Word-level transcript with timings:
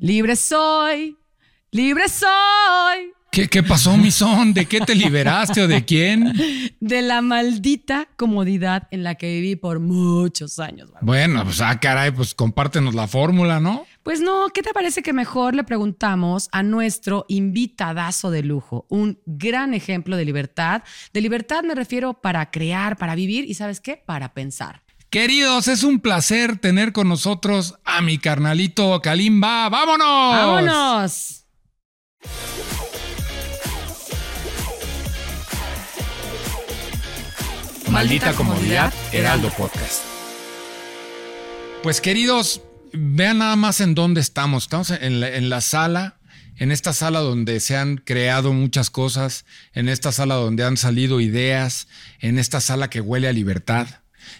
Libre 0.00 0.36
soy, 0.36 1.16
libre 1.72 2.08
soy. 2.08 3.12
¿Qué, 3.32 3.48
¿Qué 3.48 3.64
pasó, 3.64 3.96
mi 3.96 4.12
son? 4.12 4.54
¿De 4.54 4.66
qué 4.66 4.80
te 4.80 4.94
liberaste 4.94 5.62
o 5.62 5.66
de 5.66 5.84
quién? 5.84 6.32
De 6.80 7.02
la 7.02 7.20
maldita 7.20 8.06
comodidad 8.16 8.86
en 8.92 9.02
la 9.02 9.16
que 9.16 9.26
viví 9.26 9.56
por 9.56 9.80
muchos 9.80 10.60
años. 10.60 10.88
Bueno, 11.00 11.42
pues 11.42 11.60
ah, 11.60 11.80
caray, 11.80 12.12
pues 12.12 12.32
compártenos 12.32 12.94
la 12.94 13.08
fórmula, 13.08 13.58
¿no? 13.58 13.86
Pues 14.04 14.20
no, 14.20 14.50
¿qué 14.54 14.62
te 14.62 14.72
parece 14.72 15.02
que 15.02 15.12
mejor 15.12 15.56
le 15.56 15.64
preguntamos 15.64 16.48
a 16.52 16.62
nuestro 16.62 17.24
invitadazo 17.26 18.30
de 18.30 18.44
lujo? 18.44 18.86
Un 18.88 19.18
gran 19.26 19.74
ejemplo 19.74 20.16
de 20.16 20.24
libertad. 20.24 20.84
De 21.12 21.20
libertad 21.20 21.64
me 21.64 21.74
refiero 21.74 22.14
para 22.14 22.52
crear, 22.52 22.96
para 22.96 23.16
vivir 23.16 23.46
y 23.46 23.54
¿sabes 23.54 23.80
qué? 23.80 23.96
Para 23.96 24.32
pensar. 24.32 24.82
Queridos, 25.10 25.68
es 25.68 25.84
un 25.84 26.00
placer 26.00 26.58
tener 26.58 26.92
con 26.92 27.08
nosotros 27.08 27.76
a 27.86 28.02
mi 28.02 28.18
carnalito 28.18 29.00
Kalimba. 29.00 29.70
¡Vámonos! 29.70 30.06
¡Vámonos! 30.06 31.46
Maldita 37.90 38.34
comodidad, 38.34 38.92
Heraldo 39.10 39.48
Podcast. 39.56 40.02
Pues 41.82 42.02
queridos, 42.02 42.60
vean 42.92 43.38
nada 43.38 43.56
más 43.56 43.80
en 43.80 43.94
dónde 43.94 44.20
estamos. 44.20 44.64
Estamos 44.64 44.90
en 44.90 45.20
la, 45.20 45.34
en 45.34 45.48
la 45.48 45.62
sala, 45.62 46.18
en 46.56 46.70
esta 46.70 46.92
sala 46.92 47.20
donde 47.20 47.60
se 47.60 47.78
han 47.78 47.96
creado 47.96 48.52
muchas 48.52 48.90
cosas, 48.90 49.46
en 49.72 49.88
esta 49.88 50.12
sala 50.12 50.34
donde 50.34 50.64
han 50.64 50.76
salido 50.76 51.22
ideas, 51.22 51.88
en 52.20 52.38
esta 52.38 52.60
sala 52.60 52.90
que 52.90 53.00
huele 53.00 53.26
a 53.26 53.32
libertad, 53.32 53.86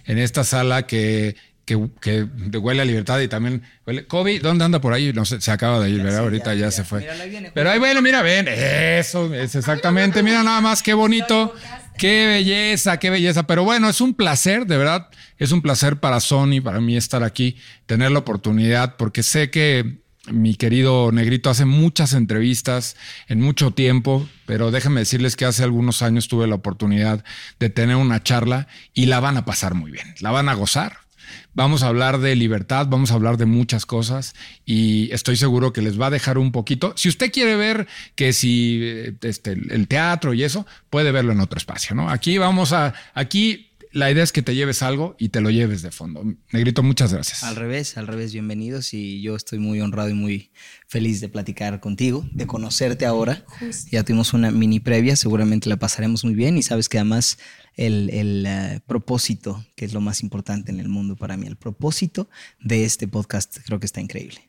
en 0.06 0.18
esta 0.18 0.44
sala 0.44 0.86
que, 0.86 1.36
que, 1.64 1.78
que 2.00 2.26
huele 2.58 2.82
a 2.82 2.84
libertad 2.84 3.20
y 3.20 3.28
también 3.28 3.62
huele. 3.86 4.06
Kobe, 4.06 4.38
¿dónde 4.38 4.64
anda 4.64 4.80
por 4.80 4.92
ahí? 4.92 5.12
No 5.12 5.24
sé, 5.24 5.40
se 5.40 5.50
acaba 5.50 5.80
de 5.80 5.90
ir, 5.90 6.02
¿verdad? 6.02 6.20
Ahorita 6.20 6.54
ya, 6.54 6.70
se 6.70 6.84
fue. 6.84 7.06
Pero 7.54 7.70
ahí 7.70 7.78
bueno, 7.78 8.00
mira, 8.02 8.22
ven, 8.22 8.48
eso 8.48 9.32
es 9.34 9.54
exactamente. 9.54 10.22
Mira 10.22 10.42
nada 10.42 10.60
más 10.60 10.82
qué 10.82 10.94
bonito. 10.94 11.54
Qué 11.98 12.26
belleza, 12.26 12.98
qué 12.98 13.10
belleza. 13.10 13.42
Pero 13.42 13.64
bueno, 13.64 13.88
es 13.88 14.00
un 14.00 14.14
placer, 14.14 14.66
de 14.66 14.76
verdad, 14.78 15.08
es 15.36 15.50
un 15.50 15.60
placer 15.60 15.98
para 15.98 16.20
Sony, 16.20 16.60
para 16.62 16.80
mí 16.80 16.96
estar 16.96 17.24
aquí, 17.24 17.56
tener 17.86 18.12
la 18.12 18.20
oportunidad, 18.20 18.94
porque 18.96 19.24
sé 19.24 19.50
que 19.50 19.98
mi 20.30 20.54
querido 20.54 21.12
Negrito 21.12 21.50
hace 21.50 21.64
muchas 21.64 22.12
entrevistas 22.12 22.96
en 23.28 23.40
mucho 23.40 23.70
tiempo, 23.72 24.28
pero 24.46 24.70
déjenme 24.70 25.00
decirles 25.00 25.36
que 25.36 25.44
hace 25.44 25.62
algunos 25.62 26.02
años 26.02 26.28
tuve 26.28 26.46
la 26.46 26.54
oportunidad 26.54 27.24
de 27.58 27.70
tener 27.70 27.96
una 27.96 28.22
charla 28.22 28.68
y 28.94 29.06
la 29.06 29.20
van 29.20 29.36
a 29.36 29.44
pasar 29.44 29.74
muy 29.74 29.90
bien, 29.90 30.14
la 30.20 30.30
van 30.30 30.48
a 30.48 30.54
gozar. 30.54 30.98
Vamos 31.52 31.82
a 31.82 31.88
hablar 31.88 32.20
de 32.20 32.36
libertad, 32.36 32.86
vamos 32.88 33.10
a 33.10 33.14
hablar 33.14 33.36
de 33.36 33.44
muchas 33.44 33.84
cosas 33.84 34.34
y 34.64 35.12
estoy 35.12 35.36
seguro 35.36 35.72
que 35.72 35.82
les 35.82 36.00
va 36.00 36.06
a 36.06 36.10
dejar 36.10 36.38
un 36.38 36.52
poquito. 36.52 36.94
Si 36.96 37.08
usted 37.08 37.30
quiere 37.32 37.56
ver 37.56 37.86
que 38.14 38.32
si 38.32 38.80
este, 39.20 39.52
el 39.52 39.88
teatro 39.88 40.32
y 40.32 40.44
eso, 40.44 40.66
puede 40.88 41.12
verlo 41.12 41.32
en 41.32 41.40
otro 41.40 41.58
espacio, 41.58 41.94
¿no? 41.94 42.08
Aquí 42.10 42.38
vamos 42.38 42.72
a, 42.72 42.94
aquí 43.12 43.67
la 43.92 44.10
idea 44.10 44.22
es 44.22 44.32
que 44.32 44.42
te 44.42 44.54
lleves 44.54 44.82
algo 44.82 45.16
y 45.18 45.30
te 45.30 45.40
lo 45.40 45.50
lleves 45.50 45.82
de 45.82 45.90
fondo. 45.90 46.22
Negrito, 46.52 46.82
muchas 46.82 47.12
gracias. 47.12 47.42
Al 47.42 47.56
revés, 47.56 47.96
al 47.96 48.06
revés, 48.06 48.32
bienvenidos 48.32 48.94
y 48.94 49.20
yo 49.22 49.36
estoy 49.36 49.58
muy 49.58 49.80
honrado 49.80 50.08
y 50.08 50.14
muy 50.14 50.50
feliz 50.86 51.20
de 51.20 51.28
platicar 51.28 51.80
contigo, 51.80 52.26
de 52.32 52.46
conocerte 52.46 53.06
ahora. 53.06 53.44
Justo. 53.46 53.88
Ya 53.90 54.04
tuvimos 54.04 54.32
una 54.34 54.50
mini 54.50 54.80
previa, 54.80 55.16
seguramente 55.16 55.68
la 55.68 55.76
pasaremos 55.76 56.24
muy 56.24 56.34
bien 56.34 56.58
y 56.58 56.62
sabes 56.62 56.88
que 56.88 56.98
además 56.98 57.38
el, 57.76 58.10
el 58.10 58.46
uh, 58.46 58.80
propósito, 58.86 59.64
que 59.76 59.84
es 59.84 59.92
lo 59.92 60.00
más 60.00 60.22
importante 60.22 60.72
en 60.72 60.80
el 60.80 60.88
mundo 60.88 61.16
para 61.16 61.36
mí, 61.36 61.46
el 61.46 61.56
propósito 61.56 62.28
de 62.60 62.84
este 62.84 63.08
podcast 63.08 63.58
creo 63.64 63.80
que 63.80 63.86
está 63.86 64.00
increíble. 64.00 64.47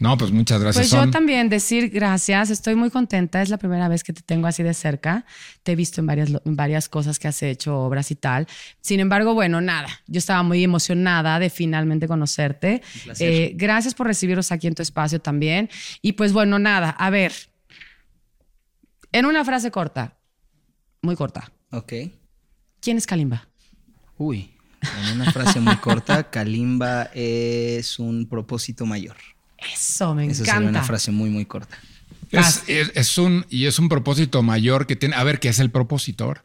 No, 0.00 0.16
pues 0.16 0.32
muchas 0.32 0.62
gracias. 0.62 0.86
Pues 0.86 0.90
yo 0.90 1.02
Son. 1.02 1.10
también 1.10 1.50
decir 1.50 1.90
gracias, 1.90 2.48
estoy 2.48 2.74
muy 2.74 2.88
contenta, 2.88 3.42
es 3.42 3.50
la 3.50 3.58
primera 3.58 3.86
vez 3.86 4.02
que 4.02 4.14
te 4.14 4.22
tengo 4.22 4.46
así 4.46 4.62
de 4.62 4.72
cerca, 4.72 5.26
te 5.62 5.72
he 5.72 5.76
visto 5.76 6.00
en 6.00 6.06
varias, 6.06 6.30
en 6.42 6.56
varias 6.56 6.88
cosas 6.88 7.18
que 7.18 7.28
has 7.28 7.42
hecho, 7.42 7.78
obras 7.78 8.10
y 8.10 8.14
tal. 8.14 8.46
Sin 8.80 8.98
embargo, 8.98 9.34
bueno, 9.34 9.60
nada, 9.60 9.88
yo 10.06 10.18
estaba 10.18 10.42
muy 10.42 10.64
emocionada 10.64 11.38
de 11.38 11.50
finalmente 11.50 12.08
conocerte. 12.08 12.80
Eh, 13.18 13.52
gracias 13.56 13.92
por 13.92 14.06
recibirnos 14.06 14.50
aquí 14.52 14.68
en 14.68 14.74
tu 14.74 14.80
espacio 14.82 15.20
también. 15.20 15.68
Y 16.00 16.12
pues 16.12 16.32
bueno, 16.32 16.58
nada, 16.58 16.88
a 16.88 17.10
ver, 17.10 17.34
en 19.12 19.26
una 19.26 19.44
frase 19.44 19.70
corta, 19.70 20.16
muy 21.02 21.14
corta. 21.14 21.52
Ok. 21.72 21.92
¿Quién 22.80 22.96
es 22.96 23.06
Kalimba? 23.06 23.48
Uy, 24.16 24.50
en 24.80 25.20
una 25.20 25.30
frase 25.30 25.60
muy 25.60 25.76
corta, 25.76 26.22
Kalimba 26.30 27.10
es 27.12 27.98
un 27.98 28.26
propósito 28.26 28.86
mayor. 28.86 29.16
Eso, 29.72 30.14
me 30.14 30.26
Esa 30.26 30.42
encanta. 30.42 30.52
sería 30.54 30.68
una 30.70 30.82
frase 30.82 31.10
muy, 31.10 31.30
muy 31.30 31.44
corta. 31.44 31.76
Es, 32.30 32.62
es, 32.68 32.92
es, 32.94 33.18
un, 33.18 33.44
y 33.50 33.66
es 33.66 33.78
un 33.78 33.88
propósito 33.88 34.42
mayor 34.42 34.86
que 34.86 34.96
tiene. 34.96 35.16
A 35.16 35.24
ver, 35.24 35.40
¿qué 35.40 35.48
es 35.48 35.58
el 35.58 35.70
propositor? 35.70 36.44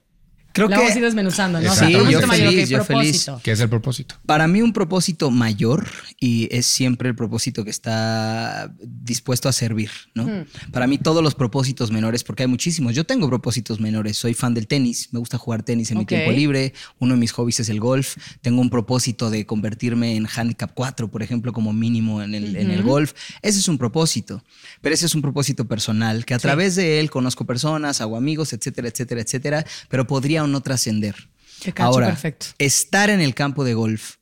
Creo 0.55 0.69
que 0.69 0.75
vamos 0.75 0.93
a 0.93 0.97
ir 0.97 1.03
desmenuzando, 1.03 1.59
¿no? 1.59 1.69
O 1.69 1.75
sea, 1.75 1.85
Sí, 1.87 1.93
yo 1.93 2.03
mayor, 2.05 2.29
feliz, 2.29 2.69
yo 2.69 2.83
feliz. 2.85 2.87
propósito. 2.87 3.41
¿Qué 3.43 3.51
es 3.51 3.59
el 3.59 3.67
propósito? 3.67 4.15
Para 4.25 4.47
mí 4.47 4.61
un 4.61 4.71
propósito 4.71 5.29
mayor 5.29 5.85
y 6.17 6.47
es 6.49 6.65
siempre 6.65 7.09
el 7.09 7.15
propósito 7.15 7.65
que 7.65 7.71
está 7.71 8.73
dispuesto 8.81 9.49
a 9.49 9.51
servir, 9.51 9.91
¿no? 10.13 10.23
Hmm. 10.23 10.45
Para 10.71 10.87
mí 10.87 10.97
todos 10.97 11.21
los 11.21 11.35
propósitos 11.35 11.91
menores, 11.91 12.23
porque 12.23 12.43
hay 12.43 12.47
muchísimos, 12.47 12.95
yo 12.95 13.03
tengo 13.03 13.27
propósitos 13.27 13.81
menores, 13.81 14.17
soy 14.17 14.33
fan 14.33 14.53
del 14.53 14.67
tenis, 14.67 15.09
me 15.11 15.19
gusta 15.19 15.37
jugar 15.37 15.63
tenis 15.63 15.91
en 15.91 15.97
mi 15.97 16.05
tiempo 16.05 16.31
libre, 16.31 16.73
uno 16.99 17.15
de 17.15 17.19
mis 17.19 17.33
hobbies 17.33 17.59
es 17.59 17.67
el 17.67 17.81
golf, 17.81 18.15
tengo 18.41 18.61
un 18.61 18.69
propósito 18.69 19.29
de 19.29 19.45
convertirme 19.45 20.15
en 20.15 20.25
handicap 20.25 20.71
4, 20.73 21.11
por 21.11 21.21
ejemplo, 21.21 21.51
como 21.51 21.73
mínimo 21.73 22.21
en 22.21 22.33
el, 22.33 22.55
en 22.55 22.71
el 22.71 22.81
golf, 22.81 23.11
ese 23.41 23.59
es 23.59 23.67
un 23.67 23.77
propósito, 23.77 24.41
pero 24.79 24.95
ese 24.95 25.05
es 25.05 25.15
un 25.15 25.21
propósito 25.21 25.65
personal, 25.67 26.23
que 26.23 26.33
a 26.33 26.39
través 26.39 26.75
de 26.75 27.01
él 27.01 27.11
conozco 27.11 27.45
personas, 27.45 27.99
hago 27.99 28.15
amigos, 28.15 28.53
etcétera, 28.53 28.87
etcétera, 28.87 29.19
etcétera, 29.19 29.65
pero 29.89 30.07
podría 30.07 30.44
o 30.45 30.47
no 30.47 30.61
trascender. 30.61 31.15
Ahora, 31.77 32.07
perfecto. 32.07 32.47
estar 32.59 33.09
en 33.09 33.21
el 33.21 33.33
campo 33.33 33.63
de 33.63 33.73
golf 33.73 34.15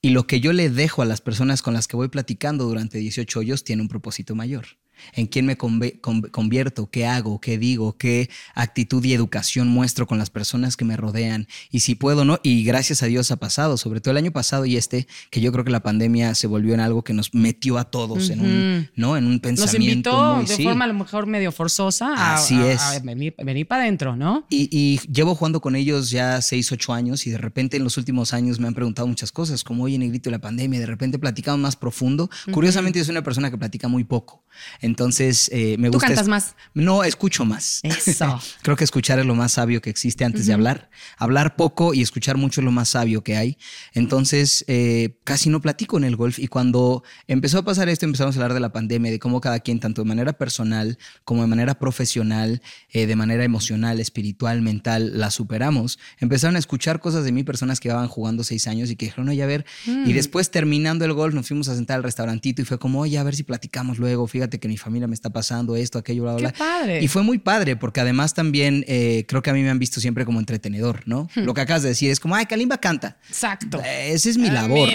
y 0.00 0.10
lo 0.10 0.26
que 0.26 0.40
yo 0.40 0.52
le 0.52 0.70
dejo 0.70 1.02
a 1.02 1.06
las 1.06 1.20
personas 1.20 1.62
con 1.62 1.74
las 1.74 1.88
que 1.88 1.96
voy 1.96 2.08
platicando 2.08 2.64
durante 2.64 2.98
18 2.98 3.40
hoyos 3.40 3.64
tiene 3.64 3.82
un 3.82 3.88
propósito 3.88 4.34
mayor. 4.34 4.66
En 5.12 5.26
quién 5.26 5.46
me 5.46 5.56
convierto, 5.56 6.88
qué 6.90 7.06
hago, 7.06 7.40
qué 7.40 7.58
digo, 7.58 7.96
qué 7.96 8.30
actitud 8.54 9.04
y 9.04 9.12
educación 9.12 9.68
muestro 9.68 10.06
con 10.06 10.18
las 10.18 10.30
personas 10.30 10.76
que 10.76 10.84
me 10.84 10.96
rodean 10.96 11.46
y 11.70 11.80
si 11.80 11.94
puedo 11.94 12.22
o 12.22 12.24
no. 12.24 12.38
Y 12.42 12.64
gracias 12.64 13.02
a 13.02 13.06
Dios 13.06 13.30
ha 13.30 13.36
pasado, 13.36 13.76
sobre 13.76 14.00
todo 14.00 14.12
el 14.12 14.18
año 14.18 14.30
pasado 14.32 14.64
y 14.66 14.76
este, 14.76 15.06
que 15.30 15.40
yo 15.40 15.52
creo 15.52 15.64
que 15.64 15.70
la 15.70 15.82
pandemia 15.82 16.34
se 16.34 16.46
volvió 16.46 16.74
en 16.74 16.80
algo 16.80 17.02
que 17.04 17.12
nos 17.12 17.34
metió 17.34 17.78
a 17.78 17.84
todos 17.84 18.30
en 18.30 18.40
un, 18.40 18.90
¿no? 18.96 19.16
En 19.16 19.24
un 19.26 19.32
Nos 19.34 19.40
pensamiento 19.40 20.10
invitó 20.10 20.34
muy 20.36 20.46
de 20.46 20.56
sí. 20.56 20.64
forma 20.64 20.84
a 20.84 20.88
lo 20.88 20.94
mejor 20.94 21.26
medio 21.26 21.52
forzosa 21.52 22.14
a, 22.14 22.34
Así 22.34 22.54
a- 22.56 22.72
es. 22.72 22.80
a 22.82 22.98
venir, 23.00 23.34
venir 23.42 23.66
para 23.66 23.82
adentro, 23.82 24.16
¿no? 24.16 24.46
Y, 24.50 24.68
y 24.70 24.98
llevo 25.12 25.34
jugando 25.34 25.60
con 25.60 25.76
ellos 25.76 26.10
ya 26.10 26.40
6, 26.40 26.72
8 26.72 26.92
años 26.92 27.26
y 27.26 27.30
de 27.30 27.38
repente 27.38 27.76
en 27.76 27.84
los 27.84 27.96
últimos 27.96 28.32
años 28.32 28.58
me 28.60 28.66
han 28.68 28.74
preguntado 28.74 29.06
muchas 29.08 29.32
cosas, 29.32 29.64
como 29.64 29.84
oye, 29.84 29.98
Negrito, 29.98 30.28
y 30.28 30.32
la 30.32 30.38
pandemia, 30.40 30.76
y 30.78 30.80
de 30.80 30.86
repente 30.86 31.18
platicamos 31.18 31.60
más 31.60 31.76
profundo. 31.76 32.30
Curiosamente, 32.52 32.98
yo 32.98 33.04
soy 33.04 33.12
una 33.12 33.22
persona 33.22 33.50
que 33.50 33.58
platica 33.58 33.88
muy 33.88 34.04
poco. 34.04 34.42
Entonces, 34.80 35.50
eh, 35.52 35.76
me 35.78 35.88
Tú 35.88 35.94
gusta... 35.94 36.08
cantas 36.08 36.24
es- 36.24 36.28
más. 36.28 36.56
No, 36.74 37.04
escucho 37.04 37.44
más. 37.44 37.80
Eso. 37.82 38.40
Creo 38.62 38.76
que 38.76 38.84
escuchar 38.84 39.18
es 39.18 39.26
lo 39.26 39.34
más 39.34 39.52
sabio 39.52 39.80
que 39.80 39.90
existe 39.90 40.24
antes 40.24 40.46
de 40.46 40.52
hablar. 40.52 40.90
Hablar 41.18 41.56
poco 41.56 41.94
y 41.94 42.02
escuchar 42.02 42.36
mucho 42.36 42.60
es 42.60 42.64
lo 42.64 42.72
más 42.72 42.90
sabio 42.90 43.22
que 43.22 43.36
hay. 43.36 43.58
Entonces, 43.92 44.64
eh, 44.68 45.18
casi 45.24 45.48
no 45.50 45.60
platico 45.60 45.96
en 45.96 46.04
el 46.04 46.16
golf. 46.16 46.38
Y 46.38 46.48
cuando 46.48 47.02
empezó 47.26 47.58
a 47.58 47.64
pasar 47.64 47.88
esto, 47.88 48.04
empezamos 48.06 48.36
a 48.36 48.38
hablar 48.38 48.54
de 48.54 48.60
la 48.60 48.72
pandemia, 48.72 49.10
de 49.10 49.18
cómo 49.18 49.40
cada 49.40 49.60
quien, 49.60 49.80
tanto 49.80 50.02
de 50.02 50.08
manera 50.08 50.32
personal 50.34 50.98
como 51.24 51.42
de 51.42 51.46
manera 51.48 51.78
profesional, 51.78 52.60
eh, 52.90 53.06
de 53.06 53.16
manera 53.16 53.44
emocional, 53.44 54.00
espiritual, 54.00 54.62
mental, 54.62 55.18
la 55.18 55.30
superamos. 55.30 55.98
Empezaron 56.18 56.56
a 56.56 56.58
escuchar 56.58 57.00
cosas 57.00 57.24
de 57.24 57.32
mí, 57.32 57.44
personas 57.44 57.80
que 57.80 57.88
llevaban 57.88 58.08
jugando 58.08 58.44
seis 58.44 58.66
años 58.66 58.90
y 58.90 58.96
que 58.96 59.06
dijeron, 59.06 59.28
oye, 59.28 59.42
a 59.42 59.46
ver. 59.46 59.64
Y 59.86 60.12
después, 60.12 60.50
terminando 60.50 61.04
el 61.04 61.12
golf, 61.12 61.34
nos 61.34 61.46
fuimos 61.48 61.68
a 61.68 61.74
sentar 61.74 61.96
al 61.96 62.02
restaurantito 62.02 62.62
y 62.62 62.64
fue 62.64 62.78
como, 62.78 63.00
oye, 63.00 63.18
a 63.18 63.22
ver 63.22 63.34
si 63.34 63.42
platicamos 63.42 63.98
luego. 63.98 64.26
Fíjate 64.26 64.43
que 64.48 64.68
mi 64.68 64.76
familia 64.76 65.06
me 65.06 65.14
está 65.14 65.30
pasando 65.30 65.76
esto, 65.76 65.98
aquello, 65.98 66.22
bla, 66.22 66.34
bla, 66.34 66.52
Qué 66.52 66.58
padre. 66.58 67.02
Y 67.02 67.08
fue 67.08 67.22
muy 67.22 67.38
padre, 67.38 67.76
porque 67.76 68.00
además 68.00 68.34
también 68.34 68.84
eh, 68.88 69.24
creo 69.28 69.42
que 69.42 69.50
a 69.50 69.52
mí 69.52 69.62
me 69.62 69.70
han 69.70 69.78
visto 69.78 70.00
siempre 70.00 70.24
como 70.24 70.38
entretenedor, 70.40 71.02
¿no? 71.06 71.28
Hmm. 71.34 71.40
Lo 71.40 71.54
que 71.54 71.60
acabas 71.60 71.82
de 71.82 71.88
decir 71.90 72.10
es 72.10 72.20
como, 72.20 72.34
ay, 72.34 72.46
Kalimba 72.46 72.78
canta. 72.78 73.18
Exacto. 73.28 73.80
Eh, 73.84 74.12
Esa 74.12 74.30
es 74.30 74.38
mi 74.38 74.50
labor. 74.50 74.88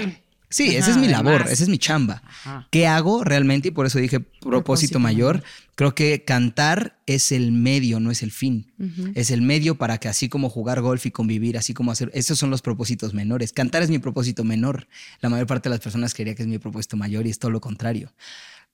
Sí, 0.51 0.75
esa 0.75 0.89
Ajá, 0.89 0.91
es 0.94 0.97
mi 0.97 1.07
labor, 1.07 1.44
esa 1.47 1.62
es 1.63 1.69
mi 1.69 1.77
chamba. 1.77 2.24
Ajá. 2.25 2.68
¿Qué 2.71 2.88
hago 2.88 3.24
realmente? 3.24 3.68
Y 3.68 3.71
por 3.71 3.85
eso 3.85 4.00
dije 4.00 4.19
propósito, 4.19 4.50
Propósito 4.50 5.00
mayor. 5.00 5.35
mayor. 5.35 5.50
Creo 5.75 5.94
que 5.94 6.24
cantar 6.25 6.97
es 7.06 7.31
el 7.31 7.51
medio, 7.51 8.00
no 8.00 8.09
es 8.09 8.24
el 8.24 8.31
fin. 8.31 8.74
Es 9.13 9.29
el 9.29 9.44
medio 9.44 9.75
para 9.75 10.00
que 10.00 10.07
así 10.07 10.27
como 10.27 10.50
jugar 10.50 10.81
golf 10.81 11.06
y 11.06 11.12
convivir, 11.12 11.56
así 11.56 11.75
como 11.75 11.91
hacer, 11.91 12.09
esos 12.15 12.39
son 12.39 12.50
los 12.50 12.63
propósitos 12.63 13.13
menores. 13.13 13.53
Cantar 13.53 13.83
es 13.83 13.91
mi 13.91 14.00
propósito 14.00 14.44
menor. 14.44 14.88
La 15.21 15.29
mayor 15.29 15.45
parte 15.45 15.69
de 15.69 15.75
las 15.75 15.81
personas 15.81 16.15
creería 16.15 16.33
que 16.33 16.41
es 16.41 16.47
mi 16.47 16.57
propósito 16.57 16.97
mayor 16.97 17.27
y 17.27 17.29
es 17.29 17.38
todo 17.38 17.51
lo 17.51 17.62
contrario. 17.62 18.12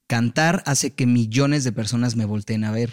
Cantar 0.08 0.64
hace 0.66 0.94
que 0.94 1.06
millones 1.06 1.64
de 1.64 1.72
personas 1.72 2.16
me 2.16 2.26
volteen 2.26 2.64
a 2.64 2.72
ver. 2.72 2.92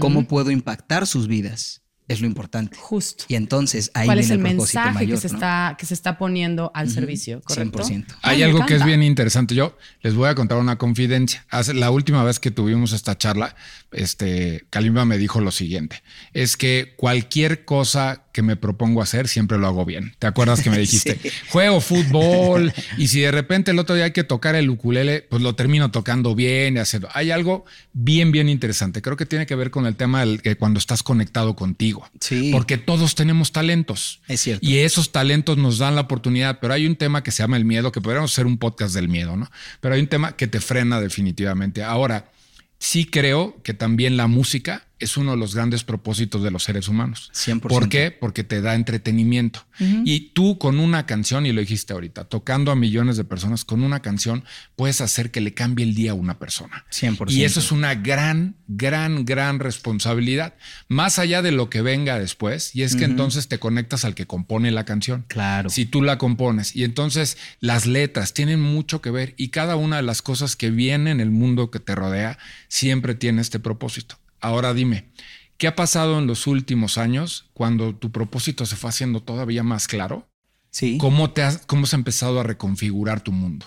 ¿Cómo 0.00 0.28
puedo 0.28 0.50
impactar 0.50 1.06
sus 1.06 1.28
vidas? 1.28 1.81
Es 2.12 2.20
lo 2.20 2.26
importante. 2.26 2.76
Justo. 2.78 3.24
Y 3.28 3.34
entonces 3.34 3.90
ahí 3.94 4.06
¿Cuál 4.06 4.18
viene 4.18 4.24
es 4.26 4.30
el, 4.30 4.46
el, 4.46 4.56
mensaje 4.56 4.94
mayor, 4.94 5.20
que, 5.20 5.28
se 5.28 5.28
¿no? 5.28 5.34
está, 5.34 5.76
que 5.78 5.86
se 5.86 5.94
está 5.94 6.18
poniendo 6.18 6.70
al 6.74 6.90
servicio? 6.90 7.40
¿Correcto? 7.42 7.82
100%. 7.82 8.06
Hay 8.22 8.42
algo 8.42 8.64
que 8.66 8.74
es 8.74 8.84
bien 8.84 9.02
interesante. 9.02 9.54
Yo 9.54 9.76
les 10.02 10.14
voy 10.14 10.28
a 10.28 10.34
contar 10.34 10.58
una 10.58 10.76
confidencia. 10.78 11.44
Hace, 11.50 11.74
la 11.74 11.90
última 11.90 12.24
vez 12.24 12.40
que 12.40 12.50
tuvimos 12.50 12.92
esta 12.92 13.16
charla, 13.16 13.54
este, 13.90 14.64
Kalimba 14.70 15.04
me 15.04 15.18
dijo 15.18 15.40
lo 15.40 15.50
siguiente: 15.50 16.02
es 16.32 16.56
que 16.56 16.94
cualquier 16.96 17.64
cosa 17.64 18.22
que 18.32 18.42
me 18.42 18.56
propongo 18.56 19.02
hacer 19.02 19.28
siempre 19.28 19.58
lo 19.58 19.66
hago 19.66 19.84
bien. 19.84 20.14
¿Te 20.18 20.26
acuerdas 20.26 20.62
que 20.62 20.70
me 20.70 20.78
dijiste? 20.86 21.18
Sí. 21.22 21.30
Juego 21.48 21.80
fútbol 21.80 22.72
y 22.96 23.08
si 23.08 23.20
de 23.20 23.30
repente 23.30 23.70
el 23.70 23.78
otro 23.78 23.94
día 23.94 24.04
hay 24.06 24.12
que 24.12 24.24
tocar 24.24 24.54
el 24.54 24.70
ukulele, 24.70 25.22
pues 25.22 25.42
lo 25.42 25.54
termino 25.54 25.90
tocando 25.90 26.34
bien 26.34 26.76
y 26.76 26.80
haciendo. 26.80 27.08
Hay 27.12 27.30
algo 27.30 27.64
bien, 27.92 28.32
bien 28.32 28.48
interesante. 28.48 29.02
Creo 29.02 29.16
que 29.16 29.26
tiene 29.26 29.46
que 29.46 29.54
ver 29.54 29.70
con 29.70 29.86
el 29.86 29.96
tema 29.96 30.24
que 30.42 30.56
cuando 30.56 30.78
estás 30.78 31.02
conectado 31.02 31.54
contigo. 31.54 32.01
Sí. 32.20 32.50
Porque 32.52 32.78
todos 32.78 33.14
tenemos 33.14 33.52
talentos. 33.52 34.20
Es 34.28 34.40
cierto. 34.40 34.66
Y 34.66 34.78
esos 34.78 35.12
talentos 35.12 35.58
nos 35.58 35.78
dan 35.78 35.94
la 35.94 36.02
oportunidad, 36.02 36.58
pero 36.60 36.74
hay 36.74 36.86
un 36.86 36.96
tema 36.96 37.22
que 37.22 37.30
se 37.30 37.42
llama 37.42 37.56
el 37.56 37.64
miedo, 37.64 37.92
que 37.92 38.00
podríamos 38.00 38.32
hacer 38.32 38.46
un 38.46 38.58
podcast 38.58 38.94
del 38.94 39.08
miedo, 39.08 39.36
¿no? 39.36 39.50
Pero 39.80 39.94
hay 39.94 40.00
un 40.00 40.08
tema 40.08 40.36
que 40.36 40.46
te 40.46 40.60
frena 40.60 41.00
definitivamente. 41.00 41.82
Ahora, 41.82 42.30
sí 42.78 43.04
creo 43.04 43.62
que 43.62 43.74
también 43.74 44.16
la 44.16 44.26
música 44.26 44.86
es 45.02 45.16
uno 45.16 45.32
de 45.32 45.36
los 45.36 45.54
grandes 45.54 45.84
propósitos 45.84 46.42
de 46.42 46.50
los 46.50 46.62
seres 46.62 46.88
humanos. 46.88 47.30
100%. 47.34 47.60
¿Por 47.60 47.88
qué? 47.88 48.10
Porque 48.10 48.44
te 48.44 48.60
da 48.60 48.74
entretenimiento. 48.74 49.66
Y 50.04 50.30
tú 50.32 50.58
con 50.58 50.78
una 50.78 51.06
canción, 51.06 51.44
y 51.44 51.50
lo 51.50 51.60
dijiste 51.60 51.92
ahorita, 51.92 52.24
tocando 52.24 52.70
a 52.70 52.76
millones 52.76 53.16
de 53.16 53.24
personas, 53.24 53.64
con 53.64 53.82
una 53.82 54.00
canción 54.00 54.44
puedes 54.76 55.00
hacer 55.00 55.32
que 55.32 55.40
le 55.40 55.54
cambie 55.54 55.84
el 55.84 55.96
día 55.96 56.12
a 56.12 56.14
una 56.14 56.38
persona. 56.38 56.84
100%. 56.92 57.32
Y 57.32 57.42
eso 57.42 57.58
es 57.58 57.72
una 57.72 57.96
gran, 57.96 58.54
gran, 58.68 59.24
gran 59.24 59.58
responsabilidad, 59.58 60.54
más 60.86 61.18
allá 61.18 61.42
de 61.42 61.50
lo 61.50 61.68
que 61.68 61.82
venga 61.82 62.16
después. 62.16 62.76
Y 62.76 62.82
es 62.82 62.94
que 62.94 63.04
entonces 63.04 63.48
te 63.48 63.58
conectas 63.58 64.04
al 64.04 64.14
que 64.14 64.26
compone 64.26 64.70
la 64.70 64.84
canción. 64.84 65.24
Claro. 65.26 65.68
Si 65.68 65.84
tú 65.84 66.00
la 66.00 66.16
compones. 66.16 66.76
Y 66.76 66.84
entonces 66.84 67.38
las 67.58 67.86
letras 67.86 68.34
tienen 68.34 68.60
mucho 68.60 69.02
que 69.02 69.10
ver 69.10 69.34
y 69.36 69.48
cada 69.48 69.74
una 69.74 69.96
de 69.96 70.02
las 70.02 70.22
cosas 70.22 70.54
que 70.54 70.70
viene 70.70 71.10
en 71.10 71.20
el 71.20 71.32
mundo 71.32 71.72
que 71.72 71.80
te 71.80 71.96
rodea 71.96 72.38
siempre 72.68 73.16
tiene 73.16 73.42
este 73.42 73.58
propósito. 73.58 74.21
Ahora 74.42 74.74
dime, 74.74 75.10
¿qué 75.56 75.68
ha 75.68 75.76
pasado 75.76 76.18
en 76.18 76.26
los 76.26 76.46
últimos 76.46 76.98
años 76.98 77.48
cuando 77.54 77.94
tu 77.94 78.12
propósito 78.12 78.66
se 78.66 78.76
fue 78.76 78.90
haciendo 78.90 79.22
todavía 79.22 79.62
más 79.62 79.88
claro? 79.88 80.28
Sí. 80.70 80.98
¿Cómo, 80.98 81.30
te 81.30 81.42
has, 81.42 81.58
cómo 81.66 81.86
se 81.86 81.96
ha 81.96 81.98
empezado 81.98 82.40
a 82.40 82.42
reconfigurar 82.42 83.20
tu 83.20 83.32
mundo? 83.32 83.66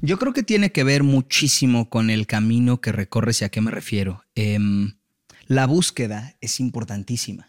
Yo 0.00 0.18
creo 0.18 0.32
que 0.32 0.42
tiene 0.42 0.72
que 0.72 0.84
ver 0.84 1.02
muchísimo 1.02 1.88
con 1.88 2.10
el 2.10 2.26
camino 2.26 2.80
que 2.80 2.92
recorres 2.92 3.40
y 3.40 3.44
a 3.44 3.48
qué 3.48 3.60
me 3.60 3.70
refiero. 3.70 4.24
Em, 4.34 4.98
la 5.46 5.66
búsqueda 5.66 6.36
es 6.40 6.60
importantísima. 6.60 7.48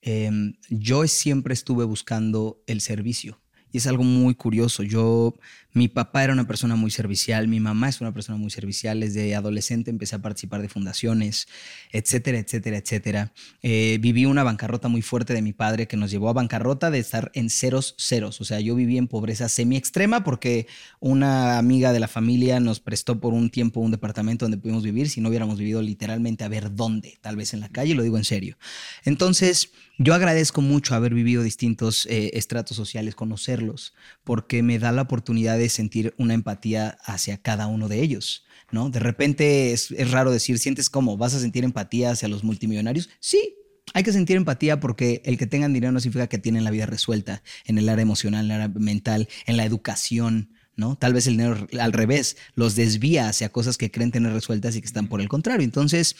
Em, 0.00 0.54
yo 0.70 1.06
siempre 1.06 1.54
estuve 1.54 1.84
buscando 1.84 2.62
el 2.66 2.80
servicio 2.80 3.40
y 3.70 3.78
es 3.78 3.86
algo 3.86 4.04
muy 4.04 4.34
curioso. 4.34 4.82
Yo, 4.82 5.34
mi 5.78 5.88
papá 5.88 6.24
era 6.24 6.32
una 6.32 6.46
persona 6.46 6.74
muy 6.74 6.90
servicial, 6.90 7.46
mi 7.46 7.60
mamá 7.60 7.88
es 7.88 8.00
una 8.00 8.12
persona 8.12 8.36
muy 8.36 8.50
servicial. 8.50 9.00
Desde 9.00 9.34
adolescente 9.36 9.90
empecé 9.90 10.16
a 10.16 10.18
participar 10.18 10.60
de 10.60 10.68
fundaciones, 10.68 11.46
etcétera, 11.92 12.38
etcétera, 12.38 12.78
etcétera. 12.78 13.32
Eh, 13.62 13.98
viví 14.00 14.26
una 14.26 14.42
bancarrota 14.42 14.88
muy 14.88 15.02
fuerte 15.02 15.34
de 15.34 15.40
mi 15.40 15.52
padre 15.52 15.86
que 15.86 15.96
nos 15.96 16.10
llevó 16.10 16.28
a 16.28 16.32
bancarrota 16.32 16.90
de 16.90 16.98
estar 16.98 17.30
en 17.32 17.48
ceros, 17.48 17.94
ceros. 17.96 18.40
O 18.40 18.44
sea, 18.44 18.58
yo 18.58 18.74
viví 18.74 18.98
en 18.98 19.06
pobreza 19.06 19.48
semi 19.48 19.76
extrema 19.76 20.24
porque 20.24 20.66
una 20.98 21.58
amiga 21.58 21.92
de 21.92 22.00
la 22.00 22.08
familia 22.08 22.58
nos 22.58 22.80
prestó 22.80 23.20
por 23.20 23.32
un 23.32 23.48
tiempo 23.48 23.80
un 23.80 23.92
departamento 23.92 24.44
donde 24.46 24.58
pudimos 24.58 24.82
vivir. 24.82 25.08
Si 25.08 25.20
no 25.20 25.28
hubiéramos 25.28 25.58
vivido 25.58 25.80
literalmente 25.80 26.42
a 26.42 26.48
ver 26.48 26.74
dónde, 26.74 27.18
tal 27.20 27.36
vez 27.36 27.54
en 27.54 27.60
la 27.60 27.68
calle, 27.68 27.94
lo 27.94 28.02
digo 28.02 28.18
en 28.18 28.24
serio. 28.24 28.58
Entonces, 29.04 29.70
yo 30.00 30.14
agradezco 30.14 30.60
mucho 30.60 30.94
haber 30.94 31.12
vivido 31.12 31.42
distintos 31.42 32.06
eh, 32.06 32.30
estratos 32.34 32.76
sociales, 32.76 33.16
conocerlos, 33.16 33.94
porque 34.22 34.62
me 34.62 34.78
da 34.78 34.92
la 34.92 35.02
oportunidad 35.02 35.58
de 35.58 35.67
sentir 35.68 36.14
una 36.18 36.34
empatía 36.34 36.98
hacia 37.04 37.38
cada 37.38 37.66
uno 37.66 37.88
de 37.88 38.00
ellos. 38.02 38.44
¿no? 38.70 38.90
De 38.90 38.98
repente 38.98 39.72
es, 39.72 39.90
raro 40.10 40.30
decir, 40.30 40.58
¿sientes 40.58 40.90
cómo? 40.90 41.16
¿Vas 41.16 41.34
a 41.34 41.40
sentir 41.40 41.64
empatía 41.64 42.10
hacia 42.10 42.28
los 42.28 42.44
multimillonarios? 42.44 43.08
Sí, 43.20 43.56
hay 43.94 44.02
que 44.02 44.12
sentir 44.12 44.36
empatía 44.36 44.80
porque 44.80 45.22
el 45.24 45.38
que 45.38 45.46
tengan 45.46 45.72
dinero 45.72 45.92
no 45.92 46.00
significa 46.00 46.26
que 46.26 46.38
tienen 46.38 46.64
la 46.64 46.70
vida 46.70 46.86
resuelta 46.86 47.42
en 47.64 47.78
el 47.78 47.88
área 47.88 48.02
emocional, 48.02 48.44
en 48.44 48.50
el 48.50 48.60
área 48.60 48.68
mental, 48.78 49.28
en 49.46 49.56
la 49.56 49.64
educación, 49.64 50.52
¿no? 50.76 50.96
Tal 50.96 51.14
vez 51.14 51.26
el 51.26 51.38
dinero 51.38 51.66
al 51.80 51.92
revés 51.92 52.36
los 52.54 52.76
desvía 52.76 53.28
hacia 53.28 53.48
cosas 53.48 53.78
que 53.78 53.90
creen 53.90 54.10
tener 54.10 54.32
resueltas 54.32 54.76
y 54.76 54.80
que 54.80 54.86
están 54.86 55.08
por 55.08 55.20
el 55.20 55.28
contrario. 55.28 55.64
Entonces, 55.64 56.16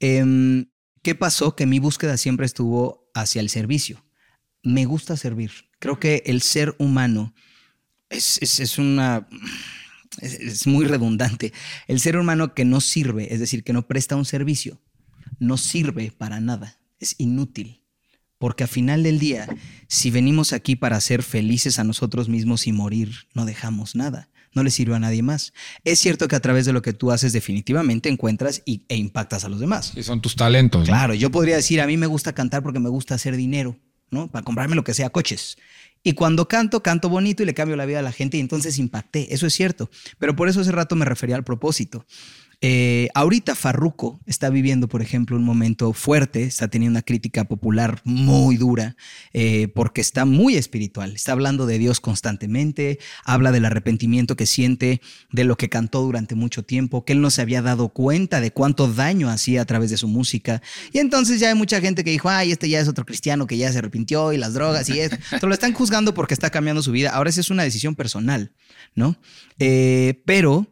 em, 0.00 0.66
¿qué 1.02 1.14
pasó? 1.14 1.54
Que 1.54 1.66
mi 1.66 1.78
búsqueda 1.78 2.16
siempre 2.16 2.46
estuvo 2.46 3.10
hacia 3.14 3.40
el 3.40 3.48
servicio. 3.48 4.04
Me 4.62 4.84
gusta 4.84 5.16
servir. 5.16 5.52
Creo 5.78 6.00
que 6.00 6.22
el 6.26 6.42
ser 6.42 6.74
humano 6.78 7.34
es, 8.14 8.38
es, 8.40 8.60
es 8.60 8.78
una... 8.78 9.26
Es, 10.20 10.34
es 10.34 10.66
muy 10.66 10.86
redundante. 10.86 11.52
El 11.88 12.00
ser 12.00 12.16
humano 12.16 12.54
que 12.54 12.64
no 12.64 12.80
sirve, 12.80 13.34
es 13.34 13.40
decir, 13.40 13.64
que 13.64 13.72
no 13.72 13.86
presta 13.86 14.16
un 14.16 14.24
servicio, 14.24 14.80
no 15.38 15.56
sirve 15.56 16.12
para 16.16 16.40
nada. 16.40 16.78
Es 17.00 17.16
inútil. 17.18 17.84
Porque 18.38 18.64
a 18.64 18.66
final 18.66 19.02
del 19.02 19.18
día, 19.18 19.48
si 19.88 20.10
venimos 20.10 20.52
aquí 20.52 20.76
para 20.76 21.00
ser 21.00 21.22
felices 21.22 21.78
a 21.78 21.84
nosotros 21.84 22.28
mismos 22.28 22.66
y 22.66 22.72
morir, 22.72 23.10
no 23.32 23.44
dejamos 23.44 23.94
nada. 23.94 24.28
No 24.52 24.62
le 24.62 24.70
sirve 24.70 24.94
a 24.94 24.98
nadie 24.98 25.22
más. 25.22 25.52
Es 25.82 25.98
cierto 25.98 26.28
que 26.28 26.36
a 26.36 26.40
través 26.40 26.64
de 26.66 26.72
lo 26.72 26.82
que 26.82 26.92
tú 26.92 27.10
haces 27.10 27.32
definitivamente 27.32 28.08
encuentras 28.08 28.62
y, 28.64 28.84
e 28.88 28.96
impactas 28.96 29.44
a 29.44 29.48
los 29.48 29.60
demás. 29.60 29.92
Y 29.96 30.02
son 30.02 30.20
tus 30.20 30.36
talentos. 30.36 30.82
¿no? 30.82 30.86
Claro, 30.86 31.14
yo 31.14 31.30
podría 31.30 31.56
decir, 31.56 31.80
a 31.80 31.86
mí 31.86 31.96
me 31.96 32.06
gusta 32.06 32.34
cantar 32.34 32.62
porque 32.62 32.78
me 32.78 32.88
gusta 32.88 33.14
hacer 33.14 33.34
dinero, 33.34 33.76
¿no? 34.10 34.30
Para 34.30 34.44
comprarme 34.44 34.76
lo 34.76 34.84
que 34.84 34.94
sea, 34.94 35.10
coches. 35.10 35.56
Y 36.06 36.12
cuando 36.12 36.46
canto, 36.46 36.82
canto 36.82 37.08
bonito 37.08 37.42
y 37.42 37.46
le 37.46 37.54
cambio 37.54 37.76
la 37.76 37.86
vida 37.86 38.00
a 38.00 38.02
la 38.02 38.12
gente 38.12 38.36
y 38.36 38.40
entonces 38.40 38.78
impacté. 38.78 39.34
Eso 39.34 39.46
es 39.46 39.54
cierto. 39.54 39.90
Pero 40.18 40.36
por 40.36 40.48
eso 40.48 40.60
hace 40.60 40.70
rato 40.70 40.94
me 40.96 41.06
refería 41.06 41.34
al 41.34 41.44
propósito. 41.44 42.04
Eh, 42.60 43.08
ahorita 43.14 43.54
Farruko 43.54 44.20
está 44.26 44.50
viviendo, 44.50 44.88
por 44.88 45.02
ejemplo, 45.02 45.36
un 45.36 45.44
momento 45.44 45.92
fuerte, 45.92 46.44
está 46.44 46.68
teniendo 46.68 46.94
una 46.98 47.02
crítica 47.02 47.44
popular 47.44 48.00
muy 48.04 48.56
dura, 48.56 48.96
eh, 49.32 49.68
porque 49.74 50.00
está 50.00 50.24
muy 50.24 50.56
espiritual, 50.56 51.12
está 51.14 51.32
hablando 51.32 51.66
de 51.66 51.78
Dios 51.78 52.00
constantemente, 52.00 52.98
habla 53.24 53.52
del 53.52 53.64
arrepentimiento 53.64 54.36
que 54.36 54.46
siente 54.46 55.00
de 55.30 55.44
lo 55.44 55.56
que 55.56 55.68
cantó 55.68 56.02
durante 56.02 56.34
mucho 56.34 56.64
tiempo, 56.64 57.04
que 57.04 57.12
él 57.12 57.20
no 57.20 57.30
se 57.30 57.42
había 57.42 57.62
dado 57.62 57.88
cuenta 57.88 58.40
de 58.40 58.50
cuánto 58.50 58.92
daño 58.92 59.28
hacía 59.28 59.62
a 59.62 59.64
través 59.64 59.90
de 59.90 59.96
su 59.96 60.08
música. 60.08 60.62
Y 60.92 60.98
entonces 60.98 61.40
ya 61.40 61.48
hay 61.48 61.54
mucha 61.54 61.80
gente 61.80 62.04
que 62.04 62.10
dijo, 62.10 62.28
ay, 62.28 62.52
este 62.52 62.68
ya 62.68 62.80
es 62.80 62.88
otro 62.88 63.04
cristiano 63.04 63.46
que 63.46 63.56
ya 63.56 63.72
se 63.72 63.78
arrepintió 63.78 64.32
y 64.32 64.38
las 64.38 64.54
drogas 64.54 64.88
y 64.88 65.00
esto. 65.00 65.16
Pero 65.30 65.48
lo 65.48 65.54
están 65.54 65.72
juzgando 65.72 66.14
porque 66.14 66.34
está 66.34 66.50
cambiando 66.50 66.82
su 66.82 66.92
vida. 66.92 67.10
Ahora 67.10 67.30
esa 67.30 67.40
es 67.40 67.50
una 67.50 67.62
decisión 67.62 67.94
personal, 67.94 68.52
¿no? 68.94 69.16
Eh, 69.58 70.22
pero 70.24 70.66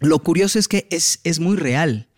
lo 0.00 0.18
curioso 0.20 0.58
es 0.58 0.66
que 0.68 0.86
es, 0.90 1.20
es 1.24 1.38
muy 1.40 1.56
real. 1.56 2.08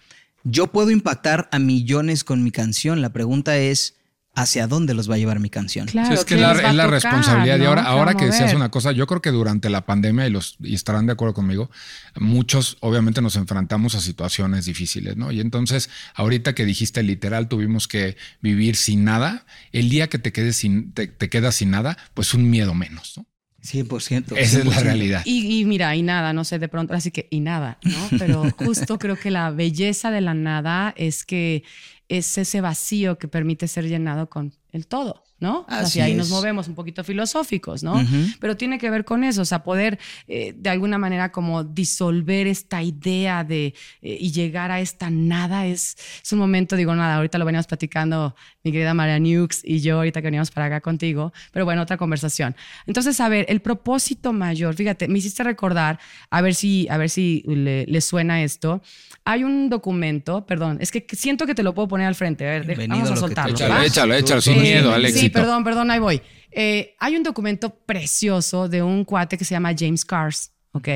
Yo 0.44 0.69
puedo 0.69 0.90
impactar 0.90 1.49
a 1.52 1.59
millones 1.59 2.25
con 2.25 2.42
mi 2.42 2.50
canción. 2.50 3.00
La 3.02 3.12
pregunta 3.12 3.59
es, 3.59 3.95
¿hacia 4.35 4.66
dónde 4.66 4.95
los 4.95 5.09
va 5.11 5.14
a 5.16 5.18
llevar 5.18 5.38
mi 5.40 5.50
canción? 5.50 5.87
Sí, 5.87 5.92
Claro, 5.92 6.14
es 6.14 6.25
que 6.25 6.35
¿qué 6.37 6.40
la- 6.40 6.52
es 6.52 6.62
la 6.75 6.85
tocar, 6.85 6.90
responsabilidad. 6.90 7.57
Y 7.59 7.61
no? 7.61 7.68
ahora, 7.68 7.83
¿Qué 7.83 7.88
ahora 7.88 8.04
va 8.07 8.11
a 8.12 8.16
que 8.16 8.25
decías 8.26 8.54
una 8.54 8.71
cosa, 8.71 8.90
yo 8.92 9.07
creo 9.07 9.21
que 9.23 9.30
durante 9.30 9.68
la 9.71 9.85
pandemia, 9.87 10.26
y, 10.26 10.30
los, 10.30 10.57
y 10.61 10.75
estarán 10.75 11.07
de 11.07 11.12
acuerdo 11.12 11.35
conmigo, 11.35 11.71
muchos 12.18 12.76
obviamente 12.80 13.21
nos 13.23 13.37
enfrentamos 13.37 13.95
a 13.95 14.00
situaciones 14.00 14.64
difíciles, 14.64 15.16
¿no? 15.16 15.30
Y 15.33 15.40
entonces, 15.40 15.90
ahorita 16.14 16.54
que 16.54 16.64
dijiste 16.64 17.02
literal, 17.02 17.49
tuvimos 17.49 17.87
que 17.88 18.16
vivir 18.40 18.75
sin 18.76 19.04
nada, 19.04 19.45
el 19.73 19.90
día 19.90 20.09
que 20.09 20.18
te 20.18 20.33
quedes 20.33 20.57
sin, 20.57 20.92
te, 20.92 21.07
te 21.09 21.28
quedas 21.28 21.54
sin 21.57 21.71
nada, 21.71 21.97
pues 22.14 22.35
un 22.35 22.49
miedo 22.50 22.75
menos, 22.75 23.14
¿no? 23.16 23.26
100%. 23.62 24.37
Esa 24.37 24.59
es 24.59 24.64
la 24.66 24.76
100%. 24.76 24.83
realidad. 24.83 25.23
Y, 25.25 25.61
y 25.61 25.64
mira, 25.64 25.95
y 25.95 26.02
nada, 26.02 26.33
no 26.33 26.45
sé, 26.45 26.59
de 26.59 26.69
pronto, 26.69 26.95
así 26.95 27.11
que 27.11 27.28
y 27.31 27.40
nada, 27.40 27.78
¿no? 27.85 28.09
Pero 28.19 28.50
justo 28.52 28.99
creo 28.99 29.16
que 29.16 29.31
la 29.31 29.50
belleza 29.50 30.11
de 30.11 30.21
la 30.21 30.35
nada 30.35 30.92
es 30.97 31.25
que 31.25 31.62
es 32.09 32.37
ese 32.38 32.61
vacío 32.61 33.19
que 33.19 33.28
permite 33.28 33.69
ser 33.69 33.88
llenado 33.88 34.28
con 34.28 34.52
el 34.73 34.87
todo, 34.87 35.25
¿no? 35.42 35.66
Así 35.68 35.84
Hacia 36.00 36.04
ahí 36.04 36.14
nos 36.14 36.30
movemos 36.30 36.68
un 36.68 36.75
poquito 36.75 37.02
filosóficos, 37.04 37.82
¿no? 37.82 38.02
Pero 38.40 38.56
tiene 38.56 38.78
que 38.78 38.88
ver 38.88 39.04
con 39.04 39.25
eso, 39.25 39.42
o 39.42 39.44
sea, 39.44 39.62
poder 39.64 39.99
eh, 40.28 40.54
de 40.56 40.70
alguna 40.70 40.96
manera 40.99 41.32
como 41.32 41.64
disolver 41.64 42.46
esta 42.46 42.80
idea 42.82 43.42
de 43.44 43.75
eh, 44.02 44.16
y 44.20 44.30
llegar 44.30 44.70
a 44.70 44.80
esta 44.80 45.11
nada 45.11 45.66
es, 45.66 45.96
es 46.22 46.32
un 46.32 46.38
momento, 46.38 46.76
digo 46.76 46.94
nada, 46.94 47.16
ahorita 47.16 47.38
lo 47.38 47.44
veníamos 47.44 47.66
platicando 47.66 48.34
mi 48.62 48.70
querida 48.70 48.94
María 48.94 49.18
Nukes 49.18 49.61
y 49.64 49.80
yo 49.80 49.96
ahorita 49.96 50.20
que 50.22 50.26
veníamos 50.28 50.50
para 50.52 50.66
acá 50.66 50.80
contigo, 50.80 51.32
pero 51.52 51.64
bueno, 51.64 51.82
otra 51.82 51.96
conversación. 51.96 52.54
Entonces, 52.87 53.18
a 53.20 53.28
ver, 53.28 53.44
el 53.49 53.61
propósito 53.61 54.32
mayor, 54.32 54.75
fíjate, 54.76 55.08
me 55.08 55.18
hiciste 55.18 55.42
recordar, 55.42 55.99
a 56.30 56.40
ver 56.40 56.54
si, 56.54 56.87
a 56.88 56.96
ver 56.99 57.11
si 57.11 57.42
le, 57.46 57.84
le 57.87 58.00
suena 58.00 58.42
esto. 58.44 58.80
Hay 59.25 59.44
un 59.44 59.68
documento, 59.70 60.46
perdón, 60.46 60.78
es 60.80 60.90
que 60.90 61.04
siento 61.12 61.46
que 61.46 61.54
te 61.54 61.62
lo 61.62 61.75
puedo 61.75 61.88
poner 61.88 62.06
al 62.06 62.14
frente, 62.14 62.46
a 62.46 62.50
ver, 62.52 62.64
Bienvenido 62.66 63.04
vamos 63.04 63.11
a 63.11 63.14
te- 63.14 63.20
soltarlo. 63.20 63.54
Échalo, 63.56 63.82
échalo, 63.82 64.14
échalo, 64.14 64.40
sin 64.40 64.58
Eh, 64.58 64.62
miedo 64.62 64.92
al 64.92 65.02
Sí, 65.02 65.08
éxito. 65.08 65.32
Perdón, 65.33 65.65
perdón, 65.65 65.91
ahí 65.91 65.99
voy. 65.99 66.23
Eh, 66.51 66.95
hay 66.99 67.17
un 67.17 67.23
documento 67.23 67.71
precioso 67.71 68.69
de 68.69 68.83
un 68.83 69.05
cuate 69.05 69.39
que 69.39 69.45
se 69.45 69.55
llama 69.55 69.75
James 69.77 70.05
Cars, 70.05 70.53
¿ok? 70.73 70.89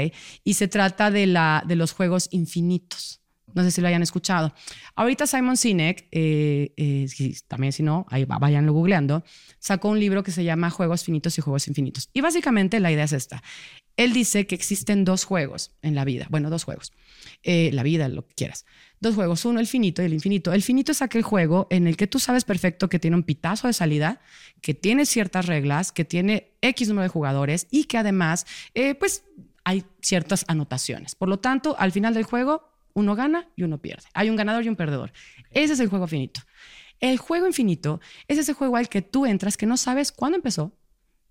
Y 0.44 0.54
se 0.54 0.68
trata 0.68 1.10
de, 1.10 1.26
la, 1.26 1.62
de 1.66 1.76
los 1.76 1.92
juegos 1.92 2.28
infinitos. 2.30 3.20
No 3.56 3.62
sé 3.62 3.70
si 3.70 3.80
lo 3.80 3.88
hayan 3.88 4.02
escuchado. 4.02 4.52
Ahorita 4.96 5.26
Simon 5.26 5.56
Sinek, 5.56 6.08
eh, 6.12 6.74
eh, 6.76 7.34
también 7.48 7.72
si 7.72 7.82
no, 7.82 8.04
ahí 8.10 8.26
vayanlo 8.26 8.74
googleando, 8.74 9.24
sacó 9.58 9.88
un 9.88 9.98
libro 9.98 10.22
que 10.22 10.30
se 10.30 10.44
llama 10.44 10.68
Juegos 10.68 11.04
Finitos 11.04 11.38
y 11.38 11.40
Juegos 11.40 11.66
Infinitos. 11.66 12.10
Y 12.12 12.20
básicamente 12.20 12.80
la 12.80 12.92
idea 12.92 13.04
es 13.04 13.14
esta. 13.14 13.42
Él 13.96 14.12
dice 14.12 14.46
que 14.46 14.54
existen 14.54 15.06
dos 15.06 15.24
juegos 15.24 15.72
en 15.80 15.94
la 15.94 16.04
vida. 16.04 16.26
Bueno, 16.28 16.50
dos 16.50 16.64
juegos. 16.64 16.92
Eh, 17.42 17.70
la 17.72 17.82
vida, 17.82 18.08
lo 18.08 18.26
que 18.26 18.34
quieras. 18.34 18.66
Dos 19.00 19.14
juegos. 19.14 19.42
Uno, 19.46 19.58
el 19.58 19.66
finito 19.66 20.02
y 20.02 20.04
el 20.04 20.12
infinito. 20.12 20.52
El 20.52 20.62
finito 20.62 20.92
es 20.92 21.00
aquel 21.00 21.22
juego 21.22 21.66
en 21.70 21.86
el 21.86 21.96
que 21.96 22.06
tú 22.06 22.18
sabes 22.18 22.44
perfecto 22.44 22.90
que 22.90 22.98
tiene 22.98 23.16
un 23.16 23.22
pitazo 23.22 23.68
de 23.68 23.72
salida, 23.72 24.20
que 24.60 24.74
tiene 24.74 25.06
ciertas 25.06 25.46
reglas, 25.46 25.92
que 25.92 26.04
tiene 26.04 26.58
X 26.60 26.88
número 26.88 27.04
de 27.04 27.08
jugadores 27.08 27.68
y 27.70 27.84
que 27.84 27.96
además, 27.96 28.44
pues, 29.00 29.24
hay 29.64 29.82
ciertas 30.02 30.44
anotaciones. 30.46 31.14
Por 31.14 31.30
lo 31.30 31.38
tanto, 31.38 31.74
al 31.78 31.90
final 31.90 32.12
del 32.12 32.24
juego, 32.24 32.75
uno 32.96 33.14
gana 33.14 33.46
y 33.56 33.62
uno 33.62 33.78
pierde. 33.78 34.04
Hay 34.14 34.30
un 34.30 34.36
ganador 34.36 34.64
y 34.64 34.70
un 34.70 34.74
perdedor. 34.74 35.12
Ese 35.50 35.74
es 35.74 35.80
el 35.80 35.88
juego 35.88 36.06
finito. 36.06 36.40
El 36.98 37.18
juego 37.18 37.46
infinito 37.46 38.00
es 38.26 38.38
ese 38.38 38.54
juego 38.54 38.76
al 38.76 38.88
que 38.88 39.02
tú 39.02 39.26
entras 39.26 39.58
que 39.58 39.66
no 39.66 39.76
sabes 39.76 40.12
cuándo 40.12 40.36
empezó 40.36 40.72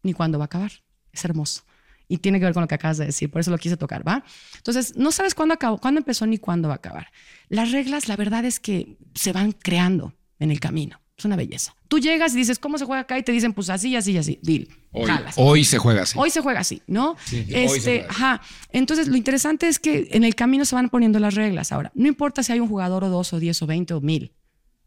ni 0.03 0.13
cuándo 0.13 0.37
va 0.37 0.43
a 0.43 0.45
acabar. 0.45 0.71
Es 1.11 1.25
hermoso. 1.25 1.63
Y 2.07 2.19
tiene 2.19 2.37
que 2.37 2.45
ver 2.45 2.53
con 2.53 2.61
lo 2.61 2.67
que 2.67 2.75
acabas 2.75 2.99
de 2.99 3.07
decir, 3.07 3.31
por 3.31 3.41
eso 3.41 3.49
lo 3.49 3.57
quise 3.57 3.77
tocar, 3.77 4.07
¿va? 4.07 4.23
Entonces, 4.57 4.95
no 4.95 5.11
sabes 5.11 5.33
cuándo, 5.33 5.55
acabó, 5.55 5.79
cuándo 5.79 5.97
empezó 5.97 6.27
ni 6.27 6.37
cuándo 6.37 6.67
va 6.67 6.75
a 6.75 6.77
acabar. 6.77 7.11
Las 7.49 7.71
reglas, 7.71 8.07
la 8.07 8.15
verdad 8.15 8.45
es 8.45 8.59
que 8.59 8.97
se 9.15 9.31
van 9.31 9.51
creando 9.51 10.13
en 10.37 10.51
el 10.51 10.59
camino. 10.59 11.01
Es 11.17 11.23
una 11.23 11.37
belleza. 11.37 11.75
Tú 11.87 11.99
llegas 11.99 12.33
y 12.33 12.37
dices, 12.37 12.59
¿cómo 12.59 12.77
se 12.77 12.85
juega 12.85 13.01
acá? 13.01 13.17
Y 13.17 13.23
te 13.23 13.31
dicen, 13.31 13.53
pues 13.53 13.69
así, 13.69 13.95
así, 13.95 14.17
así. 14.17 14.37
Dil. 14.41 14.69
Hoy, 14.91 15.09
hoy 15.37 15.63
se 15.63 15.77
juega 15.77 16.01
así. 16.01 16.19
Hoy 16.19 16.29
se 16.29 16.41
juega 16.41 16.59
así, 16.59 16.81
¿no? 16.87 17.15
este, 17.31 18.05
ajá. 18.09 18.41
Entonces, 18.71 19.07
lo 19.07 19.15
interesante 19.15 19.67
es 19.69 19.79
que 19.79 20.09
en 20.11 20.25
el 20.25 20.35
camino 20.35 20.65
se 20.65 20.75
van 20.75 20.89
poniendo 20.89 21.19
las 21.19 21.35
reglas. 21.35 21.71
Ahora, 21.71 21.91
no 21.95 22.07
importa 22.07 22.43
si 22.43 22.51
hay 22.51 22.59
un 22.59 22.67
jugador 22.67 23.05
o 23.05 23.09
dos 23.09 23.31
o 23.31 23.39
diez 23.39 23.61
o 23.61 23.65
veinte 23.65 23.93
o 23.93 24.01
mil. 24.01 24.33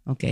¿Ok? 0.05 0.25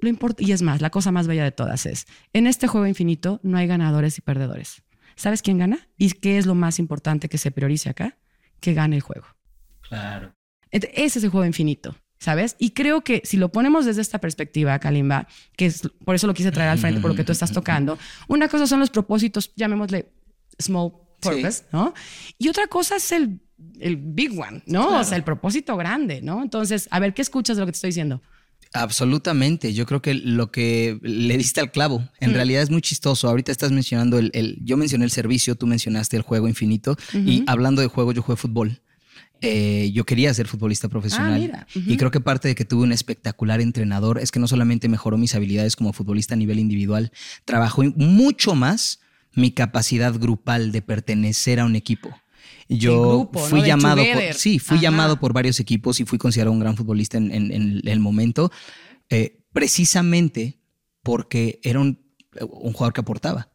Lo 0.00 0.08
importa, 0.08 0.44
y 0.44 0.52
es 0.52 0.62
más, 0.62 0.80
la 0.80 0.90
cosa 0.90 1.10
más 1.10 1.26
bella 1.26 1.42
de 1.42 1.50
todas 1.50 1.84
es, 1.84 2.06
en 2.32 2.46
este 2.46 2.68
juego 2.68 2.86
infinito 2.86 3.40
no 3.42 3.58
hay 3.58 3.66
ganadores 3.66 4.18
y 4.18 4.20
perdedores. 4.20 4.82
¿Sabes 5.16 5.42
quién 5.42 5.58
gana? 5.58 5.88
¿Y 5.96 6.12
qué 6.12 6.38
es 6.38 6.46
lo 6.46 6.54
más 6.54 6.78
importante 6.78 7.28
que 7.28 7.38
se 7.38 7.50
priorice 7.50 7.88
acá? 7.88 8.16
Que 8.60 8.74
gane 8.74 8.94
el 8.94 9.02
juego. 9.02 9.26
Claro. 9.80 10.32
Ese 10.70 11.18
es 11.18 11.24
el 11.24 11.30
juego 11.30 11.44
infinito. 11.44 11.96
¿Sabes? 12.18 12.56
Y 12.58 12.70
creo 12.70 13.02
que 13.02 13.22
si 13.24 13.36
lo 13.36 13.50
ponemos 13.50 13.86
desde 13.86 14.02
esta 14.02 14.20
perspectiva, 14.20 14.78
Kalimba, 14.78 15.28
que 15.56 15.66
es 15.66 15.82
por 16.04 16.14
eso 16.14 16.26
lo 16.26 16.34
quise 16.34 16.50
traer 16.50 16.70
al 16.70 16.78
frente, 16.78 17.00
por 17.00 17.10
lo 17.10 17.16
que 17.16 17.24
tú 17.24 17.32
estás 17.32 17.52
tocando, 17.52 17.98
una 18.28 18.48
cosa 18.48 18.66
son 18.66 18.80
los 18.80 18.90
propósitos, 18.90 19.52
llamémosle 19.56 20.10
small 20.58 20.92
purpose, 21.20 21.64
¿no? 21.72 21.94
Y 22.38 22.48
otra 22.48 22.66
cosa 22.66 22.96
es 22.96 23.12
el, 23.12 23.40
el 23.80 23.96
big 23.96 24.38
one, 24.38 24.62
¿no? 24.66 24.98
O 24.98 25.04
sea, 25.04 25.16
el 25.16 25.24
propósito 25.24 25.76
grande, 25.76 26.20
¿no? 26.22 26.42
Entonces, 26.42 26.88
a 26.90 27.00
ver, 27.00 27.14
¿qué 27.14 27.22
escuchas 27.22 27.56
de 27.56 27.60
lo 27.60 27.66
que 27.66 27.72
te 27.72 27.76
estoy 27.76 27.88
diciendo? 27.88 28.20
Absolutamente, 28.74 29.72
yo 29.72 29.86
creo 29.86 30.02
que 30.02 30.12
lo 30.14 30.50
que 30.50 30.98
le 31.02 31.38
diste 31.38 31.60
al 31.60 31.72
clavo, 31.72 32.06
en 32.20 32.32
mm. 32.32 32.34
realidad 32.34 32.62
es 32.62 32.70
muy 32.70 32.82
chistoso. 32.82 33.28
Ahorita 33.28 33.50
estás 33.50 33.72
mencionando 33.72 34.18
el, 34.18 34.58
yo 34.62 34.76
mencioné 34.76 35.06
el 35.06 35.10
servicio, 35.10 35.54
tú 35.54 35.66
mencionaste 35.66 36.16
el 36.16 36.22
juego 36.22 36.48
infinito 36.48 36.96
y 37.14 37.44
hablando 37.46 37.80
de 37.80 37.88
juego, 37.88 38.12
yo 38.12 38.22
juego 38.22 38.36
fútbol. 38.36 38.82
Eh, 39.40 39.90
yo 39.92 40.04
quería 40.04 40.34
ser 40.34 40.48
futbolista 40.48 40.88
profesional. 40.88 41.52
Ah, 41.54 41.66
y 41.74 41.96
creo 41.96 42.10
que 42.10 42.20
parte 42.20 42.48
de 42.48 42.54
que 42.54 42.64
tuve 42.64 42.82
un 42.82 42.92
espectacular 42.92 43.60
entrenador 43.60 44.18
es 44.18 44.32
que 44.32 44.40
no 44.40 44.48
solamente 44.48 44.88
mejoró 44.88 45.16
mis 45.16 45.34
habilidades 45.34 45.76
como 45.76 45.92
futbolista 45.92 46.34
a 46.34 46.36
nivel 46.36 46.58
individual, 46.58 47.12
trabajó 47.44 47.84
mucho 47.96 48.54
más 48.54 49.00
mi 49.34 49.52
capacidad 49.52 50.12
grupal 50.18 50.72
de 50.72 50.82
pertenecer 50.82 51.60
a 51.60 51.64
un 51.64 51.76
equipo. 51.76 52.10
Yo 52.68 53.30
fui 53.32 53.62
llamado, 53.62 54.02
por, 54.02 54.34
sí, 54.34 54.58
fui 54.58 54.80
llamado 54.80 55.20
por 55.20 55.32
varios 55.32 55.60
equipos 55.60 56.00
y 56.00 56.04
fui 56.04 56.18
considerado 56.18 56.52
un 56.52 56.60
gran 56.60 56.76
futbolista 56.76 57.16
en, 57.16 57.80
el 57.84 58.00
momento, 58.00 58.50
eh, 59.08 59.40
precisamente 59.52 60.58
porque 61.02 61.60
era 61.62 61.80
un 61.80 61.98
jugador 62.72 62.92
que 62.92 63.00
aportaba. 63.00 63.48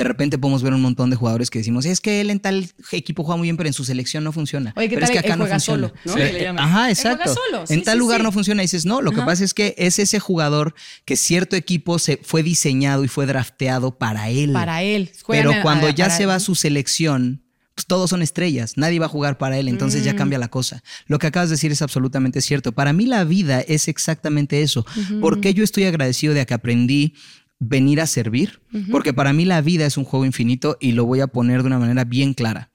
De 0.00 0.04
repente 0.04 0.38
podemos 0.38 0.62
ver 0.62 0.72
un 0.72 0.80
montón 0.80 1.10
de 1.10 1.16
jugadores 1.16 1.50
que 1.50 1.58
decimos, 1.58 1.84
es 1.84 2.00
que 2.00 2.22
él 2.22 2.30
en 2.30 2.40
tal 2.40 2.66
equipo 2.90 3.22
juega 3.22 3.36
muy 3.36 3.48
bien, 3.48 3.58
pero 3.58 3.66
en 3.66 3.74
su 3.74 3.84
selección 3.84 4.24
no 4.24 4.32
funciona. 4.32 4.72
Oye, 4.74 4.88
pero 4.88 5.04
es 5.04 5.10
que 5.10 5.18
acá 5.18 5.36
no 5.36 5.46
funciona. 5.46 5.92
Solo, 6.06 6.58
Ajá, 6.58 6.88
exacto. 6.88 7.34
en 7.68 7.82
tal 7.82 7.98
lugar 7.98 8.22
no 8.22 8.32
funciona. 8.32 8.62
Y 8.62 8.64
dices, 8.64 8.86
no, 8.86 9.02
lo 9.02 9.12
que 9.12 9.20
pasa 9.20 9.44
es 9.44 9.52
que 9.52 9.74
es 9.76 9.98
ese 9.98 10.18
jugador 10.18 10.74
que 11.04 11.16
cierto 11.16 11.54
equipo 11.54 11.98
se 11.98 12.18
fue 12.22 12.42
diseñado 12.42 13.04
y 13.04 13.08
fue 13.08 13.26
drafteado 13.26 13.98
para 13.98 14.30
él. 14.30 14.54
Para 14.54 14.82
él. 14.82 15.12
pero 15.28 15.52
cuando 15.60 15.90
ya 15.90 16.08
se 16.08 16.24
va 16.24 16.36
a 16.36 16.40
su 16.40 16.54
selección, 16.54 17.42
pues 17.74 17.86
todos 17.86 18.08
son 18.08 18.22
estrellas, 18.22 18.78
nadie 18.78 19.00
va 19.00 19.06
a 19.06 19.10
jugar 19.10 19.36
para 19.36 19.58
él, 19.58 19.68
entonces 19.68 20.02
ya 20.02 20.14
mm. 20.14 20.16
cambia 20.16 20.38
la 20.38 20.48
cosa. 20.48 20.82
Lo 21.08 21.18
que 21.18 21.26
acabas 21.26 21.50
de 21.50 21.56
decir 21.56 21.72
es 21.72 21.82
absolutamente 21.82 22.40
cierto. 22.40 22.72
Para 22.72 22.94
mí 22.94 23.04
la 23.04 23.24
vida 23.24 23.60
es 23.60 23.86
exactamente 23.86 24.62
eso. 24.62 24.86
Porque 25.20 25.52
yo 25.52 25.62
estoy 25.62 25.84
agradecido 25.84 26.32
de 26.32 26.46
que 26.46 26.54
aprendí 26.54 27.14
venir 27.60 28.00
a 28.00 28.06
servir, 28.06 28.60
porque 28.90 29.12
para 29.12 29.32
mí 29.32 29.44
la 29.44 29.60
vida 29.60 29.86
es 29.86 29.96
un 29.96 30.04
juego 30.04 30.24
infinito 30.24 30.78
y 30.80 30.92
lo 30.92 31.04
voy 31.04 31.20
a 31.20 31.28
poner 31.28 31.60
de 31.60 31.68
una 31.68 31.78
manera 31.78 32.04
bien 32.04 32.34
clara. 32.34 32.72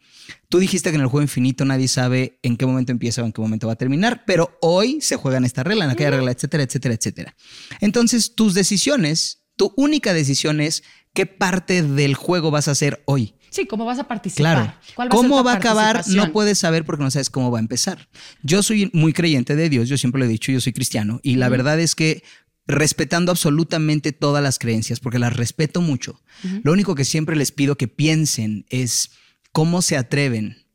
Tú 0.47 0.59
dijiste 0.59 0.91
que 0.91 0.95
en 0.95 1.01
el 1.01 1.07
juego 1.07 1.23
infinito 1.23 1.65
nadie 1.65 1.87
sabe 1.87 2.39
en 2.43 2.55
qué 2.55 2.65
momento 2.65 2.91
empieza 2.91 3.21
o 3.21 3.25
en 3.25 3.31
qué 3.31 3.41
momento 3.41 3.67
va 3.67 3.73
a 3.73 3.77
terminar, 3.77 4.23
pero 4.25 4.57
hoy 4.61 5.01
se 5.01 5.15
juega 5.17 5.37
en 5.37 5.45
esta 5.45 5.63
regla, 5.63 5.85
en 5.85 5.91
aquella 5.91 6.11
regla, 6.11 6.31
etcétera, 6.31 6.63
etcétera, 6.63 6.95
etcétera. 6.95 7.35
Entonces, 7.81 8.35
tus 8.35 8.53
decisiones, 8.53 9.43
tu 9.55 9.73
única 9.75 10.13
decisión 10.13 10.61
es 10.61 10.83
qué 11.13 11.25
parte 11.25 11.81
del 11.81 12.13
juego 12.13 12.51
vas 12.51 12.67
a 12.67 12.71
hacer 12.71 13.03
hoy. 13.05 13.35
Sí, 13.49 13.65
cómo 13.65 13.85
vas 13.85 13.99
a 13.99 14.07
participar. 14.07 14.77
Claro. 14.95 15.09
¿Cómo 15.09 15.43
va 15.43 15.53
a 15.53 15.55
acabar? 15.55 16.03
No 16.09 16.31
puedes 16.33 16.57
saber 16.57 16.85
porque 16.85 17.03
no 17.03 17.11
sabes 17.11 17.29
cómo 17.29 17.51
va 17.51 17.59
a 17.59 17.61
empezar. 17.61 18.09
Yo 18.43 18.61
soy 18.61 18.89
muy 18.93 19.13
creyente 19.13 19.55
de 19.55 19.69
Dios, 19.69 19.87
yo 19.87 19.97
siempre 19.97 20.19
lo 20.19 20.25
he 20.25 20.29
dicho, 20.29 20.51
yo 20.51 20.59
soy 20.59 20.73
cristiano, 20.73 21.21
y 21.23 21.35
la 21.35 21.49
verdad 21.49 21.79
es 21.79 21.95
que 21.95 22.23
respetando 22.67 23.31
absolutamente 23.31 24.11
todas 24.11 24.41
las 24.41 24.59
creencias, 24.59 24.99
porque 24.99 25.19
las 25.19 25.35
respeto 25.35 25.81
mucho. 25.81 26.21
Lo 26.63 26.73
único 26.73 26.95
que 26.95 27.05
siempre 27.05 27.35
les 27.35 27.51
pido 27.51 27.75
que 27.77 27.87
piensen 27.87 28.65
es 28.69 29.11
cómo 29.51 29.81
se 29.81 29.97
atreven 29.97 30.65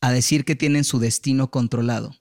a 0.00 0.12
decir 0.12 0.44
que 0.44 0.56
tienen 0.56 0.84
su 0.84 0.98
destino 0.98 1.50
controlado 1.50 2.20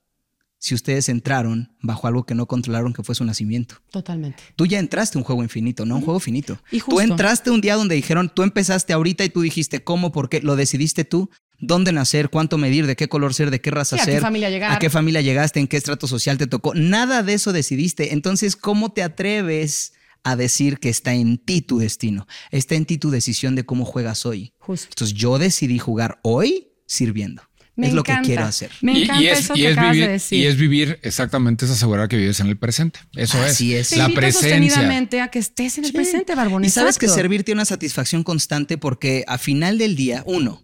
si 0.59 0.75
ustedes 0.75 1.07
entraron 1.07 1.71
bajo 1.81 2.05
algo 2.07 2.25
que 2.25 2.35
no 2.35 2.45
controlaron, 2.45 2.93
que 2.93 3.01
fue 3.01 3.15
su 3.15 3.23
nacimiento. 3.23 3.75
Totalmente. 3.91 4.43
Tú 4.57 4.65
ya 4.65 4.77
entraste 4.77 5.17
un 5.17 5.23
juego 5.23 5.41
infinito, 5.41 5.85
no 5.85 5.95
un 5.95 6.01
juego 6.01 6.19
finito. 6.19 6.59
Y 6.69 6.81
Tú 6.81 6.99
entraste 6.99 7.49
un 7.49 7.61
día 7.61 7.75
donde 7.75 7.95
dijeron, 7.95 8.29
tú 8.33 8.43
empezaste 8.43 8.91
ahorita 8.91 9.23
y 9.23 9.29
tú 9.29 9.41
dijiste 9.41 9.83
cómo, 9.83 10.11
por 10.11 10.27
qué, 10.27 10.41
lo 10.41 10.57
decidiste 10.57 11.05
tú 11.05 11.29
dónde 11.59 11.91
nacer, 11.91 12.29
cuánto 12.29 12.57
medir, 12.57 12.87
de 12.87 12.95
qué 12.95 13.07
color 13.07 13.33
ser, 13.33 13.51
de 13.51 13.61
qué 13.61 13.71
raza 13.71 13.97
ser, 13.97 14.15
a 14.15 14.17
qué 14.17 14.21
familia 14.21 14.49
llegar, 14.49 14.71
a 14.71 14.79
qué 14.79 14.89
familia 14.89 15.21
llegaste, 15.21 15.59
en 15.59 15.67
qué 15.67 15.77
estrato 15.77 16.07
social 16.07 16.37
te 16.37 16.47
tocó. 16.47 16.73
Nada 16.73 17.23
de 17.23 17.33
eso 17.33 17.53
decidiste. 17.53 18.13
Entonces, 18.13 18.55
¿cómo 18.55 18.91
te 18.91 19.03
atreves 19.03 19.93
a 20.23 20.35
decir 20.35 20.79
que 20.79 20.89
está 20.89 21.13
en 21.13 21.37
ti 21.37 21.61
tu 21.61 21.79
destino? 21.79 22.27
Está 22.51 22.75
en 22.75 22.85
ti 22.85 22.97
tu 22.97 23.11
decisión 23.11 23.55
de 23.55 23.65
cómo 23.65 23.85
juegas 23.85 24.25
hoy. 24.25 24.53
Justo. 24.59 24.87
Entonces, 24.89 25.15
yo 25.15 25.37
decidí 25.37 25.79
jugar 25.79 26.19
hoy 26.23 26.69
sirviendo. 26.85 27.43
Es 27.87 27.93
lo 27.93 28.03
que 28.03 28.15
quiero 28.23 28.45
hacer. 28.45 28.71
Me 28.81 29.03
encanta 29.03 29.23
y, 29.23 29.27
es, 29.27 29.39
eso 29.39 29.53
que 29.53 29.73
vivir, 29.73 30.05
de 30.05 30.07
decir. 30.07 30.39
Y 30.39 30.45
es 30.45 30.57
vivir 30.57 30.99
exactamente 31.01 31.65
esa 31.65 31.75
seguridad 31.75 32.07
que 32.07 32.17
vives 32.17 32.39
en 32.39 32.47
el 32.47 32.57
presente. 32.57 32.99
Eso 33.15 33.41
Así 33.41 33.75
es. 33.75 33.91
es. 33.91 33.97
la 33.97 34.09
presencia. 34.09 35.23
a 35.23 35.27
que 35.29 35.39
estés 35.39 35.77
en 35.77 35.85
el 35.85 35.93
presente, 35.93 36.35
Barbón. 36.35 36.65
Y 36.65 36.69
sabes 36.69 36.97
que 36.97 37.07
servir 37.07 37.43
tiene 37.43 37.59
una 37.59 37.65
satisfacción 37.65 38.23
constante 38.23 38.77
porque 38.77 39.23
a 39.27 39.37
final 39.37 39.77
del 39.77 39.95
día, 39.95 40.23
uno, 40.25 40.63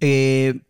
eh, 0.00 0.60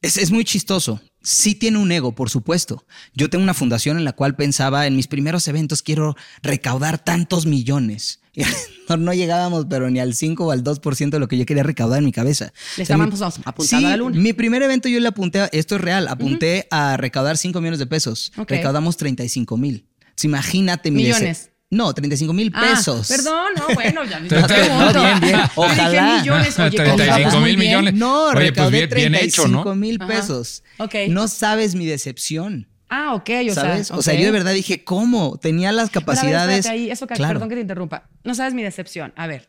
es, 0.00 0.30
muy 0.30 0.44
chistoso. 0.44 1.00
Sí 1.22 1.54
tiene 1.54 1.78
un 1.78 1.92
ego, 1.92 2.14
por 2.14 2.30
supuesto. 2.30 2.84
Yo 3.14 3.30
tengo 3.30 3.44
una 3.44 3.54
fundación 3.54 3.96
en 3.96 4.04
la 4.04 4.12
cual 4.12 4.34
pensaba 4.34 4.86
en 4.86 4.96
mis 4.96 5.06
primeros 5.06 5.46
eventos 5.46 5.82
quiero 5.82 6.16
recaudar 6.42 6.98
tantos 6.98 7.46
millones. 7.46 8.21
no, 8.98 9.12
llegábamos, 9.12 9.66
pero 9.68 9.90
ni 9.90 10.00
al 10.00 10.14
5 10.14 10.44
o 10.44 10.50
al 10.50 10.64
2% 10.64 11.10
de 11.10 11.18
lo 11.18 11.28
que 11.28 11.38
yo 11.38 11.46
quería 11.46 11.62
recaudar 11.62 11.98
en 11.98 12.04
mi 12.04 12.12
cabeza. 12.12 12.52
Le 12.76 12.84
estábamos 12.84 13.20
apuntando 13.44 13.86
a 13.86 13.90
la 13.90 13.96
luna. 13.96 14.18
Mi 14.18 14.32
primer 14.32 14.62
evento 14.62 14.88
yo 14.88 15.00
le 15.00 15.08
apunté, 15.08 15.48
esto 15.52 15.76
es 15.76 15.80
real, 15.80 16.08
apunté 16.08 16.66
a 16.70 16.96
recaudar 16.96 17.36
5 17.36 17.60
millones 17.60 17.78
de 17.78 17.86
pesos. 17.86 18.32
Recaudamos 18.48 18.96
35 18.96 19.56
mil. 19.56 19.86
Imagínate 20.22 20.90
mi 20.90 21.02
Millones. 21.02 21.50
No, 21.72 21.94
35 21.94 22.34
mil 22.34 22.52
ah, 22.54 22.60
pesos. 22.60 23.08
perdón, 23.08 23.46
no, 23.56 23.74
bueno, 23.74 24.04
ya 24.04 24.20
no, 24.20 24.26
bien, 24.26 25.20
bien. 25.20 25.40
Ojalá. 25.54 26.18
millones, 26.20 26.58
oye, 26.58 26.76
35 26.76 27.40
mil 27.40 27.56
millones. 27.56 27.94
No, 27.94 28.26
oye, 28.26 28.52
pues 28.52 28.70
bien, 28.70 28.90
35 28.90 29.74
mil 29.74 29.98
pesos. 29.98 30.62
Ok. 30.78 30.94
No 31.08 31.28
sabes 31.28 31.74
mi 31.74 31.86
decepción. 31.86 32.68
Ah, 32.94 33.14
ok, 33.14 33.30
o 33.50 33.54
¿Sabes? 33.54 33.86
sea. 33.86 33.96
O 33.96 34.02
sea, 34.02 34.14
yo 34.14 34.26
de 34.26 34.30
verdad 34.30 34.52
dije, 34.52 34.84
¿cómo? 34.84 35.38
Tenía 35.38 35.72
las 35.72 35.90
capacidades. 35.90 36.66
ahí, 36.66 36.90
eso 36.90 37.06
que, 37.06 37.14
Perdón 37.14 37.48
que 37.48 37.54
te 37.54 37.62
interrumpa. 37.62 38.10
No 38.22 38.34
sabes 38.34 38.52
mi 38.52 38.62
decepción. 38.62 39.12
A 39.16 39.26
ver, 39.26 39.48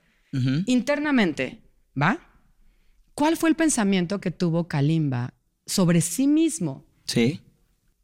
internamente, 0.66 1.62
¿va? 2.00 2.20
¿Cuál 3.14 3.38
fue 3.38 3.50
el 3.50 3.56
pensamiento 3.56 4.20
que 4.20 4.32
tuvo 4.32 4.68
Kalimba 4.68 5.34
sobre 5.66 6.02
sí 6.02 6.26
mismo? 6.26 6.86
Sí 7.06 7.42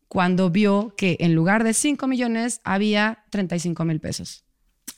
cuando 0.10 0.50
vio 0.50 0.93
que 0.98 1.15
en 1.22 1.34
lugar 1.36 1.63
de 1.63 1.74
5 1.74 2.08
millones 2.08 2.60
había 2.65 3.24
35 3.29 3.86
mil 3.86 4.01
pesos? 4.01 4.43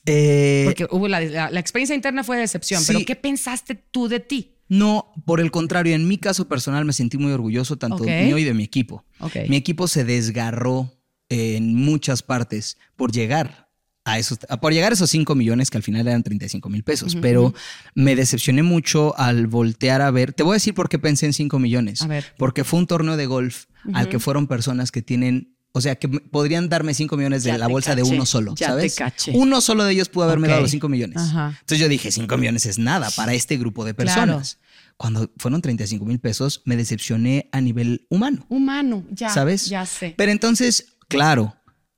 Eh, 0.06 0.64
Porque 0.66 0.88
hubo 0.90 1.08
la, 1.08 1.22
experiencia 1.60 1.94
interna 1.94 2.24
fue 2.24 2.38
de 2.38 2.44
decepción, 2.44 2.82
pero 2.88 3.02
¿qué 3.06 3.16
pensaste 3.16 3.76
tú 3.76 4.08
de 4.08 4.22
ti? 4.22 4.56
No, 4.72 5.12
por 5.26 5.42
el 5.42 5.52
contrario, 5.52 5.94
en 5.96 6.08
mi 6.08 6.18
caso 6.18 6.48
personal 6.48 6.86
me 6.86 6.94
sentí 6.94 7.18
muy 7.18 7.34
orgulloso 7.34 7.78
tanto 7.78 8.06
de 8.06 8.24
mío 8.24 8.38
y 8.38 8.46
de 8.46 8.54
mi 8.54 8.64
equipo. 8.64 9.04
Mi 9.50 9.58
equipo 9.58 9.86
se 9.90 10.06
desgarró 10.06 10.90
en 11.28 11.76
muchas 11.76 12.24
partes 12.24 12.78
por 12.96 13.12
llegar 13.12 13.70
a 14.06 14.18
esos, 14.18 14.40
por 14.62 14.72
llegar 14.72 14.94
a 14.94 14.96
esos 14.96 15.10
5 15.10 15.36
millones 15.36 15.70
que 15.70 15.78
al 15.78 15.84
final 15.84 16.08
eran 16.08 16.24
35 16.24 16.70
mil 16.70 16.86
pesos, 16.86 17.18
pero 17.18 17.54
me 17.96 18.16
decepcioné 18.16 18.64
mucho 18.64 19.14
al 19.20 19.48
voltear 19.48 20.02
a 20.02 20.10
ver. 20.10 20.32
Te 20.32 20.44
voy 20.44 20.54
a 20.54 20.54
decir 20.54 20.74
por 20.74 20.88
qué 20.88 20.98
pensé 20.98 21.26
en 21.26 21.34
5 21.34 21.60
millones. 21.60 22.02
A 22.02 22.08
ver. 22.08 22.34
Porque 22.38 22.64
fue 22.64 22.80
un 22.80 22.88
torneo 22.88 23.18
de 23.18 23.26
golf 23.26 23.66
al 23.94 24.08
que 24.08 24.20
fueron 24.20 24.48
personas 24.48 24.90
que 24.94 25.02
tienen 25.02 25.51
o 25.74 25.82
sea, 25.82 25.96
que 25.96 26.08
podrían 26.10 26.68
darme 26.70 26.94
5 26.94 27.16
millones 27.18 27.44
de 27.44 27.52
Ya 27.52 27.58
la 27.58 27.68
bolsa 27.68 27.96
de 27.96 28.04
uno 28.04 28.26
solo, 28.26 28.54
ya 28.56 28.68
¿sabes? 28.68 28.96
te 28.96 29.04
caché. 29.04 29.32
Uno 29.36 29.62
solo 29.62 29.84
de 29.86 29.94
ellos 29.94 30.10
pudo 30.10 30.26
haberme 30.26 30.48
Ok. 30.48 30.52
dado 30.52 30.62
los 30.64 30.72
5 30.72 30.90
millones. 30.90 31.18
Ajá. 31.18 31.50
Entonces 31.60 31.80
yo 31.80 31.88
dije, 31.88 32.12
5 32.12 32.38
millones 32.38 32.66
es 32.66 32.78
nada 32.78 33.10
para 33.12 33.34
este 33.34 33.58
grupo 33.58 33.86
de 33.86 33.94
Claro. 33.96 34.08
personas. 34.34 34.58
Cuando 34.98 35.32
fueron 35.38 35.62
35 35.62 36.06
mil 36.06 36.20
pesos, 36.20 36.62
me 36.66 36.76
decepcioné 36.76 37.50
a 37.52 37.60
nivel 37.62 38.06
humano, 38.10 38.46
Humano, 38.50 39.04
ya. 39.10 39.30
¿sabes? 39.30 39.66
Ya 39.68 39.86
sé. 39.86 40.14
Pero 40.16 40.32
entonces, 40.32 40.94
claro, 41.08 41.56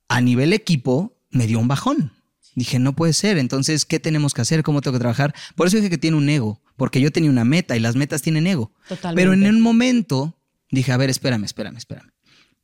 a 0.07 0.21
nivel 0.21 0.53
equipo 0.53 1.17
me 1.31 1.47
dio 1.47 1.59
un 1.59 1.67
bajón. 1.67 2.13
Dije, 2.55 2.77
no 2.79 2.95
puede 2.95 3.13
ser. 3.13 3.39
Entonces, 3.39 3.83
¿qué 3.85 3.99
tenemos 3.99 4.33
que 4.35 4.41
hacer? 4.41 4.61
¿Cómo 4.63 4.79
tengo 4.81 4.93
que 4.95 4.99
trabajar? 4.99 5.33
Por 5.55 5.65
eso 5.67 5.77
dije 5.77 5.89
que 5.89 5.97
tiene 5.97 6.15
un 6.17 6.29
ego, 6.29 6.61
porque 6.77 7.01
yo 7.01 7.11
tenía 7.11 7.31
una 7.31 7.43
meta 7.43 7.75
y 7.75 7.79
las 7.79 7.95
metas 7.95 8.21
tienen 8.21 8.45
ego. 8.47 8.71
Totalmente. 8.87 9.19
Pero 9.19 9.33
en 9.33 9.53
un 9.53 9.59
momento 9.59 10.39
dije, 10.69 10.91
a 10.91 10.97
ver, 10.97 11.09
espérame, 11.09 11.43
espérame, 11.45 11.77
espérame. 11.77 12.12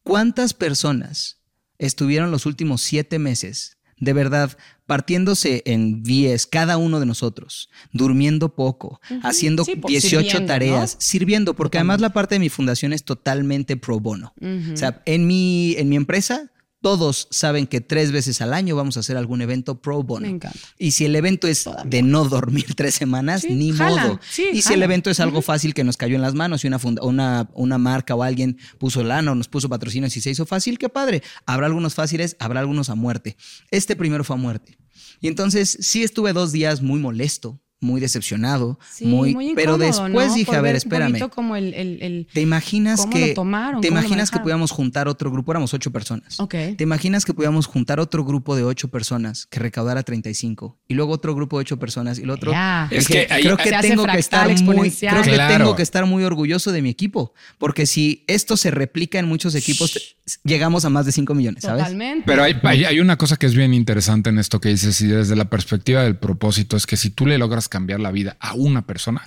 ¿Cuántas 0.04 0.54
personas 0.54 1.42
estuvieron 1.78 2.32
los 2.32 2.46
últimos 2.46 2.82
siete 2.82 3.20
meses 3.20 3.78
de 4.00 4.14
verdad 4.14 4.58
partiéndose 4.86 5.62
en 5.66 6.04
10 6.04 6.48
cada 6.48 6.78
uno 6.78 7.00
de 7.00 7.06
nosotros, 7.06 7.70
durmiendo 7.92 8.56
poco, 8.56 9.00
haciendo 9.24 9.66
Sí, 9.66 9.76
pues, 9.76 9.92
18 9.92 10.24
sirviendo, 10.24 10.48
tareas, 10.48 10.96
¿no? 10.96 11.02
sirviendo, 11.02 11.54
porque 11.54 11.78
además 11.78 12.02
la 12.02 12.12
parte 12.12 12.36
de 12.36 12.40
mi 12.40 12.50
fundación 12.50 12.94
es 12.94 13.04
totalmente 13.04 13.78
pro 13.78 14.00
bono. 14.00 14.34
O 14.42 14.78
sea, 14.78 15.04
en 15.06 15.28
mi, 15.28 15.76
en 15.78 15.90
mi 15.90 15.96
empresa, 15.96 16.52
todos 16.82 17.28
saben 17.32 17.68
que 17.68 17.82
tres 17.82 18.12
veces 18.12 18.42
al 18.42 18.54
año 18.54 18.76
vamos 18.76 18.96
a 18.98 19.02
hacer 19.02 19.18
algún 19.18 19.42
evento 19.42 19.82
pro 19.82 20.02
bono. 20.04 20.26
Me 20.28 20.34
encanta. 20.34 20.58
Y 20.78 20.92
si 20.92 21.06
el 21.06 21.16
evento 21.16 21.48
es 21.48 21.66
de 21.86 22.02
no 22.02 22.24
dormir 22.26 22.74
tres 22.76 22.96
semanas, 22.96 23.42
Sí, 23.42 23.50
ni 23.54 23.72
modo. 23.74 24.20
sí, 24.30 24.48
y 24.54 24.62
si 24.62 24.74
el 24.74 24.84
evento 24.84 25.10
es 25.10 25.20
algo 25.20 25.42
fácil 25.42 25.74
que 25.74 25.84
nos 25.84 25.98
cayó 25.98 26.16
en 26.16 26.22
las 26.22 26.36
manos 26.36 26.64
y 26.64 26.68
una, 26.68 26.80
funda- 26.80 27.02
una, 27.04 27.50
una 27.54 27.78
marca 27.78 28.16
o 28.16 28.24
alguien 28.24 28.58
puso 28.78 29.04
lana 29.04 29.32
o 29.32 29.36
nos 29.36 29.48
puso 29.48 29.68
patrocinios 29.70 30.16
y 30.18 30.22
se 30.22 30.30
hizo 30.30 30.46
fácil, 30.46 30.78
qué 30.78 30.90
padre. 30.90 31.22
Habrá 31.46 31.66
algunos 31.68 31.96
fáciles, 31.96 32.36
habrá 32.40 32.62
algunos 32.62 32.90
a 32.90 32.96
muerte. 32.96 33.36
Este 33.72 33.96
primero 33.96 34.24
fue 34.24 34.36
a 34.36 34.40
muerte. 34.40 34.78
Y 35.22 35.28
entonces 35.28 35.78
sí 35.82 36.04
estuve 36.04 36.32
dos 36.34 36.52
días 36.54 36.82
muy 36.82 37.00
molesto, 37.00 37.62
muy 37.82 38.02
decepcionado, 38.02 38.78
Sí, 38.92 39.06
muy, 39.06 39.34
muy 39.34 39.54
pero 39.56 39.78
después 39.78 40.28
¿no? 40.30 40.34
dije, 40.34 40.46
Por 40.48 40.56
a 40.56 40.62
ver, 40.62 40.76
espérame. 40.76 41.12
poquito 41.12 41.30
como 41.30 41.56
el, 41.56 41.74
el, 41.74 42.02
el- 42.02 42.28
¿Te 42.34 42.42
imaginas 42.42 43.00
¿Cómo 43.02 43.14
que 43.14 43.28
lo 43.30 43.34
tomaron? 43.36 43.80
te 43.82 43.88
¿Cómo 43.88 44.00
lo 44.00 44.06
imaginas 44.06 44.32
que 44.32 44.40
pudiéramos 44.40 44.72
juntar 44.72 45.08
otro 45.08 45.32
grupo? 45.32 45.52
Éramos 45.54 45.74
ocho 45.74 45.90
personas. 45.92 46.40
Ok. 46.42 46.52
¿Te 46.78 46.84
imaginas 46.84 47.24
que 47.24 47.34
pudiéramos 47.34 47.68
juntar 47.68 48.00
otro 48.02 48.26
grupo 48.26 48.56
de 48.58 48.64
ocho 48.64 48.90
personas 48.90 49.46
que 49.46 49.60
recaudara 49.60 50.04
35 50.04 50.78
y 50.90 50.94
luego 50.94 51.14
otro 51.14 51.34
grupo 51.36 51.58
de 51.58 51.62
ocho 51.62 51.80
personas 51.80 52.20
y 52.20 52.24
el 52.24 52.30
otro? 52.32 52.52
Ya. 52.52 52.88
Es 52.92 53.08
que 53.08 53.28
ahí- 53.30 53.44
creo 53.44 53.56
que 53.58 53.72
tengo 53.82 54.06
que 54.06 54.20
estar 54.20 54.48
muy, 54.62 54.92
creo 54.92 55.22
que 55.24 55.32
Claro. 55.34 55.58
tengo 55.58 55.76
que 55.78 55.84
estar 55.84 56.06
muy 56.06 56.24
orgulloso 56.26 56.74
de 56.74 56.82
mi 56.82 56.90
equipo, 56.90 57.34
porque 57.58 57.86
si 57.86 58.26
esto 58.28 58.58
se 58.58 58.72
replica 58.72 59.20
en 59.20 59.26
muchos 59.28 59.56
equipos, 59.56 60.18
llegamos 60.44 60.84
a 60.86 60.90
más 60.90 61.06
de 61.06 61.12
5 61.14 61.34
millones, 61.34 61.64
¿sabes? 61.64 61.84
Totalmente. 61.84 62.24
Pero 62.26 62.44
hay, 62.44 62.56
hay, 62.64 62.84
hay 62.86 63.00
una 63.00 63.18
cosa 63.18 63.38
que 63.38 63.46
es 63.46 63.56
bien 63.56 63.74
interesante 63.74 64.30
en 64.30 64.38
esto 64.40 64.60
que 64.60 64.70
dices 64.70 65.00
y 65.02 65.08
desde 65.08 65.36
la 65.38 65.50
perspectiva 65.50 66.04
del 66.04 66.18
propósito 66.18 66.76
es 66.76 66.86
que 66.86 66.98
si 66.98 67.10
tú 67.10 67.26
le 67.26 67.38
logras 67.38 67.69
cambiar 67.70 68.00
la 68.00 68.12
vida 68.12 68.36
a 68.40 68.54
una 68.54 68.86
persona 68.86 69.22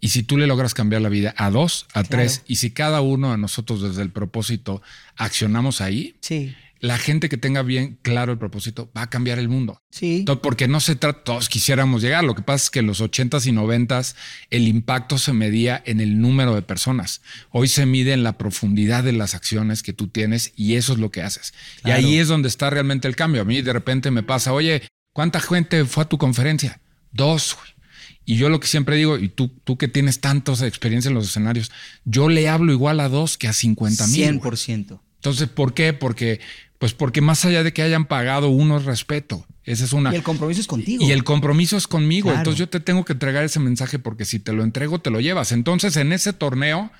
y 0.00 0.08
si 0.10 0.22
tú 0.22 0.36
le 0.38 0.46
logras 0.46 0.74
cambiar 0.74 1.02
la 1.02 1.08
vida 1.08 1.34
a 1.36 1.50
dos, 1.50 1.86
a 1.92 2.04
tres 2.04 2.42
y 2.46 2.56
si 2.56 2.70
cada 2.70 3.00
uno 3.00 3.32
de 3.32 3.38
nosotros 3.38 3.82
desde 3.82 4.02
el 4.02 4.10
propósito 4.10 4.80
accionamos 5.16 5.80
ahí, 5.80 6.16
Sí, 6.20 6.54
la 6.80 6.96
gente 6.96 7.28
que 7.28 7.36
tenga 7.36 7.62
bien 7.62 7.98
claro 8.02 8.30
el 8.30 8.38
propósito 8.38 8.88
va 8.96 9.02
a 9.02 9.10
cambiar 9.10 9.40
el 9.40 9.48
mundo. 9.48 9.82
sí. 9.90 10.24
Porque 10.40 10.68
no 10.68 10.78
se 10.78 10.94
trata, 10.94 11.24
todos 11.24 11.48
quisiéramos 11.48 12.02
llegar. 12.02 12.22
Lo 12.22 12.36
que 12.36 12.42
pasa 12.42 12.64
es 12.64 12.70
que 12.70 12.78
en 12.78 12.86
los 12.86 13.00
80s 13.00 13.46
y 13.46 13.50
90s 13.50 14.14
el 14.50 14.68
impacto 14.68 15.18
se 15.18 15.32
medía 15.32 15.82
en 15.84 16.00
el 16.00 16.20
número 16.20 16.54
de 16.54 16.62
personas. 16.62 17.20
Hoy 17.50 17.66
se 17.66 17.84
mide 17.84 18.12
en 18.12 18.22
la 18.22 18.38
profundidad 18.38 19.02
de 19.02 19.12
las 19.12 19.34
acciones 19.34 19.82
que 19.82 19.92
tú 19.92 20.06
tienes 20.06 20.52
y 20.54 20.76
eso 20.76 20.92
es 20.92 21.00
lo 21.00 21.10
que 21.10 21.22
haces. 21.22 21.52
Claro. 21.82 22.00
Y 22.00 22.04
ahí 22.04 22.18
es 22.18 22.28
donde 22.28 22.46
está 22.48 22.70
realmente 22.70 23.08
el 23.08 23.16
cambio. 23.16 23.42
A 23.42 23.44
mí 23.44 23.60
de 23.60 23.72
repente 23.72 24.12
me 24.12 24.22
pasa, 24.22 24.52
oye, 24.52 24.82
¿cuánta 25.12 25.40
gente 25.40 25.84
fue 25.84 26.04
a 26.04 26.08
tu 26.08 26.16
conferencia? 26.16 26.80
Dos. 27.12 27.56
güey. 27.56 27.78
Y 28.24 28.36
yo 28.36 28.50
lo 28.50 28.60
que 28.60 28.66
siempre 28.66 28.96
digo, 28.96 29.16
y 29.16 29.30
tú, 29.30 29.48
tú 29.64 29.78
que 29.78 29.88
tienes 29.88 30.20
tantos 30.20 30.60
experiencia 30.60 31.08
en 31.08 31.14
los 31.14 31.28
escenarios, 31.28 31.70
yo 32.04 32.28
le 32.28 32.46
hablo 32.46 32.72
igual 32.72 33.00
a 33.00 33.08
dos 33.08 33.38
que 33.38 33.48
a 33.48 33.54
50 33.54 34.06
mil. 34.08 34.40
100%. 34.40 35.00
Entonces, 35.16 35.48
¿por 35.48 35.72
qué? 35.72 35.94
Porque, 35.94 36.40
pues 36.78 36.92
porque 36.92 37.22
más 37.22 37.46
allá 37.46 37.62
de 37.62 37.72
que 37.72 37.80
hayan 37.80 38.04
pagado 38.04 38.50
uno 38.50 38.76
es 38.76 38.84
respeto. 38.84 39.46
Esa 39.64 39.84
es 39.84 39.94
una. 39.94 40.12
Y 40.12 40.16
el 40.16 40.22
compromiso 40.22 40.60
es 40.60 40.66
contigo. 40.66 41.04
Y 41.06 41.12
el 41.12 41.24
compromiso 41.24 41.78
es 41.78 41.86
conmigo. 41.86 42.26
Claro. 42.26 42.40
Entonces 42.40 42.58
yo 42.58 42.68
te 42.68 42.80
tengo 42.80 43.04
que 43.04 43.14
entregar 43.14 43.44
ese 43.44 43.60
mensaje 43.60 43.98
porque 43.98 44.26
si 44.26 44.38
te 44.38 44.52
lo 44.52 44.62
entrego, 44.62 44.98
te 44.98 45.10
lo 45.10 45.20
llevas. 45.20 45.52
Entonces 45.52 45.96
en 45.96 46.12
ese 46.12 46.34
torneo 46.34 46.90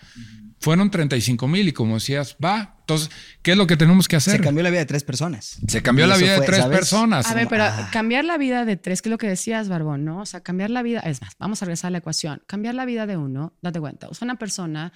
fueron 0.61 0.90
35 0.90 1.47
mil 1.49 1.68
y 1.68 1.73
como 1.73 1.94
decías, 1.94 2.37
va. 2.42 2.77
Entonces, 2.81 3.11
¿qué 3.42 3.53
es 3.53 3.57
lo 3.57 3.66
que 3.66 3.77
tenemos 3.77 4.09
que 4.09 4.16
hacer? 4.16 4.37
se 4.38 4.42
cambió 4.42 4.62
la 4.62 4.71
vida 4.71 4.81
de 4.81 4.87
tres 4.87 5.05
personas. 5.05 5.59
Se 5.68 5.83
cambió 5.83 6.07
Y 6.07 6.09
la 6.09 6.16
vida 6.16 6.40
de 6.40 6.47
tres 6.47 6.59
¿sabes? 6.61 6.79
personas. 6.79 7.27
A 7.31 7.35
ver, 7.35 7.47
pero 7.49 7.64
Ah. 7.64 7.90
cambiar 7.92 8.25
la 8.25 8.38
vida 8.38 8.64
de 8.64 8.77
tres, 8.77 9.03
que 9.03 9.09
es 9.09 9.11
lo 9.11 9.18
que 9.18 9.29
decías, 9.29 9.68
Barbón, 9.68 10.05
¿no? 10.05 10.21
O 10.23 10.27
sea, 10.27 10.40
cambiar 10.40 10.71
la 10.71 10.83
vida, 10.83 11.01
es 11.01 11.21
más, 11.21 11.35
vamos 11.38 11.61
a 11.62 11.66
regresar 11.66 11.88
a 11.88 11.90
la 11.92 11.99
ecuación. 11.99 12.42
Cambiar 12.47 12.75
la 12.75 12.87
vida 12.87 13.07
de 13.07 13.16
uno, 13.16 13.55
date 13.62 13.79
cuenta, 13.81 14.09
o 14.09 14.14
sea, 14.14 14.25
una 14.27 14.37
persona 14.37 14.92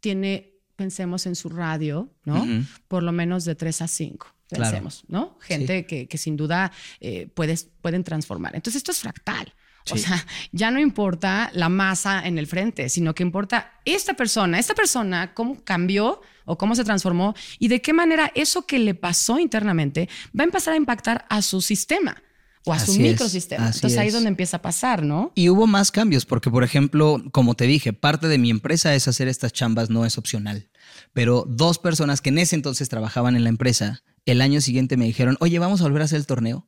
tiene, 0.00 0.54
pensemos 0.76 1.26
en 1.26 1.34
su 1.36 1.48
radio, 1.48 2.12
¿no? 2.24 2.46
Por 2.88 3.02
lo 3.02 3.12
menos 3.12 3.44
de 3.44 3.54
tres 3.54 3.82
a 3.82 3.88
cinco. 3.88 4.34
Claro. 4.48 4.64
Pensemos, 4.64 5.04
¿no? 5.08 5.36
Gente 5.42 5.84
que, 5.84 6.08
que 6.08 6.16
sin 6.18 6.36
duda 6.36 6.72
eh, 7.00 7.28
puedes, 7.34 7.68
pueden 7.82 8.02
transformar. 8.02 8.56
Entonces, 8.56 8.78
esto 8.80 8.92
es 8.92 8.98
fractal. 8.98 9.52
O 9.94 9.98
sea, 9.98 10.26
ya 10.52 10.70
no 10.70 10.80
importa 10.80 11.50
la 11.54 11.68
masa 11.68 12.26
en 12.26 12.38
el 12.38 12.46
frente, 12.46 12.88
sino 12.88 13.14
que 13.14 13.22
importa 13.22 13.72
esta 13.84 14.14
persona, 14.14 14.58
esta 14.58 14.74
persona, 14.74 15.34
cómo 15.34 15.62
cambió 15.64 16.20
o 16.44 16.58
cómo 16.58 16.74
se 16.74 16.84
transformó 16.84 17.34
y 17.58 17.68
de 17.68 17.80
qué 17.82 17.92
manera 17.92 18.32
eso 18.34 18.66
que 18.66 18.78
le 18.78 18.94
pasó 18.94 19.38
internamente 19.38 20.08
va 20.38 20.42
a 20.42 20.46
empezar 20.46 20.74
a 20.74 20.76
impactar 20.76 21.26
a 21.28 21.42
su 21.42 21.60
sistema 21.60 22.22
o 22.64 22.72
a 22.72 22.78
su 22.78 22.92
Así 22.92 23.06
es, 23.06 23.12
microsistema. 23.12 23.66
así 23.68 23.78
Entonces 23.78 23.98
ahí 23.98 24.08
es 24.08 24.12
es. 24.12 24.14
donde 24.14 24.28
empieza 24.28 24.58
a 24.58 24.62
pasar, 24.62 25.02
¿no? 25.02 25.32
Y 25.34 25.48
hubo 25.48 25.66
más 25.66 25.90
cambios, 25.90 26.26
porque 26.26 26.50
por 26.50 26.64
ejemplo, 26.64 27.22
como 27.32 27.54
te 27.54 27.64
dije, 27.64 27.92
parte 27.92 28.28
de 28.28 28.38
mi 28.38 28.50
empresa 28.50 28.94
es 28.94 29.08
hacer 29.08 29.28
estas 29.28 29.52
chambas, 29.52 29.90
no 29.90 30.04
es 30.04 30.18
opcional. 30.18 30.68
Pero 31.12 31.44
dos 31.48 31.78
personas 31.78 32.20
que 32.20 32.30
en 32.30 32.38
ese 32.38 32.56
entonces 32.56 32.88
trabajaban 32.88 33.36
en 33.36 33.44
la 33.44 33.48
empresa, 33.48 34.02
el 34.26 34.40
año 34.40 34.60
siguiente 34.60 34.96
me 34.96 35.06
dijeron, 35.06 35.36
oye, 35.40 35.58
vamos 35.58 35.80
a 35.80 35.84
volver 35.84 36.02
a 36.02 36.04
hacer 36.06 36.18
el 36.18 36.26
torneo. 36.26 36.66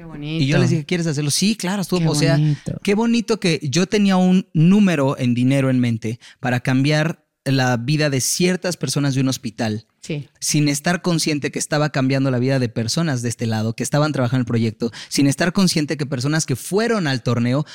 Qué 0.00 0.04
bonito. 0.06 0.42
Y 0.42 0.46
yo 0.46 0.56
les 0.56 0.70
dije, 0.70 0.86
¿quieres 0.86 1.06
hacerlo? 1.06 1.30
Sí, 1.30 1.56
claro, 1.56 1.82
estuvo. 1.82 2.00
Qué 2.00 2.08
o 2.08 2.14
sea, 2.14 2.38
bonito. 2.38 2.80
qué 2.82 2.94
bonito 2.94 3.38
que 3.38 3.60
yo 3.62 3.86
tenía 3.86 4.16
un 4.16 4.48
número 4.54 5.18
en 5.18 5.34
dinero 5.34 5.68
en 5.68 5.78
mente 5.78 6.18
para 6.40 6.60
cambiar 6.60 7.26
la 7.44 7.76
vida 7.76 8.08
de 8.08 8.22
ciertas 8.22 8.78
personas 8.78 9.14
de 9.14 9.20
un 9.20 9.28
hospital 9.28 9.86
Sí. 10.00 10.26
sin 10.40 10.70
estar 10.70 11.02
consciente 11.02 11.50
que 11.50 11.58
estaba 11.58 11.90
cambiando 11.90 12.30
la 12.30 12.38
vida 12.38 12.58
de 12.58 12.70
personas 12.70 13.20
de 13.20 13.28
este 13.28 13.46
lado, 13.46 13.76
que 13.76 13.82
estaban 13.82 14.12
trabajando 14.12 14.38
en 14.38 14.44
el 14.44 14.46
proyecto, 14.46 14.90
sin 15.10 15.26
estar 15.26 15.52
consciente 15.52 15.98
que 15.98 16.06
personas 16.06 16.46
que 16.46 16.56
fueron 16.56 17.06
al 17.06 17.22
torneo, 17.22 17.66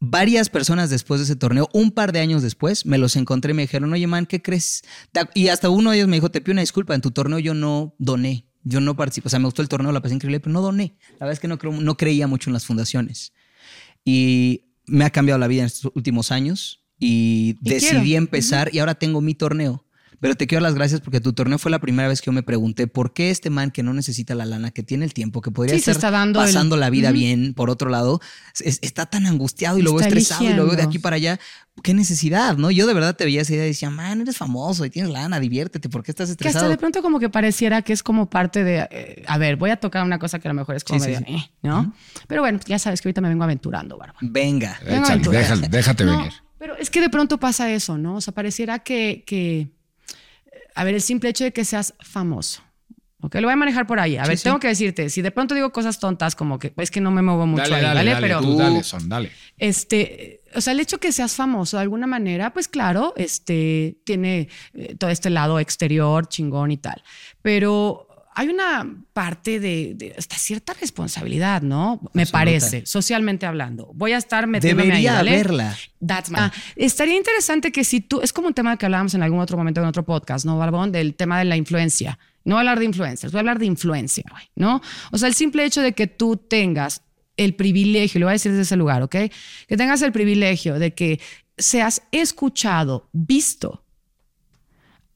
varias 0.00 0.50
personas 0.50 0.90
después 0.90 1.20
de 1.20 1.24
ese 1.24 1.36
torneo, 1.36 1.70
un 1.72 1.92
par 1.92 2.12
de 2.12 2.20
años 2.20 2.42
después, 2.42 2.84
me 2.84 2.98
los 2.98 3.16
encontré 3.16 3.52
y 3.52 3.54
me 3.54 3.62
dijeron, 3.62 3.90
oye, 3.90 4.06
man, 4.06 4.26
¿qué 4.26 4.42
crees? 4.42 4.82
Y 5.34 5.48
hasta 5.48 5.70
uno 5.70 5.92
de 5.92 5.96
ellos 5.96 6.08
me 6.08 6.16
dijo, 6.18 6.30
te 6.30 6.42
pido 6.42 6.52
una 6.52 6.60
disculpa, 6.60 6.94
en 6.94 7.00
tu 7.00 7.10
torneo 7.10 7.38
yo 7.38 7.54
no 7.54 7.94
doné, 7.98 8.44
yo 8.62 8.80
no 8.80 8.96
participé, 8.96 9.28
o 9.28 9.30
sea, 9.30 9.38
me 9.38 9.46
gustó 9.46 9.62
el 9.62 9.68
torneo, 9.68 9.92
la 9.92 10.00
pasé 10.00 10.14
increíble, 10.14 10.40
pero 10.40 10.52
no 10.52 10.60
doné. 10.60 10.96
La 11.12 11.26
verdad 11.26 11.32
es 11.32 11.40
que 11.40 11.48
no, 11.48 11.58
creo, 11.58 11.72
no 11.72 11.96
creía 11.96 12.26
mucho 12.26 12.50
en 12.50 12.54
las 12.54 12.66
fundaciones. 12.66 13.32
Y 14.04 14.64
me 14.86 15.04
ha 15.04 15.10
cambiado 15.10 15.38
la 15.38 15.46
vida 15.46 15.60
en 15.62 15.66
estos 15.66 15.92
últimos 15.94 16.32
años 16.32 16.84
y, 16.98 17.56
Y 17.62 17.70
decidí 17.70 18.00
quiero. 18.02 18.18
empezar 18.18 18.70
y 18.72 18.78
ahora 18.78 18.94
tengo 18.94 19.20
mi 19.20 19.34
torneo. 19.34 19.84
Pero 20.20 20.34
te 20.34 20.46
quiero 20.46 20.62
dar 20.62 20.70
las 20.70 20.76
gracias 20.76 21.00
porque 21.00 21.18
tu 21.20 21.32
torneo 21.32 21.58
fue 21.58 21.70
la 21.70 21.78
primera 21.78 22.06
vez 22.06 22.20
que 22.20 22.26
yo 22.26 22.32
me 22.32 22.42
pregunté 22.42 22.86
por 22.86 23.14
qué 23.14 23.30
este 23.30 23.48
man 23.48 23.70
que 23.70 23.82
no 23.82 23.94
necesita 23.94 24.34
la 24.34 24.44
lana, 24.44 24.70
que 24.70 24.82
tiene 24.82 25.06
el 25.06 25.14
tiempo, 25.14 25.40
que 25.40 25.50
podría 25.50 25.74
Sí, 25.74 25.78
estar 25.78 25.94
está 25.94 26.10
dando 26.10 26.40
el- 26.40 26.46
pasando 26.46 26.76
la 26.76 26.90
vida 26.90 27.08
Ujú. 27.08 27.18
bien, 27.18 27.54
por 27.54 27.70
otro 27.70 27.88
lado, 27.88 28.20
es- 28.62 28.78
está 28.82 29.06
tan 29.06 29.24
angustiado 29.26 29.78
y 29.78 29.82
lo 29.82 29.92
veo 29.92 30.00
Está 30.00 30.08
estresado 30.08 30.44
y 30.44 30.48
lo 30.48 30.64
veo 30.64 30.64
de 30.64 30.68
eligiendo. 30.72 30.88
aquí 30.90 30.98
para 30.98 31.16
allá. 31.16 31.40
¿Qué 31.82 31.94
necesidad? 31.94 32.58
¿No? 32.58 32.70
Yo 32.70 32.86
de 32.86 32.92
verdad 32.92 33.16
te 33.16 33.24
veía 33.24 33.40
esa 33.40 33.54
idea 33.54 33.64
y 33.64 33.68
decía, 33.68 33.88
man, 33.88 34.20
eres 34.20 34.36
famoso 34.36 34.84
y 34.84 34.90
tienes 34.90 35.10
lana, 35.10 35.40
diviértete, 35.40 35.88
¿por 35.88 36.02
qué 36.02 36.10
estás 36.10 36.28
Que 36.28 36.32
hasta 36.32 36.48
estresado? 36.48 36.68
de 36.70 36.76
pronto 36.76 37.00
como 37.00 37.18
que 37.18 37.30
pareciera 37.30 37.80
que 37.80 37.94
es 37.94 38.02
como 38.02 38.28
parte 38.28 38.62
de, 38.62 38.86
eh, 38.90 39.24
a 39.26 39.38
ver, 39.38 39.56
voy 39.56 39.70
a 39.70 39.76
tocar 39.76 40.04
una 40.04 40.18
cosa 40.18 40.38
que 40.38 40.48
a 40.48 40.52
lo 40.52 40.54
mejor 40.60 40.76
es 40.76 40.84
como 40.84 41.00
Sí, 41.00 41.06
medio, 41.06 41.20
sí. 41.26 41.34
eh, 41.34 41.50
¿no? 41.62 41.94
Pero 42.28 42.42
bueno, 42.42 42.60
ya 42.66 42.78
sabes 42.78 43.00
que 43.00 43.08
ahorita 43.08 43.22
me 43.22 43.30
vengo 43.30 43.44
aventurando, 43.44 43.96
Bárbara. 43.96 44.18
Venga. 44.20 44.78
Échale, 44.82 44.96
aventura. 44.98 45.38
déjale, 45.38 45.68
déjate 45.68 46.04
No, 46.04 46.18
venir. 46.18 46.32
Pero 46.58 46.76
es 46.76 46.90
que 46.90 47.00
de 47.00 47.08
pronto 47.08 47.38
pasa 47.40 47.72
eso, 47.72 47.96
¿no? 47.96 48.16
O 48.16 48.20
sea, 48.20 48.34
pareciera 48.34 48.80
que, 48.80 49.24
que, 49.26 49.70
a 50.74 50.84
ver, 50.84 50.94
el 50.94 51.02
simple 51.02 51.30
hecho 51.30 51.44
de 51.44 51.52
que 51.52 51.64
seas 51.64 51.94
famoso, 52.00 52.62
Ok, 53.22 53.34
lo 53.34 53.42
voy 53.42 53.52
a 53.52 53.56
manejar 53.56 53.86
por 53.86 54.00
ahí. 54.00 54.16
A 54.16 54.24
ver, 54.24 54.40
tengo 54.40 54.58
que 54.58 54.68
decirte, 54.68 55.10
si 55.10 55.20
de 55.20 55.30
pronto 55.30 55.54
digo 55.54 55.70
cosas 55.72 55.98
tontas 55.98 56.34
como 56.34 56.58
que 56.58 56.72
es 56.78 56.90
que 56.90 57.00
no 57.00 57.10
me 57.10 57.20
muevo 57.20 57.46
mucho 57.46 57.62
dale, 57.62 57.74
ahí, 57.76 57.82
dale, 57.82 57.96
¿vale? 57.96 58.10
Dale, 58.12 58.26
Pero 58.26 58.40
tú, 58.40 58.56
dale, 58.56 58.82
son, 58.82 59.08
dale. 59.08 59.30
Este, 59.58 60.42
o 60.54 60.60
sea, 60.60 60.72
el 60.72 60.80
hecho 60.80 60.98
que 60.98 61.12
seas 61.12 61.34
famoso 61.34 61.76
de 61.76 61.82
alguna 61.82 62.06
manera, 62.06 62.52
pues 62.52 62.66
claro, 62.66 63.12
este 63.16 63.98
tiene 64.04 64.48
eh, 64.72 64.96
todo 64.96 65.10
este 65.10 65.28
lado 65.28 65.60
exterior, 65.60 66.28
chingón 66.28 66.70
y 66.70 66.78
tal. 66.78 67.02
Pero 67.42 68.08
hay 68.34 68.48
una 68.48 68.88
parte 69.12 69.58
de, 69.60 69.94
de 69.96 70.14
hasta 70.16 70.36
cierta 70.36 70.72
responsabilidad, 70.74 71.62
¿no? 71.62 72.00
Me 72.12 72.26
parece, 72.26 72.86
socialmente 72.86 73.44
hablando. 73.44 73.90
Voy 73.94 74.12
a 74.12 74.18
estar 74.18 74.46
metiéndome 74.46 74.84
Debería 74.88 75.10
ahí, 75.12 75.16
¿vale? 75.16 75.30
haberla. 75.32 75.76
That's 76.06 76.30
my- 76.30 76.36
Ah, 76.38 76.52
estaría 76.76 77.16
interesante 77.16 77.72
que 77.72 77.82
si 77.84 78.00
tú, 78.00 78.20
es 78.22 78.32
como 78.32 78.48
un 78.48 78.54
tema 78.54 78.76
que 78.76 78.86
hablábamos 78.86 79.14
en 79.14 79.22
algún 79.22 79.40
otro 79.40 79.56
momento 79.56 79.80
en 79.80 79.86
otro 79.88 80.04
podcast, 80.04 80.44
¿no, 80.46 80.56
Barbón? 80.58 80.92
Del 80.92 81.14
tema 81.16 81.38
de 81.38 81.44
la 81.44 81.56
influencia. 81.56 82.18
No 82.44 82.56
hablar 82.58 82.78
de 82.78 82.86
influencers, 82.86 83.32
voy 83.32 83.38
a 83.38 83.40
hablar 83.40 83.58
de 83.58 83.66
influencia, 83.66 84.24
¿no? 84.54 84.80
O 85.10 85.18
sea, 85.18 85.28
el 85.28 85.34
simple 85.34 85.64
hecho 85.64 85.82
de 85.82 85.92
que 85.92 86.06
tú 86.06 86.36
tengas 86.36 87.02
el 87.36 87.54
privilegio, 87.54 88.18
lo 88.20 88.26
voy 88.26 88.30
a 88.30 88.34
decir 88.34 88.52
desde 88.52 88.62
ese 88.62 88.76
lugar, 88.76 89.02
¿ok? 89.02 89.16
Que 89.66 89.76
tengas 89.76 90.00
el 90.02 90.12
privilegio 90.12 90.78
de 90.78 90.94
que 90.94 91.20
seas 91.58 92.02
escuchado, 92.12 93.08
visto. 93.12 93.84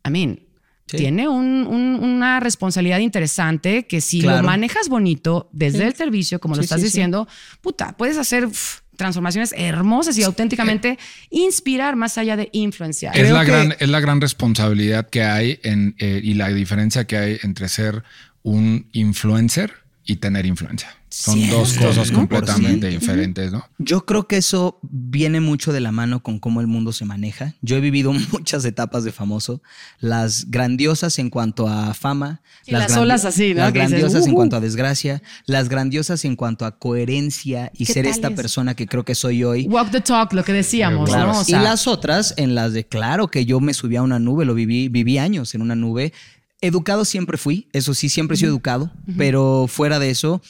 I 0.07 0.11
mean, 0.11 0.40
Sí. 0.87 0.99
tiene 0.99 1.29
un- 1.29 1.66
un- 1.66 1.99
una 2.03 2.40
responsabilidad 2.40 2.99
interesante 2.99 3.87
que 3.87 4.01
si 4.03 4.20
Claro. 4.20 4.42
lo 4.42 4.49
manejas 4.49 4.88
bonito 4.90 5.49
desde 5.53 5.87
el 5.87 5.94
servicio, 5.94 6.40
como 6.40 6.57
lo 6.57 6.61
estás 6.61 6.81
sí, 6.81 6.87
sí. 6.87 6.92
diciendo, 6.92 7.27
puta, 7.62 7.97
puedes 7.97 8.18
hacer 8.18 8.44
uf, 8.47 8.81
transformaciones 8.97 9.55
hermosas 9.57 10.16
y 10.18 10.23
auténticamente 10.23 10.99
inspirar 11.31 11.97
más 11.97 12.16
allá 12.18 12.37
de 12.37 12.49
influenciar. 12.53 13.16
Es 13.18 13.31
la, 13.31 13.44
que- 13.44 13.51
gran, 13.51 13.75
es 13.81 13.88
la 13.88 13.99
gran 14.01 14.20
responsabilidad 14.20 15.09
que 15.09 15.23
hay 15.25 15.59
en, 15.64 15.97
eh, 15.99 16.20
y 16.23 16.35
la 16.35 16.49
diferencia 16.51 17.07
que 17.07 17.16
hay 17.16 17.38
entre 17.42 17.68
ser 17.68 18.03
un 18.42 18.88
influencer 18.92 19.73
y 20.05 20.16
tener 20.16 20.44
influencia. 20.47 20.94
Son 21.16 21.38
dos 21.48 21.68
Cierto, 21.70 21.88
cosas 21.88 22.11
¿no? 22.11 22.18
completamente 22.18 22.88
diferentes, 22.88 23.53
¿no? 23.53 23.64
Yo 23.79 24.05
creo 24.05 24.27
que 24.27 24.37
eso 24.37 24.81
viene 24.83 25.40
mucho 25.40 25.72
de 25.72 25.81
la 25.81 25.92
mano 25.92 26.22
con 26.24 26.40
cómo 26.40 26.61
el 26.61 26.66
mundo 26.66 26.92
se 26.92 27.05
maneja. 27.05 27.55
Yo 27.62 27.77
he 27.77 27.81
vivido 27.81 28.12
muchas 28.33 28.64
etapas 28.64 29.05
de 29.05 29.12
famoso, 29.12 29.62
las 30.00 30.50
grandiosas 30.50 31.18
en 31.20 31.31
cuanto 31.31 31.68
a 31.68 31.94
fama, 31.94 32.42
Y 32.66 32.72
las 32.72 32.90
grandi- 32.92 33.00
olas 33.03 33.24
así, 33.24 33.55
¿no? 33.55 33.61
Las 33.61 33.72
Que 33.72 33.79
dices, 33.81 33.90
grandiosas 33.92 34.27
en 34.27 34.35
cuanto 34.35 34.57
a 34.57 34.61
desgracia, 34.61 35.22
las 35.46 35.68
grandiosas 35.68 36.24
en 36.24 36.35
cuanto 36.35 36.64
a 36.66 36.79
coherencia 36.79 37.70
y 37.74 37.87
¿Qué 37.87 37.92
ser 37.92 38.07
esta 38.07 38.29
eso? 38.29 38.37
persona 38.37 38.74
que 38.74 38.87
creo 38.87 39.05
que 39.05 39.14
soy 39.14 39.44
hoy. 39.44 39.66
Walk 39.68 39.92
the 39.92 40.00
talk, 40.00 40.33
lo 40.33 40.42
que 40.42 40.53
decíamos, 40.53 41.09
Claro. 41.11 41.33
¿no? 41.33 41.40
O 41.40 41.44
sea, 41.44 41.61
y 41.61 41.62
las 41.62 41.87
otras 41.87 42.35
en 42.37 42.55
las 42.57 42.72
de, 42.72 42.87
claro, 42.87 43.29
que 43.29 43.44
yo 43.46 43.61
me 43.61 43.72
subí 43.72 43.94
a 43.96 44.03
una 44.03 44.18
nube, 44.18 44.44
lo 44.44 44.55
viví, 44.55 44.88
viví 44.88 45.18
años 45.18 45.55
en 45.55 45.62
una 45.62 45.77
nube. 45.77 46.12
Educado 46.61 47.05
siempre 47.05 47.37
fui, 47.37 47.68
eso 47.72 47.92
sí, 47.92 48.09
siempre 48.09 48.37
he 48.37 48.38
sido 48.38 48.50
educado, 48.50 48.90
pero 49.18 49.66
fuera 49.68 49.98
de 49.98 50.09
eso, 50.09 50.40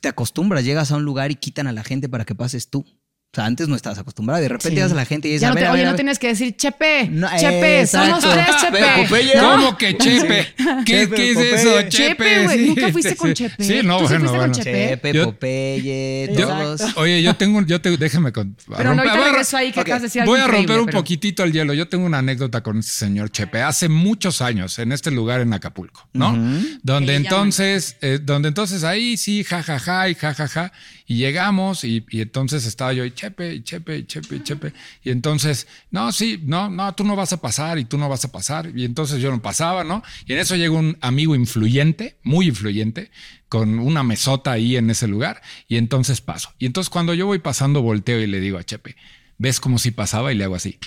te 0.00 0.08
acostumbras, 0.08 0.64
llegas 0.64 0.92
a 0.92 0.96
un 0.96 1.04
lugar 1.04 1.30
y 1.30 1.36
quitan 1.36 1.66
a 1.66 1.72
la 1.72 1.84
gente 1.84 2.08
para 2.08 2.24
que 2.24 2.34
pases 2.34 2.70
tú. 2.70 2.84
O 3.32 3.36
sea, 3.36 3.44
antes 3.46 3.68
no 3.68 3.76
estabas 3.76 3.96
acostumbrado, 3.96 4.42
de 4.42 4.48
repente 4.48 4.70
Sí. 4.70 4.74
llegas 4.74 4.90
a 4.90 4.96
la 4.96 5.04
gente 5.04 5.28
y 5.28 5.30
dices, 5.30 5.42
ya 5.42 5.50
no 5.50 5.54
ver, 5.54 5.62
te- 5.62 5.68
a 5.68 5.72
oye, 5.72 5.82
ver, 5.82 5.90
no 5.92 5.94
tienes 5.94 6.18
que 6.18 6.26
decir 6.26 6.56
Chepe, 6.56 7.08
No, 7.12 7.28
Chepe, 7.38 7.82
exacto. 7.82 8.20
somos 8.20 8.34
tres 8.34 8.56
Chepe. 8.60 8.78
Pero 8.80 9.02
Popeye, 9.08 9.36
¿no? 9.36 9.50
¿Cómo 9.52 9.78
que 9.78 9.96
Chepe? 9.96 10.46
¿Qué, 10.84 10.92
Chepe, 11.04 11.14
qué 11.14 11.30
es 11.30 11.38
eso, 11.38 11.82
Chepe? 11.82 11.90
Chepe, 11.90 12.42
güey, 12.42 12.58
Sí, 12.58 12.66
¿nunca 12.66 12.88
fuiste 12.90 13.14
con. 13.14 13.32
Chepe? 13.32 13.62
Sí, 13.62 13.80
no, 13.84 13.98
¿Tú 13.98 14.08
sí 14.08 14.14
bueno, 14.14 14.18
fuiste 14.18 14.26
con 14.26 14.36
bueno. 14.38 14.54
Chepe? 14.54 14.88
Chepe, 14.88 15.12
Yo- 15.12 15.24
Popeye, 15.26 16.28
Yo- 16.36 16.48
todos. 16.48 16.82
oye, 16.96 17.22
yo 17.22 17.36
tengo, 17.36 17.62
yo 17.64 17.80
te, 17.80 17.96
déjame 17.96 18.32
con. 18.32 18.56
Pero 18.76 18.94
no, 18.96 19.02
romper- 19.04 19.10
a- 19.20 19.24
regreso 19.30 19.56
ahí 19.56 19.70
que 19.70 19.78
ok, 19.78 19.86
acabas 19.86 20.02
de 20.02 20.06
decir 20.08 20.22
algo 20.22 20.32
Voy 20.32 20.40
a 20.40 20.46
romper 20.48 20.80
un 20.80 20.86
pero- 20.86 20.98
poquitito 20.98 21.44
el 21.44 21.52
hielo. 21.52 21.72
Yo 21.72 21.86
tengo 21.88 22.06
una 22.06 22.18
anécdota 22.18 22.64
con 22.64 22.80
ese 22.80 22.90
señor 22.92 23.30
Chepe 23.30 23.62
hace 23.62 23.88
muchos 23.88 24.42
años 24.42 24.76
en 24.80 24.90
este 24.90 25.12
lugar 25.12 25.40
en 25.40 25.52
Acapulco, 25.52 26.08
¿no? 26.14 26.36
Donde 26.82 27.14
entonces, 27.14 27.96
eh, 28.00 28.18
donde 28.20 28.48
entonces 28.48 28.82
ahí 28.82 29.16
sí, 29.16 29.44
jajaja 29.44 30.08
y 30.08 30.16
jajaja. 30.16 30.72
Y 31.10 31.16
llegamos 31.16 31.82
y, 31.82 32.06
y 32.08 32.20
entonces 32.20 32.64
estaba 32.66 32.92
yo 32.92 33.04
y 33.04 33.10
Chepe, 33.10 33.52
y 33.52 33.64
Chepe, 33.64 33.98
y 33.98 34.04
Chepe, 34.04 34.36
y 34.36 34.42
Chepe. 34.44 34.72
Y 35.02 35.10
entonces, 35.10 35.66
no, 35.90 36.12
sí, 36.12 36.40
no, 36.44 36.70
no, 36.70 36.94
tú 36.94 37.02
no 37.02 37.16
vas 37.16 37.32
a 37.32 37.40
pasar 37.40 37.80
y 37.80 37.84
tú 37.84 37.98
no 37.98 38.08
vas 38.08 38.24
a 38.24 38.30
pasar. 38.30 38.70
Y 38.76 38.84
entonces 38.84 39.20
yo 39.20 39.32
no 39.32 39.42
pasaba, 39.42 39.82
¿no? 39.82 40.04
Y 40.24 40.34
en 40.34 40.38
eso 40.38 40.54
llega 40.54 40.72
un 40.72 40.96
amigo 41.00 41.34
influyente, 41.34 42.16
muy 42.22 42.46
influyente, 42.46 43.10
con 43.48 43.80
una 43.80 44.04
mesota 44.04 44.52
ahí 44.52 44.76
en 44.76 44.88
ese 44.88 45.08
lugar. 45.08 45.42
Y 45.66 45.78
entonces 45.78 46.20
paso. 46.20 46.54
Y 46.60 46.66
entonces 46.66 46.90
cuando 46.90 47.12
yo 47.12 47.26
voy 47.26 47.40
pasando, 47.40 47.82
volteo 47.82 48.20
y 48.20 48.28
le 48.28 48.38
digo 48.38 48.58
a 48.58 48.62
Chepe, 48.62 48.94
¿ves 49.36 49.58
como 49.58 49.80
si 49.80 49.90
pasaba? 49.90 50.32
Y 50.32 50.36
le 50.36 50.44
hago 50.44 50.54
así. 50.54 50.78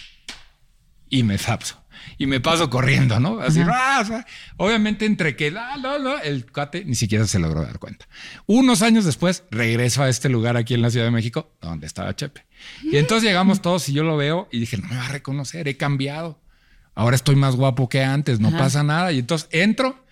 Y 1.09 1.23
me 1.23 1.38
zapso. 1.38 1.82
Y 2.17 2.27
me 2.27 2.39
paso 2.39 2.69
corriendo, 2.69 3.19
¿no? 3.19 3.39
Así. 3.39 3.63
¡ra! 3.63 4.25
obviamente 4.57 5.05
entre 5.05 5.35
que, 5.35 5.53
ah, 5.57 5.77
no, 5.77 6.19
el 6.19 6.51
cuate 6.51 6.85
ni 6.85 6.95
siquiera 6.95 7.25
se 7.27 7.39
logró 7.39 7.61
dar 7.61 7.79
cuenta. 7.79 8.07
Unos 8.45 8.81
años 8.81 9.05
después 9.05 9.43
regreso 9.51 10.03
a 10.03 10.09
este 10.09 10.29
lugar 10.29 10.57
aquí 10.57 10.73
en 10.73 10.81
la 10.81 10.89
Ciudad 10.89 11.05
de 11.05 11.11
México, 11.11 11.51
donde 11.61 11.87
estaba 11.87 12.15
Chepe. 12.15 12.45
Y 12.83 12.97
entonces 12.97 13.27
llegamos 13.27 13.61
todos 13.61 13.87
y 13.89 13.93
yo 13.93 14.03
lo 14.03 14.17
veo 14.17 14.47
y 14.51 14.59
dije, 14.59 14.77
no 14.77 14.87
me 14.87 14.95
va 14.95 15.05
a 15.05 15.09
reconocer, 15.09 15.67
he 15.67 15.77
cambiado. 15.77 16.39
Ahora 16.95 17.15
estoy 17.15 17.35
más 17.35 17.55
guapo 17.55 17.89
que 17.89 18.03
antes, 18.03 18.39
no 18.39 18.51
pasa 18.51 18.83
nada. 18.83 19.11
Y 19.11 19.19
entonces 19.19 19.49
entro, 19.51 20.05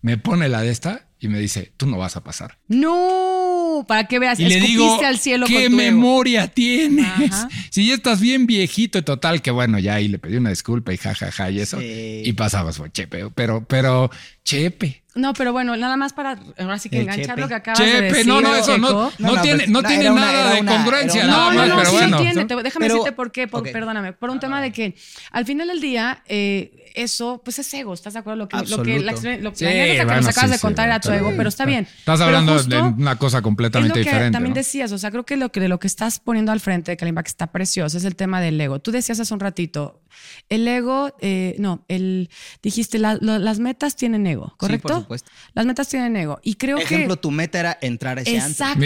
me 0.00 0.16
pone 0.18 0.48
la 0.48 0.62
de 0.62 0.70
esta 0.70 1.08
y 1.20 1.28
me 1.28 1.38
dice, 1.38 1.72
tú 1.76 1.86
no 1.86 1.98
vas 1.98 2.16
a 2.16 2.24
pasar. 2.24 2.58
No, 2.68 3.41
para 3.86 4.06
que 4.06 4.18
veas, 4.18 4.38
Y 4.38 4.44
le 4.44 4.60
digo, 4.60 4.84
escupiste 4.84 5.06
al 5.06 5.18
cielo 5.18 5.46
¿qué 5.46 5.54
con 5.54 5.62
tu 5.62 5.68
ego. 5.68 5.76
memoria 5.76 6.48
tienes? 6.48 7.06
Ajá. 7.06 7.48
Si 7.70 7.86
ya 7.86 7.94
estás 7.94 8.20
bien 8.20 8.46
viejito 8.46 8.98
y 8.98 9.02
total, 9.02 9.40
que 9.42 9.50
bueno, 9.50 9.78
ya 9.78 9.94
ahí 9.94 10.08
le 10.08 10.18
pedí 10.18 10.36
una 10.36 10.50
disculpa 10.50 10.92
y 10.92 10.98
jajaja 10.98 11.50
y 11.50 11.60
eso. 11.60 11.80
Sí. 11.80 12.22
Y 12.24 12.32
pasabas 12.34 12.78
por 12.78 12.92
Chepe, 12.92 13.30
pero, 13.34 13.64
pero 13.66 14.10
Chepe. 14.44 15.01
No, 15.14 15.34
pero 15.34 15.52
bueno, 15.52 15.76
nada 15.76 15.96
más 15.96 16.12
para 16.14 16.38
ahora 16.58 16.78
sí 16.78 16.88
que 16.88 16.96
El 16.96 17.02
enganchar 17.02 17.26
Chepe. 17.26 17.40
lo 17.42 17.48
que 17.48 17.54
acabas 17.54 17.78
de 17.80 17.84
Chepe, 17.86 18.02
decir. 18.02 18.26
no, 18.26 18.40
no, 18.40 18.54
eso 18.54 18.78
no, 18.78 18.88
Checo. 18.88 19.12
no, 19.18 19.28
No, 19.28 19.34
no, 19.36 19.42
tiene, 19.42 19.58
pues, 19.58 19.68
no 19.70 19.82
tiene 19.82 20.10
una- 20.10 20.20
nada 20.32 20.54
de 20.54 20.64
congruencia, 20.64 21.26
nada 21.26 21.46
más, 21.50 21.54
no, 21.54 21.66
no, 21.66 21.76
pero 21.76 21.90
sí 21.90 21.96
bueno. 21.96 22.10
lo 22.10 22.16
entiende. 22.24 22.44
Te- 22.56 22.62
déjame 22.62 22.84
Pero- 22.86 22.94
decirte 22.94 23.12
por 23.12 23.30
qué, 23.32 23.46
por- 23.48 23.70
perdóname. 23.70 24.12
Por 24.14 24.30
un 24.30 24.40
tema 24.40 24.62
de 24.62 24.72
que 24.72 24.94
al 25.30 25.44
final 25.44 25.68
del 25.68 25.80
día, 25.80 26.22
eh, 26.28 26.78
eso, 26.94 27.40
pues 27.44 27.58
es 27.58 27.72
ego, 27.74 27.94
¿estás 27.94 28.12
de 28.14 28.18
acuerdo? 28.20 28.36
Lo 28.38 28.48
que, 28.48 28.56
lo 28.68 28.82
que 28.82 29.00
la, 29.00 29.12
lo, 29.12 29.18
Sí, 29.18 29.24
la 29.24 29.38
anécdota 29.70 29.98
que 30.00 30.04
bueno, 30.04 30.20
nos 30.20 30.28
acabas 30.28 30.50
sí, 30.50 30.56
de 30.56 30.60
contar 30.60 30.84
sí, 30.84 30.88
era 30.90 31.00
tu 31.00 31.10
ego, 31.10 31.32
pero 31.36 31.48
está 31.48 31.64
bien. 31.64 31.84
Estás 31.98 32.18
Pero 32.20 32.24
hablando 32.24 32.62
de 32.62 32.80
una 32.80 33.16
cosa 33.16 33.40
completamente 33.42 33.88
es 33.92 33.96
lo 33.98 34.04
que 34.04 34.10
diferente. 34.10 34.32
También 34.36 34.50
¿no? 34.52 34.56
decías, 34.56 34.92
o 34.92 34.98
sea, 34.98 35.10
creo 35.10 35.24
que 35.24 35.36
lo 35.36 35.50
que 35.52 35.60
de 35.60 35.68
lo 35.68 35.78
que 35.78 35.86
estás 35.86 36.18
poniendo 36.20 36.52
al 36.52 36.60
frente 36.60 36.90
de 36.90 36.96
Kalimba 36.96 37.22
que 37.22 37.28
está 37.28 37.46
precioso 37.52 37.96
es 37.98 38.04
el 38.04 38.14
tema 38.16 38.40
del 38.40 38.60
ego. 38.60 38.78
Tú 38.80 38.90
decías 38.92 39.18
hace 39.20 39.32
un 39.32 39.40
ratito, 39.40 40.02
el 40.50 40.68
ego, 40.68 41.16
eh, 41.20 41.56
no, 41.58 41.84
el 41.88 42.28
dijiste 42.62 42.98
la- 42.98 43.16
lo- 43.20 43.38
las 43.38 43.58
metas 43.58 43.96
tienen 43.96 44.26
ego, 44.26 44.54
¿correcto? 44.58 45.01
Supuesto. 45.02 45.30
Las 45.54 45.66
metas 45.66 45.88
tienen 45.88 46.16
ego 46.16 46.40
y 46.42 46.54
creo 46.54 46.78
Ejemplo, 46.78 47.16
que 47.16 47.20
tu 47.22 47.30
meta 47.30 47.60
era 47.60 47.78
entrar 47.80 48.18
a 48.18 48.22
ese 48.22 48.36
exacto. 48.36 48.80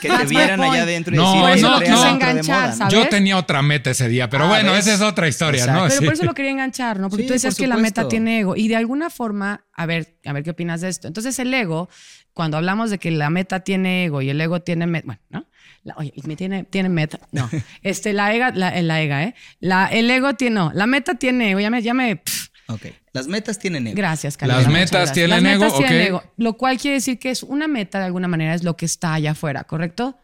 Que 0.00 0.08
te 0.08 0.24
vieran 0.28 0.60
allá 0.62 0.82
adentro 0.82 1.14
y 1.14 1.18
No, 1.18 1.24
decir, 1.24 1.40
Por 1.40 1.50
"Oye, 1.50 1.58
eso 1.58 1.68
lo 1.70 1.76
traes 1.78 1.90
quise 1.92 2.02
un 2.02 2.06
antro 2.08 2.26
de 2.28 2.32
enganchar, 2.32 2.56
moda", 2.60 2.70
¿no? 2.70 2.76
¿sabes? 2.76 2.94
Yo 2.94 3.08
tenía 3.08 3.36
otra 3.36 3.62
meta 3.62 3.90
ese 3.90 4.08
día, 4.08 4.28
pero 4.30 4.44
Ah, 4.44 4.48
bueno, 4.48 4.72
¿ves? 4.72 4.86
esa 4.86 4.94
es 4.94 5.00
otra 5.02 5.28
historia, 5.28 5.66
¿no? 5.66 5.82
Pero 5.88 5.98
Sí. 6.00 6.04
por 6.04 6.14
eso 6.14 6.24
lo 6.24 6.34
quería 6.34 6.50
enganchar, 6.52 6.98
¿no? 6.98 7.08
Porque 7.10 7.22
Sí, 7.24 7.28
tú 7.28 7.32
decías 7.34 7.54
por 7.54 7.64
que 7.64 7.66
la 7.68 7.76
meta 7.76 8.08
tiene 8.08 8.40
ego. 8.40 8.56
Y 8.56 8.68
de 8.68 8.76
alguna 8.76 9.10
forma, 9.10 9.64
a 9.72 9.86
ver, 9.86 10.16
a 10.24 10.32
ver 10.32 10.42
qué 10.42 10.50
opinas 10.50 10.80
de 10.80 10.88
esto. 10.88 11.08
Entonces, 11.08 11.38
el 11.38 11.52
ego, 11.52 11.88
cuando 12.32 12.56
hablamos 12.56 12.90
de 12.90 12.98
que 12.98 13.10
la 13.10 13.30
meta 13.30 13.60
tiene 13.60 14.04
ego 14.04 14.22
y 14.22 14.30
el 14.30 14.40
ego 14.40 14.60
tiene 14.60 14.86
meta, 14.86 15.06
bueno, 15.06 15.20
¿no? 15.30 15.46
La- 15.84 15.94
oye, 15.98 16.12
me 16.24 16.36
tiene, 16.36 16.64
tiene 16.64 16.88
meta. 16.88 17.18
No. 17.32 17.48
Este, 17.82 18.12
la 18.12 18.34
ega, 18.34 18.50
la, 18.50 18.80
la 18.82 19.00
ega, 19.02 19.22
¿eh? 19.24 19.34
La, 19.60 19.86
el 19.86 20.10
ego 20.10 20.34
tiene, 20.34 20.54
no, 20.56 20.72
la 20.74 20.86
meta 20.86 21.14
tiene 21.14 21.50
ego. 21.52 21.60
Ya 21.60 21.70
me, 21.70 21.80
ya 21.82 21.94
me. 21.94 22.16
pff, 22.16 22.48
Ok. 22.68 22.86
Las 23.12 23.28
metas 23.28 23.58
tienen 23.58 23.86
ego. 23.86 23.96
gracias, 23.96 24.36
Carla. 24.36 24.56
Las 24.56 24.68
metas 24.68 24.90
gracias. 24.90 25.12
tienen 25.14 25.30
Las 25.44 25.52
ego, 25.54 25.64
metas 25.64 25.78
tienen 25.78 26.06
ego, 26.08 26.22
Lo 26.36 26.56
cual 26.56 26.78
quiere 26.78 26.96
decir 26.96 27.18
que 27.18 27.30
es 27.30 27.42
una 27.42 27.68
meta, 27.68 27.98
de 28.00 28.06
alguna 28.06 28.28
manera, 28.28 28.54
es 28.54 28.64
lo 28.64 28.76
que 28.76 28.86
está 28.86 29.14
allá 29.14 29.32
afuera, 29.32 29.64
¿correcto? 29.64 30.18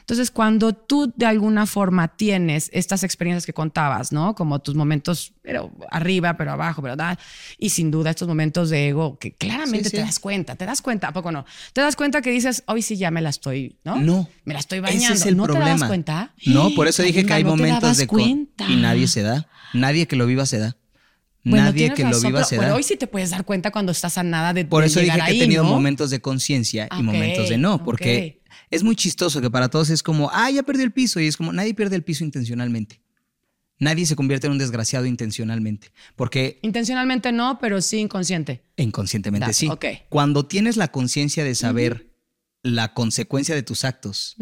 Entonces, 0.00 0.32
cuando 0.32 0.72
tú 0.74 1.12
de 1.16 1.26
alguna 1.26 1.64
forma 1.64 2.08
tienes 2.16 2.70
estas 2.72 3.04
experiencias 3.04 3.46
que 3.46 3.52
contabas, 3.52 4.10
¿no? 4.10 4.34
Como 4.34 4.58
tus 4.60 4.74
momentos, 4.74 5.32
pero 5.42 5.70
arriba, 5.92 6.36
pero 6.36 6.50
abajo, 6.50 6.82
¿verdad? 6.82 7.18
Y 7.56 7.70
sin 7.70 7.92
duda 7.92 8.10
estos 8.10 8.26
momentos 8.26 8.68
de 8.68 8.88
ego 8.88 9.16
que 9.20 9.32
claramente 9.32 9.84
Sí, 9.84 9.90
sí. 9.90 9.96
te 9.98 10.02
das 10.02 10.18
cuenta, 10.18 10.56
te 10.56 10.66
das 10.66 10.82
cuenta, 10.82 11.08
¿a 11.08 11.12
poco 11.12 11.30
no? 11.30 11.44
Te 11.72 11.82
das 11.82 11.94
cuenta 11.94 12.20
que 12.20 12.30
dices, 12.32 12.64
hoy 12.66 12.82
sí 12.82 12.96
ya 12.96 13.12
me 13.12 13.20
la 13.20 13.30
estoy, 13.30 13.78
¿no? 13.84 13.94
No. 14.00 14.28
Me 14.44 14.54
la 14.54 14.60
estoy 14.60 14.80
bañando. 14.80 15.04
Ese 15.04 15.12
es 15.14 15.26
el 15.26 15.36
¿No 15.36 15.44
problema. 15.44 15.66
te 15.66 15.70
das 15.80 15.84
cuenta? 15.88 16.34
No, 16.46 16.70
por 16.74 16.88
eso 16.88 17.02
dije 17.04 17.24
que 17.24 17.32
hay 17.34 17.44
momentos 17.44 17.96
de 17.96 18.06
cuenta. 18.08 18.66
y 18.68 18.76
nadie 18.76 19.06
se 19.06 19.22
da. 19.22 19.46
Nadie 19.72 20.06
que 20.08 20.16
lo 20.16 20.26
viva 20.26 20.46
se 20.46 20.58
da. 20.58 20.76
Bueno, 21.44 21.64
nadie 21.66 21.92
que 21.92 22.04
lo 22.04 22.20
viva 22.20 22.44
se 22.44 22.56
da. 22.56 22.74
hoy 22.74 22.82
sí 22.82 22.96
te 22.96 23.06
puedes 23.06 23.30
dar 23.30 23.44
cuenta 23.44 23.70
cuando 23.72 23.90
estás 23.92 24.16
a 24.18 24.22
nada 24.22 24.52
de 24.52 24.64
Por 24.64 24.82
de 24.82 24.86
eso 24.88 25.00
dije 25.00 25.18
que 25.26 25.32
he 25.32 25.38
tenido 25.38 25.64
¿no? 25.64 25.70
momentos 25.70 26.10
de 26.10 26.20
conciencia 26.20 26.88
y 26.98 27.02
momentos 27.02 27.48
de 27.48 27.58
no, 27.58 27.82
porque 27.82 28.40
es 28.70 28.82
muy 28.84 28.94
chistoso 28.96 29.40
que 29.40 29.50
para 29.50 29.68
todos 29.68 29.90
es 29.90 30.02
como, 30.02 30.30
ah, 30.32 30.50
ya 30.50 30.62
perdió 30.62 30.84
el 30.84 30.92
piso 30.92 31.18
y 31.20 31.26
es 31.26 31.36
como, 31.36 31.52
nadie 31.52 31.74
pierde 31.74 31.96
el 31.96 32.04
piso 32.04 32.24
intencionalmente. 32.24 33.00
Nadie 33.78 34.06
se 34.06 34.14
convierte 34.14 34.46
en 34.46 34.52
un 34.52 34.58
desgraciado 34.58 35.06
intencionalmente, 35.06 35.90
porque 36.14 36.60
Intencionalmente 36.62 37.32
no, 37.32 37.58
pero 37.60 37.80
sí 37.82 37.98
inconsciente. 37.98 38.62
inconscientemente 38.76 39.46
Da- 39.48 39.52
sí. 39.52 39.66
ok. 39.68 39.84
Cuando 40.08 40.46
tienes 40.46 40.76
la 40.76 40.88
conciencia 40.92 41.42
de 41.42 41.56
saber 41.56 42.11
la 42.62 42.94
consecuencia 42.94 43.54
de 43.54 43.62
tus 43.62 43.84
actos, 43.84 44.36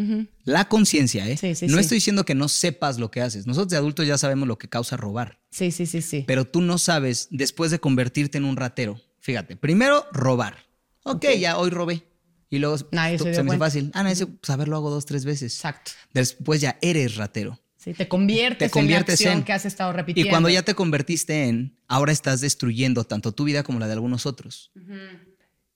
la 0.44 0.68
conciencia, 0.68 1.26
¿eh? 1.28 1.36
Sí, 1.38 1.54
sí, 1.54 1.66
no 1.68 1.74
sí. 1.76 1.80
estoy 1.80 1.96
diciendo 1.96 2.24
que 2.24 2.34
no 2.34 2.48
sepas 2.48 2.98
lo 2.98 3.10
que 3.10 3.22
haces. 3.22 3.46
Nosotros 3.46 3.70
de 3.70 3.76
adultos 3.78 4.06
ya 4.06 4.18
sabemos 4.18 4.46
lo 4.46 4.58
que 4.58 4.68
causa 4.68 4.96
robar. 4.98 5.40
Sí, 5.50 5.70
sí, 5.70 5.86
sí, 5.86 6.02
sí. 6.02 6.24
pero 6.26 6.44
tú 6.44 6.60
no 6.60 6.76
sabes 6.78 7.28
después 7.30 7.70
de 7.70 7.78
convertirte 7.80 8.36
en 8.38 8.44
un 8.44 8.56
ratero. 8.56 9.00
Fíjate, 9.20 9.56
primero 9.56 10.04
robar. 10.12 10.58
Ok, 11.02 11.24
ya 11.38 11.56
hoy 11.58 11.70
robé. 11.70 12.04
Y 12.50 12.58
luego 12.58 12.76
Nadie 12.92 13.16
tú- 13.16 13.24
se 13.24 13.42
me 13.42 13.50
hizo 13.50 13.58
fácil. 13.58 13.90
Ah, 13.94 14.02
no, 14.02 14.08
ese, 14.10 14.26
pues 14.26 14.50
a 14.50 14.56
ver, 14.56 14.68
lo 14.68 14.76
hago 14.76 14.90
dos, 14.90 15.06
tres 15.06 15.24
veces. 15.24 15.54
Exacto. 15.54 15.92
Después 16.12 16.60
ya 16.60 16.78
eres 16.82 17.16
ratero. 17.16 17.60
Sí, 17.76 17.94
te 17.94 18.08
conviertes, 18.08 18.58
Te 18.58 18.70
conviertes 18.70 19.20
en 19.20 19.24
la 19.26 19.30
acción 19.30 19.38
en- 19.38 19.44
que 19.44 19.52
has 19.54 19.64
estado 19.64 19.92
Y 19.92 19.96
repitiendo. 19.96 20.30
cuando 20.30 20.50
ya 20.50 20.62
te 20.62 20.74
convertiste 20.74 21.44
en, 21.48 21.78
ahora 21.88 22.12
estás 22.12 22.42
destruyendo 22.42 23.04
tanto 23.04 23.32
tu 23.32 23.44
vida 23.44 23.62
como 23.62 23.78
la 23.78 23.86
de 23.86 23.94
algunos 23.94 24.26
otros. 24.26 24.70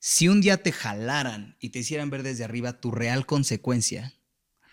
Si 0.07 0.29
un 0.29 0.43
día 0.43 0.62
te 0.62 0.71
jalaran 0.71 1.57
y 1.61 1.71
te 1.71 1.79
hicieran 1.79 2.11
ver 2.11 2.23
desde 2.23 2.45
arriba 2.45 2.79
tu 2.79 2.90
real 2.90 3.25
consecuencia, 3.25 4.12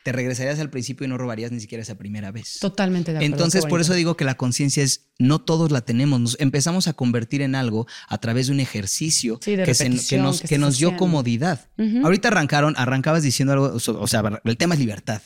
te 0.03 0.11
regresarías 0.11 0.59
al 0.59 0.69
principio 0.69 1.05
y 1.05 1.07
no 1.07 1.17
robarías 1.17 1.53
ni 1.53 1.61
siquiera 1.61 1.81
esa 1.83 1.95
primera 1.97 2.31
vez. 2.33 2.57
Totalmente 2.59 3.13
de 3.13 3.19
acuerdo. 3.19 3.33
Entonces, 3.33 3.65
por 3.65 3.79
eso 3.79 3.93
digo 3.93 4.17
que 4.17 4.25
la 4.25 4.35
conciencia 4.35 4.83
es, 4.83 5.07
no 5.19 5.39
todos 5.39 5.71
la 5.71 5.79
tenemos, 5.85 6.19
nos 6.19 6.37
empezamos 6.41 6.89
a 6.89 6.93
convertir 6.93 7.41
en 7.43 7.55
algo 7.55 7.87
a 8.09 8.17
través 8.17 8.47
de 8.47 8.51
un 8.53 8.59
ejercicio 8.59 9.39
Sí, 9.41 9.55
de 9.55 9.63
que, 9.63 9.73
se- 9.73 9.85
que 9.85 9.89
repetición 9.91 10.23
nos, 10.23 10.41
que 10.41 10.49
que 10.49 10.55
estás 10.55 10.67
nos 10.67 10.77
dio 10.79 10.97
comodidad. 10.97 11.69
Ahorita 12.03 12.27
arrancaron, 12.27 12.73
arrancabas 12.75 13.23
diciendo 13.23 13.53
algo, 13.53 13.71
o 13.73 14.07
sea, 14.07 14.41
el 14.43 14.57
tema 14.57 14.73
es 14.75 14.81
libertad. 14.81 15.21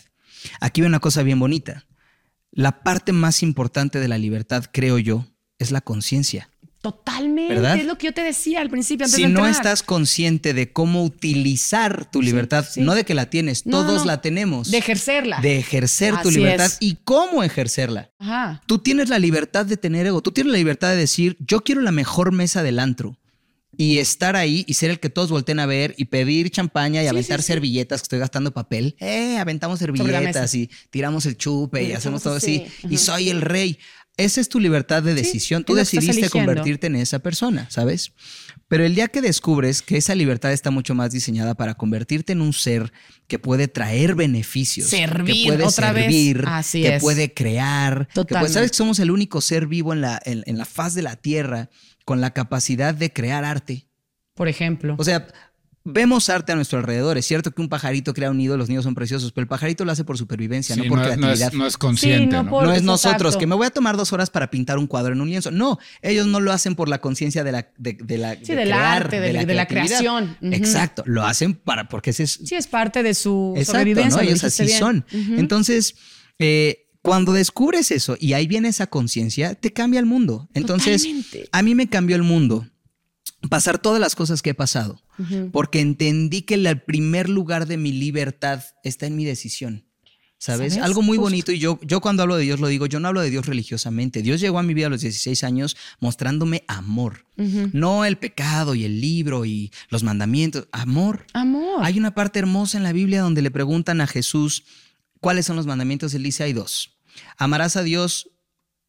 Aquí 0.59 0.81
hay 0.81 0.87
una 0.87 0.99
cosa 0.99 1.23
bien 1.23 1.39
bonita. 1.39 1.87
La 2.51 2.83
parte 2.83 3.11
más 3.11 3.41
importante 3.41 3.99
de 3.99 4.07
la 4.07 4.19
libertad, 4.19 4.65
creo 4.71 4.99
yo, 4.99 5.25
es 5.57 5.71
la 5.71 5.81
conciencia. 5.81 6.51
Totalmente. 6.85 7.55
¿Verdad? 7.55 7.77
Es 7.77 7.85
lo 7.85 7.97
que 7.97 8.07
yo 8.07 8.13
te 8.13 8.21
decía 8.21 8.61
al 8.61 8.69
principio. 8.69 9.05
Antes 9.05 9.15
Si 9.15 9.23
de 9.23 9.29
no 9.29 9.47
estás 9.47 9.81
consciente 9.81 10.53
de 10.53 10.71
cómo 10.71 11.03
utilizar 11.03 12.09
tu 12.11 12.21
libertad, 12.21 12.65
sí. 12.69 12.81
no 12.81 12.93
de 12.93 13.03
que 13.05 13.13
la 13.15 13.29
tienes, 13.29 13.65
No, 13.65 13.83
todos 13.83 14.01
no. 14.01 14.05
la 14.05 14.21
tenemos. 14.21 14.69
De 14.69 14.77
ejercerla. 14.77 15.39
De 15.41 15.57
ejercer 15.57 16.13
tu 16.21 16.29
libertad 16.31 16.67
es. 16.67 16.77
y 16.79 16.97
cómo 17.03 17.43
ejercerla. 17.43 18.11
Ajá. 18.19 18.61
Tú 18.67 18.77
tienes 18.79 19.09
la 19.09 19.19
libertad 19.19 19.65
de 19.65 19.77
tener 19.77 20.05
ego, 20.05 20.21
tú 20.21 20.31
tienes 20.31 20.51
la 20.51 20.57
libertad 20.57 20.89
de 20.89 20.97
decir, 20.97 21.37
yo 21.39 21.61
quiero 21.63 21.81
la 21.81 21.91
mejor 21.91 22.31
mesa 22.31 22.61
del 22.63 22.79
antro. 22.79 23.17
Y 23.77 23.97
estar 23.97 24.37
ahí 24.37 24.63
y 24.69 24.75
ser 24.75 24.89
el 24.89 25.01
que 25.01 25.09
todos 25.09 25.29
volteen 25.31 25.59
a 25.59 25.65
ver 25.65 25.95
y 25.97 26.05
pedir 26.05 26.49
champaña 26.49 27.01
y 27.01 27.05
Sí, 27.05 27.09
aventar 27.09 27.39
sí, 27.41 27.43
sí. 27.43 27.47
servilletas, 27.47 27.99
que 28.01 28.05
estoy 28.05 28.19
gastando 28.19 28.53
papel. 28.53 28.95
Eh, 28.99 29.37
aventamos 29.37 29.79
servilletas 29.79 30.55
y 30.55 30.69
tiramos 30.91 31.25
el 31.25 31.35
chupe 31.35 31.83
y 31.83 31.87
Y 31.87 31.91
hacemos 31.91 32.23
todo 32.23 32.35
así. 32.35 32.65
Y 32.89 32.97
soy 32.97 33.29
el 33.29 33.41
rey. 33.41 33.77
Esa 34.17 34.39
es 34.39 34.47
tu 34.47 34.59
libertad 34.59 35.03
de 35.03 35.13
decisión. 35.13 35.63
Tú 35.65 35.75
decidiste 35.75 36.29
convertirte 36.29 36.87
en 36.87 36.95
esa 36.95 37.19
persona, 37.19 37.67
¿sabes? 37.69 38.13
Pero 38.67 38.85
el 38.85 38.95
día 38.95 39.09
que 39.09 39.21
descubres 39.21 39.81
que 39.81 39.97
esa 39.97 40.15
libertad 40.15 40.53
está 40.53 40.71
mucho 40.71 40.95
más 40.95 41.11
diseñada 41.11 41.53
para 41.53 41.75
convertirte 41.75 42.31
en 42.33 42.41
un 42.41 42.53
ser 42.53 42.93
que 43.27 43.39
puede 43.39 43.67
traer 43.67 44.15
beneficios, 44.15 44.87
Servir, 44.87 45.35
que 45.35 45.43
puede 45.49 45.63
otra 45.65 45.91
vez. 45.91 46.37
Así 46.45 46.81
que 46.81 46.95
es. 46.95 47.01
puede 47.01 47.33
crear, 47.33 48.07
que 48.07 48.13
Totalmente. 48.13 48.53
sabes 48.53 48.71
que 48.71 48.77
somos 48.77 48.99
el 48.99 49.11
único 49.11 49.41
ser 49.41 49.67
vivo 49.67 49.93
en 49.93 50.01
la, 50.01 50.19
en, 50.23 50.43
en 50.45 50.57
la 50.57 50.65
faz 50.65 50.93
de 50.95 51.01
la 51.01 51.15
tierra 51.15 51.69
con 52.05 52.21
la 52.21 52.31
capacidad 52.31 52.95
de 52.95 53.11
crear 53.11 53.43
arte. 53.43 53.87
Por 54.33 54.47
ejemplo. 54.47 54.95
O 54.97 55.03
sea, 55.03 55.27
vemos 55.85 56.29
arte 56.29 56.51
a 56.51 56.55
nuestro 56.55 56.79
alrededor. 56.79 57.17
Es 57.17 57.25
cierto 57.27 57.51
que 57.51 57.61
un 57.61 57.69
pajarito 57.69 58.13
crea 58.13 58.31
un 58.31 58.37
nido, 58.37 58.57
los 58.57 58.67
nidos 58.69 58.83
son 58.83 58.95
preciosos, 58.95 59.31
pero 59.31 59.43
el 59.43 59.47
pajarito 59.47 59.85
lo 59.85 59.91
hace 59.91 60.03
por 60.03 60.17
supervivencia, 60.17 60.75
Sí, 60.75 60.81
no 60.81 60.87
por 60.89 60.97
no, 60.97 61.03
es, 61.05 61.09
no 61.09 61.13
es- 61.13 61.19
creatividad. 61.39 61.53
no 61.53 61.67
es 61.67 61.77
consciente, 61.77 62.19
Sí, 62.25 62.25
no 62.27 62.43
¿no? 62.43 62.49
por- 62.49 62.63
No 62.63 62.71
es 62.73 62.79
Exacto. 62.81 62.91
nosotros, 63.09 63.37
que 63.37 63.47
me 63.47 63.55
voy 63.55 63.67
a 63.67 63.69
tomar 63.69 63.95
dos 63.95 64.11
horas 64.11 64.29
para 64.29 64.49
pintar 64.49 64.77
un 64.79 64.87
cuadro 64.87 65.13
en 65.13 65.21
un 65.21 65.29
lienzo. 65.29 65.51
No, 65.51 65.77
ellos 66.01 66.27
no 66.27 66.39
lo 66.39 66.51
hacen 66.51 66.75
por 66.75 66.89
la 66.89 66.99
conciencia 66.99 67.43
de 67.43 67.51
la, 67.51 67.69
de, 67.77 67.93
de 67.93 68.17
la 68.17 68.35
Sí, 68.35 68.53
del 68.55 68.73
arte, 68.73 69.19
de- 69.21 69.45
de 69.45 69.53
la 69.53 69.67
creatividad. 69.67 69.99
creación. 69.99 70.37
Exacto, 70.41 71.03
lo 71.05 71.23
hacen 71.23 71.53
para, 71.53 71.87
porque 71.87 72.09
ese 72.09 72.23
es, 72.23 72.39
sí, 72.43 72.55
es 72.55 72.67
parte 72.67 73.03
de 73.03 73.13
su 73.13 73.53
Exacto, 73.55 73.71
sobrevivencia. 73.79 74.21
Ellos 74.23 74.43
así 74.43 74.65
bien. 74.65 74.79
son. 74.79 75.05
Entonces, 75.37 75.95
eh, 76.39 76.87
cuando 77.01 77.33
descubres 77.33 77.91
eso 77.91 78.17
y 78.19 78.33
ahí 78.33 78.47
viene 78.47 78.67
esa 78.69 78.87
conciencia, 78.87 79.53
te 79.53 79.71
cambia 79.71 79.99
el 79.99 80.07
mundo. 80.07 80.49
Entonces, 80.55 81.03
Totalmente. 81.03 81.49
a 81.51 81.61
mí 81.61 81.75
me 81.75 81.87
cambió 81.87 82.15
el 82.15 82.23
mundo 82.23 82.65
pasar 83.49 83.79
todas 83.79 83.99
las 83.99 84.15
cosas 84.15 84.41
que 84.41 84.51
he 84.51 84.53
pasado, 84.53 85.01
porque 85.51 85.79
entendí 85.79 86.43
que 86.43 86.55
el 86.55 86.81
primer 86.81 87.29
lugar 87.29 87.67
de 87.67 87.77
mi 87.77 87.91
libertad 87.91 88.63
está 88.83 89.05
en 89.05 89.15
mi 89.15 89.25
decisión. 89.25 89.85
¿Sabes? 90.37 90.73
¿Sabes? 90.73 90.85
Algo 90.85 91.01
muy 91.01 91.17
Justo. 91.17 91.31
bonito 91.31 91.51
y 91.53 91.59
yo, 91.59 91.79
yo 91.81 92.01
cuando 92.01 92.21
hablo 92.21 92.35
de 92.35 92.43
Dios 92.43 92.59
lo 92.59 92.67
digo, 92.67 92.85
yo 92.85 92.99
no 92.99 93.07
hablo 93.07 93.21
de 93.21 93.29
Dios 93.29 93.45
religiosamente. 93.45 94.21
Dios 94.21 94.41
llegó 94.41 94.59
a 94.59 94.63
mi 94.63 94.73
vida 94.73 94.87
a 94.87 94.89
los 94.89 95.01
16 95.01 95.43
años 95.43 95.77
mostrándome 95.99 96.63
amor. 96.67 97.25
No 97.37 98.05
el 98.05 98.17
pecado 98.17 98.75
y 98.75 98.83
el 98.83 99.01
libro 99.01 99.45
y 99.45 99.71
los 99.89 100.03
mandamientos, 100.03 100.67
amor. 100.71 101.25
Amor. 101.33 101.79
Hay 101.81 101.97
una 101.97 102.13
parte 102.13 102.39
hermosa 102.39 102.77
en 102.77 102.83
la 102.83 102.93
Biblia 102.93 103.21
donde 103.21 103.41
le 103.41 103.49
preguntan 103.49 104.01
a 104.01 104.07
Jesús 104.07 104.65
cuáles 105.19 105.45
son 105.45 105.55
los 105.55 105.65
mandamientos. 105.65 106.13
Él 106.13 106.23
dice, 106.23 106.43
hay 106.43 106.53
dos. 106.53 106.97
Amarás 107.37 107.77
a 107.77 107.83
Dios 107.83 108.29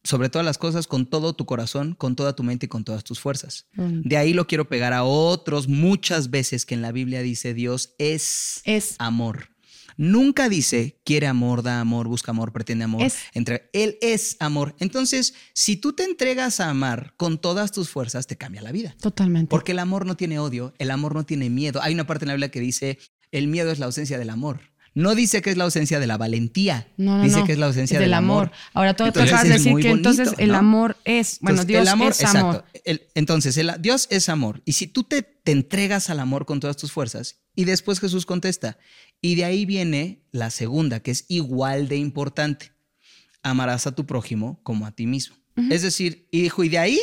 sobre 0.07 0.29
todas 0.29 0.45
las 0.45 0.57
cosas 0.57 0.87
con 0.87 1.05
todo 1.05 1.33
tu 1.33 1.45
corazón, 1.45 1.93
con 1.93 2.15
toda 2.15 2.33
tu 2.35 2.43
mente 2.43 2.67
y 2.67 2.69
con 2.69 2.85
todas 2.85 3.03
tus 3.03 3.19
fuerzas. 3.19 3.67
Mm. 3.73 4.01
De 4.03 4.17
ahí 4.17 4.33
lo 4.33 4.47
quiero 4.47 4.67
pegar 4.69 4.93
a 4.93 5.03
otros 5.03 5.67
muchas 5.67 6.29
veces 6.29 6.65
que 6.65 6.75
en 6.75 6.81
la 6.81 6.93
Biblia 6.93 7.21
dice 7.21 7.53
Dios 7.53 7.93
es, 7.97 8.61
Es. 8.63 8.95
amor. 8.99 9.49
Nunca 9.97 10.47
dice 10.47 11.01
quiere 11.03 11.27
amor, 11.27 11.63
da 11.63 11.81
amor, 11.81 12.07
busca 12.07 12.31
amor, 12.31 12.53
pretende 12.53 12.85
amor. 12.85 13.01
Es. 13.01 13.17
Entre, 13.33 13.69
él 13.73 13.97
es 14.01 14.37
amor. 14.39 14.75
Entonces, 14.79 15.33
si 15.53 15.75
tú 15.75 15.93
te 15.93 16.03
entregas 16.03 16.59
a 16.59 16.69
amar 16.69 17.13
con 17.17 17.37
todas 17.39 17.71
tus 17.71 17.89
fuerzas, 17.89 18.27
te 18.27 18.37
cambia 18.37 18.61
la 18.61 18.71
vida. 18.71 18.95
Totalmente. 19.01 19.49
Porque 19.49 19.73
el 19.73 19.79
amor 19.79 20.05
no 20.05 20.15
tiene 20.15 20.39
odio, 20.39 20.73
el 20.77 20.91
amor 20.91 21.15
no 21.15 21.25
tiene 21.25 21.49
miedo. 21.49 21.81
Hay 21.81 21.93
una 21.93 22.07
parte 22.07 22.25
en 22.25 22.27
la 22.27 22.33
Biblia 22.35 22.51
que 22.51 22.61
dice, 22.61 22.99
el 23.31 23.47
miedo 23.47 23.71
es 23.71 23.79
la 23.79 23.87
ausencia 23.87 24.17
del 24.17 24.29
amor. 24.29 24.61
No 24.97 25.13
dice 25.15 25.41
que 25.43 25.51
es 25.51 25.57
la 25.57 25.65
ausencia 25.65 25.99
de 25.99 26.07
la 26.07 26.17
valentía, 26.17 26.87
No, 26.97 27.17
no, 27.17 27.23
dice 27.23 27.39
no. 27.39 27.45
que 27.45 27.51
es 27.53 27.59
la 27.59 27.67
ausencia 27.67 27.99
del 27.99 28.07
del 28.09 28.13
amor. 28.15 28.51
Ahora 28.73 28.95
tú, 28.95 29.03
Entonces, 29.05 29.31
acabas 29.31 29.47
de 29.47 29.53
decir 29.53 29.75
que 29.75 29.89
entonces 29.91 30.33
el 30.39 30.55
amor 30.55 30.97
es, 31.05 31.37
bueno, 31.41 31.61
Entonces, 31.61 31.67
Dios 31.67 31.81
el 31.83 31.87
amor, 31.89 32.11
es 32.11 32.23
amor. 32.23 32.55
exacto. 32.55 32.79
El- 32.83 33.01
entonces, 33.13 33.57
el- 33.57 33.71
Dios 33.79 34.07
es 34.09 34.27
amor. 34.29 34.61
Y 34.65 34.73
si 34.73 34.87
tú 34.87 35.03
te, 35.03 35.21
te 35.21 35.51
entregas 35.51 36.09
al 36.09 36.19
amor 36.19 36.45
con 36.45 36.59
todas 36.59 36.77
tus 36.77 36.91
fuerzas, 36.91 37.37
y 37.55 37.65
después 37.65 37.99
Jesús 37.99 38.25
contesta, 38.25 38.77
y 39.21 39.35
de 39.35 39.45
ahí 39.45 39.65
viene 39.65 40.23
la 40.31 40.49
segunda, 40.49 40.99
que 41.01 41.11
es 41.11 41.25
igual 41.27 41.87
de 41.87 41.97
importante. 41.97 42.71
Amarás 43.43 43.87
a 43.87 43.93
tu 43.93 44.05
prójimo 44.05 44.59
como 44.63 44.85
a 44.87 44.91
ti 44.91 45.05
mismo. 45.05 45.35
Es 45.69 45.81
decir, 45.81 46.27
y 46.31 46.41
dijo, 46.41 46.63
y 46.63 46.69
de 46.69 46.77
ahí 46.79 46.99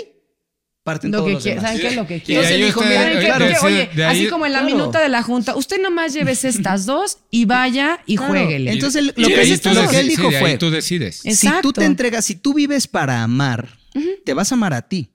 parten 0.84 1.10
Lo 1.10 1.18
todos 1.18 1.28
que 1.28 1.32
los 1.34 1.42
quiere, 1.42 1.56
demás. 1.56 1.70
¿saben 1.70 1.80
qué 1.80 1.88
es 1.88 1.96
lo 1.96 2.06
que 2.06 2.16
Y 2.16 2.20
quiere? 2.20 2.46
ahí 2.46 2.62
dijo, 2.62 2.80
usted- 2.80 2.90
mira, 2.90 3.02
¿Saben 3.02 3.18
qué? 3.18 3.24
claro, 3.26 3.46
Que, 3.48 3.66
oye, 3.66 3.90
de 3.94 4.04
ahí- 4.04 4.16
así 4.20 4.28
como 4.28 4.44
en 4.46 4.52
la 4.52 4.58
Claro. 4.60 4.76
minuta 4.76 5.00
de 5.00 5.08
la 5.08 5.22
junta, 5.22 5.56
usted 5.56 5.80
nomás 5.82 6.12
llévese 6.12 6.48
estas 6.48 6.84
dos 6.86 7.18
y 7.30 7.46
vaya 7.46 8.00
y 8.06 8.16
Claro. 8.16 8.32
jueguele. 8.34 8.70
Entonces, 8.70 9.00
el- 9.02 9.14
Y 9.16 9.22
lo 9.22 9.28
de 9.28 9.34
que, 9.34 9.40
es- 9.54 9.60
tú 9.62 9.70
lo 9.70 9.88
que 9.88 10.00
él 10.00 10.08
dijo 10.08 10.30
sí, 10.30 10.36
fue, 10.38 10.58
tú 10.58 10.70
decides. 10.70 11.22
Es- 11.24 11.38
Si 11.38 11.46
tú 11.46 11.52
Exacto. 11.52 11.72
te 11.72 11.84
entregas, 11.86 12.24
si 12.26 12.34
tú 12.36 12.52
vives 12.54 12.86
para 12.86 13.22
amar, 13.22 13.78
te 14.24 14.34
vas 14.34 14.52
a 14.52 14.56
amar 14.56 14.74
a 14.74 14.82
ti. 14.82 15.08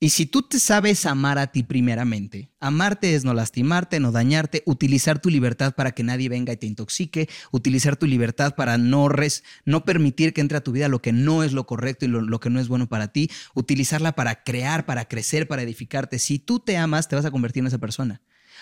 Y 0.00 0.10
si 0.10 0.26
tú 0.26 0.42
te 0.42 0.60
sabes 0.60 1.06
amar 1.06 1.38
a 1.38 1.46
ti 1.46 1.62
primeramente, 1.62 2.50
amarte 2.60 3.14
es 3.14 3.24
no 3.24 3.32
lastimarte, 3.32 4.00
no 4.00 4.12
dañarte, 4.12 4.62
utilizar 4.66 5.18
tu 5.18 5.30
libertad 5.30 5.74
para 5.74 5.92
que 5.92 6.02
nadie 6.02 6.28
venga 6.28 6.52
y 6.52 6.56
te 6.58 6.66
intoxique, 6.66 7.28
utilizar 7.52 7.96
tu 7.96 8.06
libertad 8.06 8.54
para 8.54 8.76
no, 8.76 9.08
res- 9.08 9.44
no 9.64 9.84
permitir 9.86 10.34
que 10.34 10.42
entre 10.42 10.58
a 10.58 10.62
tu 10.62 10.72
vida 10.72 10.88
lo 10.88 11.00
que 11.00 11.12
no 11.12 11.42
es 11.42 11.52
lo 11.52 11.66
correcto 11.66 12.04
y 12.04 12.08
lo, 12.08 12.20
lo 12.20 12.38
que 12.40 12.50
no 12.50 12.60
es 12.60 12.68
bueno 12.68 12.86
para 12.88 13.08
ti, 13.08 13.30
utilizarla 13.54 14.12
para 14.14 14.42
crear, 14.44 14.84
para 14.84 15.06
crecer, 15.06 15.48
para 15.48 15.62
edificarte. 15.62 16.18
Si 16.18 16.38
tú 16.38 16.58
te 16.60 16.76
amas, 16.76 17.08
te 17.08 17.16
vas 17.16 17.24
a 17.24 17.30
convertir 17.30 17.62
en 17.62 17.68
esa 17.68 17.78
persona. 17.78 18.20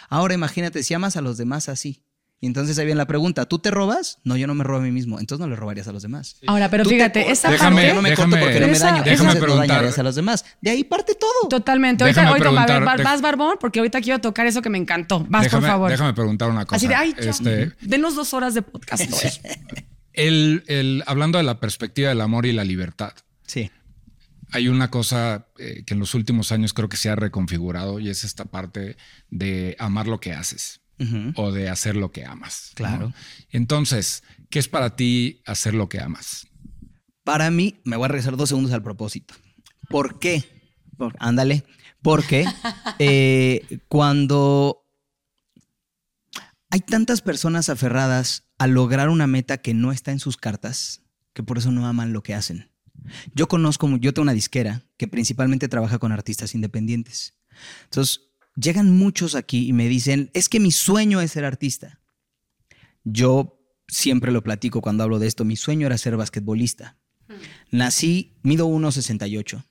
Ahora 0.09 0.35
imagínate 0.35 0.83
si 0.85 0.95
amas 0.95 1.17
a 1.17 1.23
los 1.23 1.39
demás 1.39 1.69
así. 1.69 2.05
Y 2.43 2.47
entonces 2.49 2.77
ahí 2.79 2.87
viene 2.87 2.99
la 2.99 3.07
pregunta, 3.07 3.47
¿tú 3.47 3.61
te 3.61 3.71
robas? 3.71 4.19
No, 4.25 4.37
yo 4.37 4.49
no 4.49 4.55
me 4.57 4.65
robo 4.65 4.81
a 4.81 4.83
mí 4.83 4.91
mismo, 4.91 5.21
entonces 5.21 5.41
no 5.41 5.49
le 5.49 5.55
robarías 5.55 5.87
a 5.87 5.93
los 5.93 6.03
demás. 6.03 6.39
Ahora, 6.49 6.69
pero 6.69 6.85
fíjate, 6.85 7.31
esa 7.31 7.49
Déjame- 7.49 7.77
parte... 7.77 7.89
Yo 7.89 7.95
no 7.95 8.03
me 8.03 8.11
déjame- 8.11 8.31
corto 8.31 8.45
porque 8.45 8.61
no 8.61 8.67
me 8.67 8.73
Esa- 8.73 8.87
daño. 8.87 8.97
déjame 9.05 9.13
Entonces 9.13 9.35
no 9.35 9.41
preguntar- 9.47 9.69
dañarías 9.69 9.99
a 9.99 10.03
los 10.03 10.15
demás. 10.17 10.45
De 10.61 10.71
ahí 10.71 10.83
parte 10.83 11.15
todo. 11.15 11.49
Totalmente. 11.49 12.03
Ahorita, 12.03 12.21
Déjame 12.23 12.41
preguntar- 12.41 13.03
vas, 13.05 13.23
Barbón, 13.23 13.59
porque 13.61 13.79
ahorita 13.79 14.01
quiero 14.01 14.21
tocar 14.21 14.47
eso 14.49 14.61
que 14.61 14.71
me 14.71 14.79
encantó. 14.79 15.25
Vas, 15.31 15.45
déjame, 15.45 15.61
por 15.63 15.71
favor. 15.71 15.91
déjame 15.93 16.15
preguntar 16.15 16.51
una 16.51 16.67
cosa. 16.67 16.77
Así 16.77 16.89
de, 16.89 16.95
ay, 16.97 17.15
Este, 17.17 17.73
denos 17.81 18.17
dos 18.17 18.35
horas 18.35 18.55
de 18.55 18.63
podcast 18.63 19.05
el, 20.13 20.65
el- 20.67 21.05
hablando 21.07 21.39
de 21.39 21.45
la 21.45 21.61
perspectiva 21.61 22.09
del 22.09 22.21
amor 22.21 22.47
y 22.47 22.53
la 22.53 22.65
libertad, 22.65 23.13
Sí. 23.47 23.71
hay 24.51 24.69
una 24.69 24.91
cosa 24.91 25.47
eh, 25.59 25.85
que 25.87 25.95
en 25.95 26.01
los 26.01 26.15
últimos 26.15 26.53
años 26.53 26.75
creo 26.75 26.89
que 26.89 26.97
se 26.97 27.09
ha 27.09 27.15
reconfigurado 27.17 27.99
y 28.01 28.09
es 28.11 28.25
esta 28.25 28.45
parte 28.47 28.97
de 29.31 29.77
amar 29.79 30.09
lo 30.09 30.21
que 30.21 30.33
haces 30.33 30.81
O 31.37 31.51
de 31.51 31.69
hacer 31.69 31.97
lo 31.97 32.13
que 32.13 32.25
amas. 32.25 32.69
¿no? 32.71 32.75
Claro. 32.77 33.13
Entonces, 33.51 34.23
¿qué 34.51 34.59
es 34.59 34.69
para 34.69 34.95
ti 34.95 35.43
hacer 35.47 35.75
lo 35.75 35.89
que 35.89 36.01
amas? 36.01 36.47
Para 37.25 37.51
mí, 37.51 37.81
me 37.85 37.97
voy 37.97 38.05
a 38.05 38.09
regresar 38.09 38.37
dos 38.37 38.49
segundos 38.49 38.73
al 38.73 38.83
propósito. 38.83 39.35
¿Por 39.89 40.19
qué? 40.19 40.45
Por- 40.97 41.17
ándale. 41.19 41.65
Porque 42.03 42.45
eh, 42.99 43.81
cuando 43.89 44.85
hay 46.71 46.81
tantas 46.81 47.21
personas 47.21 47.69
aferradas 47.69 48.45
a 48.59 48.67
lograr 48.67 49.09
una 49.09 49.27
meta 49.27 49.59
que 49.59 49.75
no 49.75 49.93
está 49.93 50.13
en 50.13 50.21
sus 50.21 50.37
cartas, 50.37 51.03
que 51.33 51.43
por 51.43 51.59
eso 51.59 51.71
no 51.73 51.87
aman 51.87 52.13
lo 52.13 52.23
que 52.23 52.35
hacen. 52.35 52.71
Yo 53.35 53.49
conozco, 53.49 53.89
yo 53.99 54.15
tengo 54.15 54.23
una 54.25 54.33
disquera 54.33 54.85
que 54.97 55.09
principalmente 55.09 55.69
trabaja 55.69 55.99
con 55.99 56.13
artistas 56.13 56.55
independientes. 56.55 57.35
Entonces, 57.85 58.21
llegan 58.57 58.97
muchos 58.97 59.35
aquí 59.35 59.67
y 59.69 59.73
me 59.73 59.89
dicen, 59.89 60.31
es 60.35 60.49
que 60.49 60.61
mi 60.61 60.71
sueño 60.71 61.21
es 61.21 61.33
ser 61.33 61.45
artista. 61.45 62.01
Yo 63.05 63.59
siempre 63.89 64.33
lo 64.33 64.43
platico 64.43 64.81
cuando 64.81 65.03
hablo 65.03 65.19
de 65.19 65.27
esto, 65.27 65.45
mi 65.45 65.57
sueño 65.57 65.87
era 65.87 65.99
ser 65.99 66.17
basquetbolista. 66.17 66.97
Nací, 67.71 68.35
mido 68.43 68.69
1,68. 68.69 69.65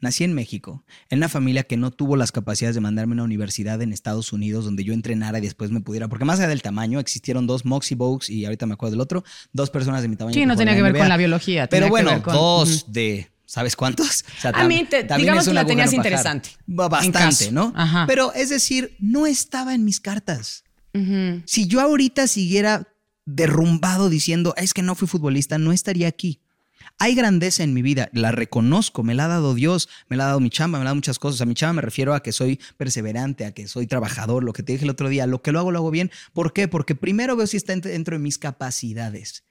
nací 0.00 0.22
en 0.22 0.32
México, 0.32 0.84
en 1.10 1.18
una 1.18 1.28
familia 1.28 1.64
que 1.64 1.76
no 1.76 1.90
tuvo 1.90 2.14
las 2.16 2.30
capacidades 2.30 2.76
de 2.76 2.80
mandarme 2.80 3.12
a 3.12 3.16
una 3.16 3.24
universidad 3.24 3.82
en 3.82 3.92
Estados 3.92 4.32
Unidos 4.32 4.64
donde 4.64 4.84
yo 4.84 4.92
entrenara 4.92 5.38
y 5.38 5.40
después 5.40 5.72
me 5.72 5.80
pudiera, 5.80 6.06
porque 6.06 6.24
más 6.24 6.38
allá 6.38 6.48
del 6.48 6.62
tamaño, 6.62 7.00
existieron 7.00 7.48
dos 7.48 7.64
Moxie 7.64 7.96
Bogues 7.96 8.30
y 8.30 8.44
ahorita 8.44 8.66
me 8.66 8.74
acuerdo 8.74 8.92
del 8.92 9.00
otro, 9.00 9.24
dos 9.52 9.70
personas 9.70 10.02
de 10.02 10.08
mi 10.08 10.14
tamaño. 10.14 10.34
Sí, 10.34 10.46
no 10.46 10.56
tenía 10.56 10.76
que 10.76 10.82
ver 10.82 10.96
con 10.96 11.08
la 11.08 11.16
biología. 11.16 11.68
Pero 11.68 11.88
bueno, 11.88 12.20
dos 12.20 12.92
de 12.92 13.28
¿Sabes 13.48 13.76
cuántos? 13.76 14.26
a 14.52 14.68
mí, 14.68 14.86
digamos 15.16 15.46
que 15.48 15.54
la 15.54 15.64
tenías 15.64 15.94
interesante. 15.94 16.50
Bastante, 16.66 17.50
¿no? 17.50 17.72
Pero 18.06 18.34
es 18.34 18.50
decir, 18.50 18.94
no 19.00 19.26
estaba 19.26 19.74
en 19.74 19.86
mis 19.86 20.00
cartas. 20.00 20.64
Si 21.46 21.66
yo 21.66 21.80
ahorita 21.80 22.26
siguiera 22.26 22.88
derrumbado 23.24 24.10
diciendo, 24.10 24.52
es 24.58 24.74
que 24.74 24.82
no 24.82 24.94
fui 24.94 25.08
futbolista, 25.08 25.56
no 25.56 25.72
estaría 25.72 26.08
aquí. 26.08 26.40
Hay 26.98 27.14
grandeza 27.14 27.62
en 27.62 27.72
mi 27.72 27.80
vida, 27.80 28.10
la 28.12 28.32
reconozco, 28.32 29.02
me 29.04 29.14
la 29.14 29.26
ha 29.26 29.28
dado 29.28 29.54
Dios, 29.54 29.88
me 30.08 30.16
la 30.16 30.24
ha 30.24 30.26
dado 30.26 30.40
mi 30.40 30.50
chamba, 30.50 30.78
me 30.78 30.84
la 30.84 30.88
ha 30.88 30.90
dado 30.90 30.96
muchas 30.96 31.18
cosas. 31.18 31.40
A 31.40 31.46
mi 31.46 31.54
chamba 31.54 31.74
me 31.74 31.82
refiero 31.82 32.12
a 32.12 32.22
que 32.22 32.32
soy 32.32 32.60
perseverante, 32.76 33.46
a 33.46 33.52
que 33.52 33.66
soy 33.68 33.86
trabajador, 33.86 34.44
lo 34.44 34.52
que 34.52 34.62
te 34.62 34.72
dije 34.72 34.84
el 34.84 34.90
otro 34.90 35.08
día, 35.08 35.26
lo 35.26 35.40
que 35.40 35.52
lo 35.52 35.60
hago, 35.60 35.70
lo 35.70 35.78
hago 35.78 35.90
bien. 35.90 36.10
¿Por 36.34 36.52
qué? 36.52 36.68
Porque 36.68 36.94
primero 36.96 37.36
veo 37.36 37.46
si 37.46 37.56
está 37.56 37.74
dentro 37.74 38.16
de 38.16 38.18
mis 38.18 38.36
capacidades. 38.36 39.44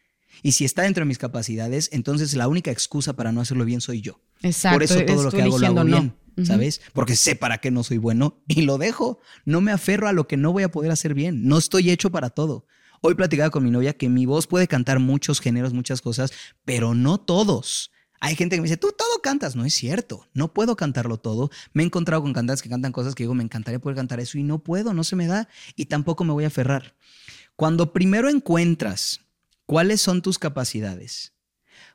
Y 0.44 0.54
si 0.54 0.66
está 0.66 0.84
dentro 0.84 1.02
de 1.02 1.08
mis 1.08 1.18
capacidades, 1.18 1.90
entonces 1.92 2.34
la 2.36 2.48
única 2.48 2.72
excusa 2.72 3.14
para 3.14 3.32
no 3.32 3.42
hacerlo 3.42 3.66
bien 3.66 3.82
soy 3.82 4.02
yo. 4.02 4.22
Exacto. 4.42 4.76
Por 4.76 4.84
eso 4.84 5.06
todo 5.06 5.24
lo 5.24 5.32
que 5.32 5.42
hago 5.42 5.60
lo 5.60 5.68
hago 5.68 5.84
bien, 5.84 6.16
¿sabes? 6.44 6.82
Porque 6.94 7.16
sé 7.16 7.36
para 7.36 7.60
qué 7.60 7.72
no 7.72 7.84
soy 7.84 7.98
bueno 7.98 8.42
y 8.48 8.62
lo 8.62 8.78
dejo. 8.78 9.20
No 9.46 9.62
me 9.62 9.72
aferro 9.72 10.08
a 10.08 10.14
lo 10.14 10.28
que 10.28 10.38
no 10.38 10.52
voy 10.52 10.64
a 10.64 10.72
poder 10.72 10.92
hacer 10.92 11.14
bien. 11.14 11.48
No 11.48 11.58
estoy 11.58 11.90
hecho 11.90 12.12
para 12.12 12.30
todo. 12.30 12.66
Hoy 13.02 13.16
platicaba 13.16 13.50
con 13.50 13.64
mi 13.64 13.72
novia 13.72 13.94
que 13.94 14.10
mi 14.10 14.26
voz 14.26 14.48
puede 14.48 14.68
cantar 14.68 15.00
muchos 15.00 15.40
géneros, 15.40 15.74
muchas 15.74 16.02
cosas, 16.02 16.32
pero 16.66 16.96
no 16.96 17.20
todos. 17.20 17.92
Hay 18.20 18.36
gente 18.36 18.56
que 18.56 18.62
me 18.62 18.68
dice, 18.68 18.78
tú 18.78 18.94
todo 18.98 19.22
cantas. 19.22 19.56
No 19.56 19.66
es 19.66 19.74
cierto, 19.74 20.28
no 20.34 20.54
puedo 20.54 20.76
cantarlo 20.76 21.18
todo. 21.18 21.52
Me 21.74 21.84
he 21.84 21.86
encontrado 21.86 22.24
con 22.24 22.34
cantantes 22.34 22.64
que 22.64 22.70
cantan 22.70 22.92
cosas 22.92 23.14
que 23.14 23.24
digo, 23.24 23.36
me 23.36 23.44
encantaría 23.44 23.80
poder 23.80 23.96
cantar 23.96 24.20
eso 24.20 24.38
y 24.38 24.44
no 24.44 24.60
puedo, 24.60 24.94
no 24.94 25.04
se 25.04 25.16
me 25.16 25.28
da 25.28 25.48
y 25.76 25.86
tampoco 25.86 26.24
me 26.24 26.34
voy 26.34 26.46
a 26.46 26.48
aferrar. 26.48 26.96
Cuando 27.56 27.94
primero 27.94 28.30
encuentras 28.30 29.22
cuáles 29.68 30.02
son 30.02 30.24
tus 30.24 30.40
capacidades, 30.40 31.34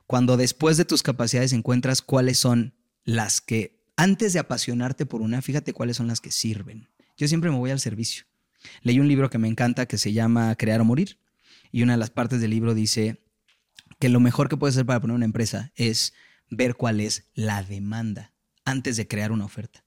cuando 0.07 0.37
después 0.37 0.77
de 0.77 0.85
tus 0.85 1.03
capacidades 1.03 1.51
encuentras 1.51 2.01
cuáles 2.01 2.39
son 2.39 2.73
las 3.03 3.41
que, 3.41 3.83
antes 3.97 4.31
de 4.31 4.39
apasionarte 4.39 5.05
por 5.05 5.21
una, 5.21 5.41
fíjate 5.41 5.73
cuáles 5.73 5.97
son 5.97 6.07
las 6.07 6.21
que 6.21 6.31
sirven. 6.31 6.87
Yo 7.17 7.27
siempre 7.27 7.49
me 7.49 7.57
voy 7.57 7.71
al 7.71 7.81
servicio. 7.81 8.23
Leí 8.81 8.99
un 8.99 9.09
libro 9.09 9.29
que 9.29 9.37
me 9.37 9.49
encanta 9.49 9.87
que 9.87 9.97
se 9.97 10.13
llama 10.13 10.55
Crear 10.55 10.79
o 10.79 10.85
Morir 10.85 11.17
y 11.71 11.83
una 11.83 11.93
de 11.93 11.97
las 11.97 12.11
partes 12.11 12.39
del 12.39 12.51
libro 12.51 12.73
dice 12.73 13.21
que 13.99 14.07
lo 14.07 14.19
mejor 14.19 14.47
que 14.47 14.55
puedes 14.55 14.75
hacer 14.75 14.85
para 14.85 15.01
poner 15.01 15.15
una 15.15 15.25
empresa 15.25 15.71
es 15.75 16.13
ver 16.49 16.75
cuál 16.75 17.01
es 17.01 17.25
la 17.33 17.63
demanda 17.63 18.33
antes 18.63 18.95
de 18.95 19.07
crear 19.07 19.31
una 19.31 19.45
oferta. 19.45 19.83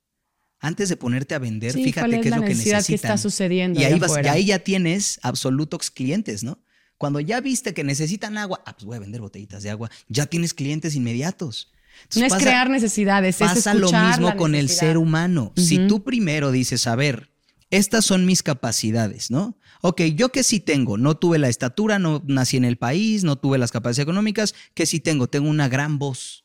Antes 0.58 0.88
de 0.88 0.96
ponerte 0.96 1.34
a 1.34 1.38
vender, 1.38 1.72
fíjate 1.72 2.20
qué 2.20 2.28
es, 2.28 2.36
lo 2.36 2.42
que 2.42 2.48
necesitan. 2.48 2.84
Que 2.84 2.94
está 2.94 3.16
sucediendo 3.16 3.80
y 3.80 3.84
ahí, 3.84 4.00
y 4.24 4.26
ahí 4.26 4.44
ya 4.46 4.58
tienes 4.58 5.20
absolutos 5.22 5.90
clientes, 5.90 6.42
¿no? 6.42 6.58
Cuando 6.98 7.20
ya 7.20 7.40
viste 7.40 7.74
que 7.74 7.84
necesitan 7.84 8.38
agua, 8.38 8.62
ah, 8.66 8.74
pues 8.74 8.84
voy 8.84 8.96
a 8.96 9.00
vender 9.00 9.20
botellitas 9.20 9.62
de 9.62 9.70
agua, 9.70 9.90
ya 10.08 10.26
tienes 10.26 10.54
clientes 10.54 10.94
inmediatos. 10.94 11.72
no 12.16 12.24
es 12.24 12.34
crear 12.34 12.70
necesidades, 12.70 13.36
pasa 13.36 13.52
es 13.52 13.64
Pasa 13.64 13.74
lo 13.74 13.90
mismo 13.92 14.36
con 14.36 14.54
el 14.54 14.68
ser 14.68 14.96
humano. 14.96 15.52
Si 15.56 15.86
tú 15.86 16.02
primero 16.04 16.50
dices, 16.52 16.86
a 16.86 16.96
ver, 16.96 17.30
estas 17.70 18.04
son 18.04 18.26
mis 18.26 18.42
capacidades, 18.42 19.30
¿no? 19.30 19.58
Ok, 19.82 20.02
yo 20.14 20.30
que 20.30 20.42
sí 20.42 20.60
tengo, 20.60 20.96
no 20.96 21.16
tuve 21.16 21.38
la 21.38 21.48
estatura, 21.48 21.98
no 21.98 22.22
nací 22.26 22.56
en 22.56 22.64
el 22.64 22.76
país, 22.76 23.24
no 23.24 23.36
tuve 23.36 23.58
las 23.58 23.72
capacidades 23.72 24.04
económicas, 24.04 24.54
que 24.74 24.86
sí 24.86 25.00
tengo, 25.00 25.28
tengo 25.28 25.48
una 25.48 25.68
gran 25.68 25.98
voz 25.98 26.44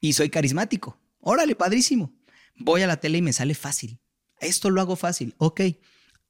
y 0.00 0.14
soy 0.14 0.30
carismático. 0.30 0.98
Órale, 1.20 1.54
padrísimo. 1.54 2.12
Voy 2.56 2.82
a 2.82 2.86
la 2.86 2.98
tele 2.98 3.18
y 3.18 3.22
me 3.22 3.32
sale 3.32 3.54
fácil. 3.54 3.98
Esto 4.40 4.70
lo 4.70 4.80
hago 4.80 4.96
fácil. 4.96 5.34
Ok, 5.38 5.60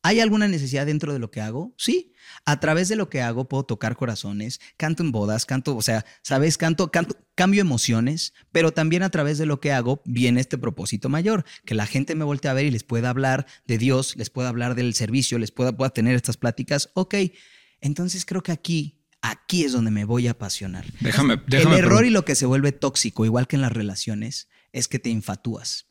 ¿Hay 0.06 0.20
alguna 0.20 0.46
necesidad 0.46 0.86
dentro 0.86 1.12
de 1.12 1.18
lo 1.18 1.32
que 1.32 1.40
hago? 1.40 1.74
Sí. 1.76 2.12
A 2.44 2.60
través 2.60 2.88
de 2.88 2.94
lo 2.94 3.10
que 3.10 3.22
hago 3.22 3.48
puedo 3.48 3.64
tocar 3.64 3.96
corazones, 3.96 4.60
canto 4.76 5.02
en 5.02 5.10
bodas, 5.10 5.46
canto, 5.46 5.76
o 5.76 5.82
sea, 5.82 6.04
¿sabes? 6.22 6.58
Canto, 6.58 6.92
canto, 6.92 7.16
cambio 7.34 7.60
emociones, 7.60 8.32
pero 8.52 8.70
también 8.70 9.02
a 9.02 9.10
través 9.10 9.36
de 9.36 9.46
lo 9.46 9.58
que 9.58 9.72
hago 9.72 10.02
viene 10.04 10.40
este 10.40 10.58
propósito 10.58 11.08
mayor, 11.08 11.44
que 11.64 11.74
la 11.74 11.86
gente 11.86 12.14
me 12.14 12.24
voltee 12.24 12.48
a 12.48 12.54
ver 12.54 12.66
y 12.66 12.70
les 12.70 12.84
pueda 12.84 13.10
hablar 13.10 13.46
de 13.66 13.78
Dios, 13.78 14.14
les 14.16 14.30
pueda 14.30 14.48
hablar 14.48 14.76
del 14.76 14.94
servicio, 14.94 15.40
les 15.40 15.50
pueda, 15.50 15.76
pueda 15.76 15.90
tener 15.90 16.14
estas 16.14 16.36
pláticas. 16.36 16.90
Ok, 16.94 17.16
entonces 17.80 18.24
creo 18.24 18.44
que 18.44 18.52
aquí, 18.52 19.00
aquí 19.22 19.64
es 19.64 19.72
donde 19.72 19.90
me 19.90 20.04
voy 20.04 20.28
a 20.28 20.32
apasionar. 20.32 20.84
Déjame, 21.00 21.40
déjame 21.48 21.78
El 21.78 21.84
error 21.84 22.04
y 22.04 22.10
lo 22.10 22.24
que 22.24 22.36
se 22.36 22.46
vuelve 22.46 22.70
tóxico, 22.70 23.24
igual 23.24 23.48
que 23.48 23.56
en 23.56 23.62
las 23.62 23.72
relaciones, 23.72 24.46
es 24.70 24.86
que 24.86 25.00
te 25.00 25.10
infatúas 25.10 25.85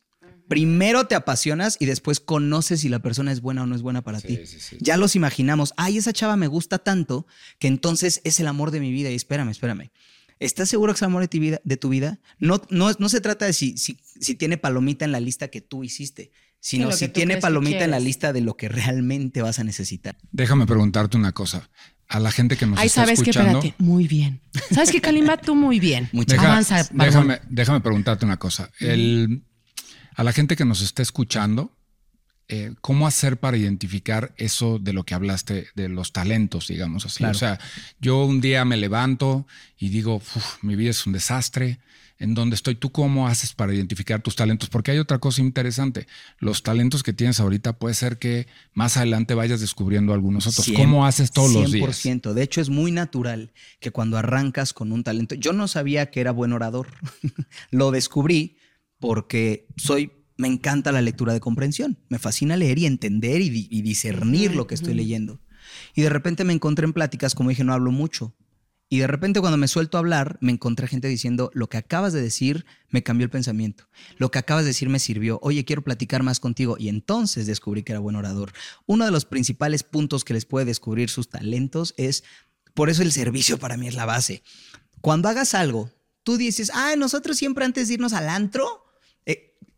primero 0.48 1.06
te 1.06 1.14
apasionas 1.14 1.76
y 1.80 1.86
después 1.86 2.20
conoces 2.20 2.80
si 2.80 2.88
la 2.88 3.00
persona 3.00 3.32
es 3.32 3.40
buena 3.40 3.62
o 3.62 3.66
no 3.66 3.74
es 3.74 3.82
buena 3.82 4.02
para 4.02 4.20
ti. 4.20 4.40
Ya 4.80 4.96
los 4.96 5.16
imaginamos, 5.16 5.74
ay, 5.76 5.98
esa 5.98 6.12
chava 6.12 6.36
me 6.36 6.46
gusta 6.46 6.78
tanto 6.78 7.26
que 7.58 7.68
entonces 7.68 8.20
es 8.24 8.40
el 8.40 8.46
amor 8.46 8.70
de 8.70 8.80
mi 8.80 8.92
vida. 8.92 9.10
Y 9.10 9.14
espérame, 9.14 9.50
espérame. 9.50 9.90
¿Estás 10.38 10.68
seguro 10.68 10.92
que 10.92 10.96
es 10.96 11.02
el 11.02 11.06
amor 11.06 11.22
de 11.22 11.28
tu 11.28 11.38
vida? 11.38 11.60
De 11.64 11.76
tu 11.76 11.88
vida? 11.88 12.20
No, 12.38 12.60
no, 12.70 12.90
no 12.98 13.08
se 13.08 13.20
trata 13.20 13.46
de 13.46 13.52
si, 13.52 13.76
si, 13.78 13.98
si 14.20 14.34
tiene 14.34 14.58
palomita 14.58 15.04
en 15.04 15.12
la 15.12 15.20
lista 15.20 15.48
que 15.48 15.62
tú 15.62 15.82
hiciste, 15.82 16.30
sino 16.60 16.92
si 16.92 17.08
tiene 17.08 17.38
palomita 17.38 17.84
en 17.84 17.90
la 17.90 18.00
lista 18.00 18.32
de 18.32 18.40
lo 18.40 18.56
que 18.56 18.68
realmente 18.68 19.40
vas 19.42 19.58
a 19.58 19.64
necesitar. 19.64 20.16
Déjame 20.32 20.66
preguntarte 20.66 21.16
una 21.16 21.32
cosa. 21.32 21.70
A 22.08 22.20
la 22.20 22.30
gente 22.30 22.56
que 22.56 22.66
nos 22.66 22.78
Ay, 22.78 22.86
está 22.86 23.02
sabes 23.02 23.18
escuchando. 23.18 23.60
Que, 23.60 23.68
espérate, 23.68 23.84
muy 23.84 24.06
bien. 24.06 24.40
¿Sabes 24.72 24.92
qué, 24.92 25.00
Kalimba? 25.00 25.38
Tú 25.38 25.56
muy 25.56 25.80
bien. 25.80 26.08
Muchas 26.12 26.38
Avanza, 26.38 26.88
déjame, 26.92 27.40
déjame 27.48 27.80
preguntarte 27.80 28.24
una 28.24 28.36
cosa. 28.36 28.70
El 28.78 29.42
a 30.16 30.24
la 30.24 30.32
gente 30.32 30.56
que 30.56 30.64
nos 30.64 30.80
está 30.80 31.02
escuchando, 31.02 31.76
eh, 32.48 32.74
¿cómo 32.80 33.06
hacer 33.06 33.38
para 33.38 33.56
identificar 33.56 34.32
eso 34.38 34.78
de 34.78 34.92
lo 34.92 35.04
que 35.04 35.14
hablaste, 35.14 35.66
de 35.74 35.88
los 35.88 36.12
talentos, 36.12 36.68
digamos 36.68 37.04
así? 37.04 37.24
O 37.24 37.34
sea, 37.34 37.60
yo 38.00 38.24
un 38.24 38.40
día 38.40 38.64
me 38.64 38.78
levanto 38.78 39.46
y 39.78 39.90
digo, 39.90 40.22
mi 40.62 40.74
vida 40.74 40.90
es 40.90 41.06
un 41.06 41.12
desastre, 41.12 41.80
¿en 42.18 42.32
dónde 42.32 42.56
estoy? 42.56 42.76
¿Tú 42.76 42.92
cómo 42.92 43.28
haces 43.28 43.52
para 43.52 43.74
identificar 43.74 44.22
tus 44.22 44.36
talentos? 44.36 44.70
Porque 44.70 44.90
hay 44.90 44.98
otra 44.98 45.18
cosa 45.18 45.42
interesante, 45.42 46.06
los 46.38 46.62
talentos 46.62 47.02
que 47.02 47.12
tienes 47.12 47.38
ahorita 47.38 47.74
puede 47.74 47.94
ser 47.94 48.18
que 48.18 48.46
más 48.72 48.96
adelante 48.96 49.34
vayas 49.34 49.60
descubriendo 49.60 50.14
algunos 50.14 50.46
otros. 50.46 50.70
¿Cómo 50.74 51.04
haces 51.04 51.30
todos 51.30 51.52
los 51.52 51.72
días? 51.72 52.04
100%. 52.06 52.32
De 52.32 52.42
hecho, 52.42 52.62
es 52.62 52.70
muy 52.70 52.90
natural 52.90 53.52
que 53.80 53.90
cuando 53.90 54.16
arrancas 54.16 54.72
con 54.72 54.92
un 54.92 55.04
talento, 55.04 55.34
yo 55.34 55.52
no 55.52 55.68
sabía 55.68 56.10
que 56.10 56.20
era 56.22 56.30
buen 56.30 56.54
orador, 56.54 56.86
lo 57.70 57.90
descubrí 57.90 58.56
porque 59.06 59.68
soy, 59.76 60.10
me 60.36 60.48
encanta 60.48 60.90
la 60.90 61.00
lectura 61.00 61.32
de 61.32 61.38
comprensión. 61.38 61.96
Me 62.08 62.18
fascina 62.18 62.56
leer 62.56 62.80
y 62.80 62.86
entender 62.86 63.40
y, 63.40 63.50
discernir 63.82 64.56
lo 64.56 64.66
que 64.66 64.74
estoy 64.74 64.94
leyendo. 64.94 65.40
Y 65.94 66.02
de 66.02 66.08
repente 66.08 66.42
me 66.42 66.52
encontré 66.52 66.86
en 66.86 66.92
pláticas, 66.92 67.36
como 67.36 67.50
dije, 67.50 67.62
no 67.62 67.72
hablo 67.72 67.92
mucho. 67.92 68.34
Y 68.88 68.98
de 68.98 69.06
repente 69.06 69.38
cuando 69.38 69.58
me 69.58 69.68
suelto 69.68 69.96
a 69.96 70.00
hablar, 70.00 70.38
me 70.40 70.50
encontré 70.50 70.88
gente 70.88 71.06
diciendo, 71.06 71.52
lo 71.54 71.68
que 71.68 71.76
acabas 71.76 72.12
de 72.12 72.20
decir 72.20 72.66
me 72.88 73.04
cambió 73.04 73.24
el 73.24 73.30
pensamiento. 73.30 73.88
Lo 74.16 74.32
que 74.32 74.40
acabas 74.40 74.64
de 74.64 74.70
decir 74.70 74.88
me 74.88 74.98
sirvió. 74.98 75.38
Oye, 75.40 75.64
quiero 75.64 75.84
platicar 75.84 76.24
más 76.24 76.40
contigo. 76.40 76.76
Y 76.76 76.88
entonces 76.88 77.46
descubrí 77.46 77.84
que 77.84 77.92
era 77.92 78.00
buen 78.00 78.16
orador. 78.16 78.52
Uno 78.86 79.04
de 79.04 79.12
los 79.12 79.24
principales 79.24 79.84
puntos 79.84 80.24
que 80.24 80.34
les 80.34 80.46
puede 80.46 80.66
descubrir 80.66 81.10
sus 81.10 81.28
talentos 81.28 81.94
es, 81.96 82.24
por 82.74 82.90
eso 82.90 83.02
el 83.02 83.12
servicio 83.12 83.58
para 83.58 83.76
mí 83.76 83.86
es 83.86 83.94
la 83.94 84.04
base. 84.04 84.42
Cuando 85.00 85.28
hagas 85.28 85.54
algo, 85.54 85.92
tú 86.24 86.36
dices, 86.36 86.72
ah, 86.74 86.96
nosotros 86.96 87.36
siempre 87.36 87.64
antes 87.64 87.86
de 87.86 87.94
irnos 87.94 88.12
al 88.12 88.28
antro, 88.28 88.85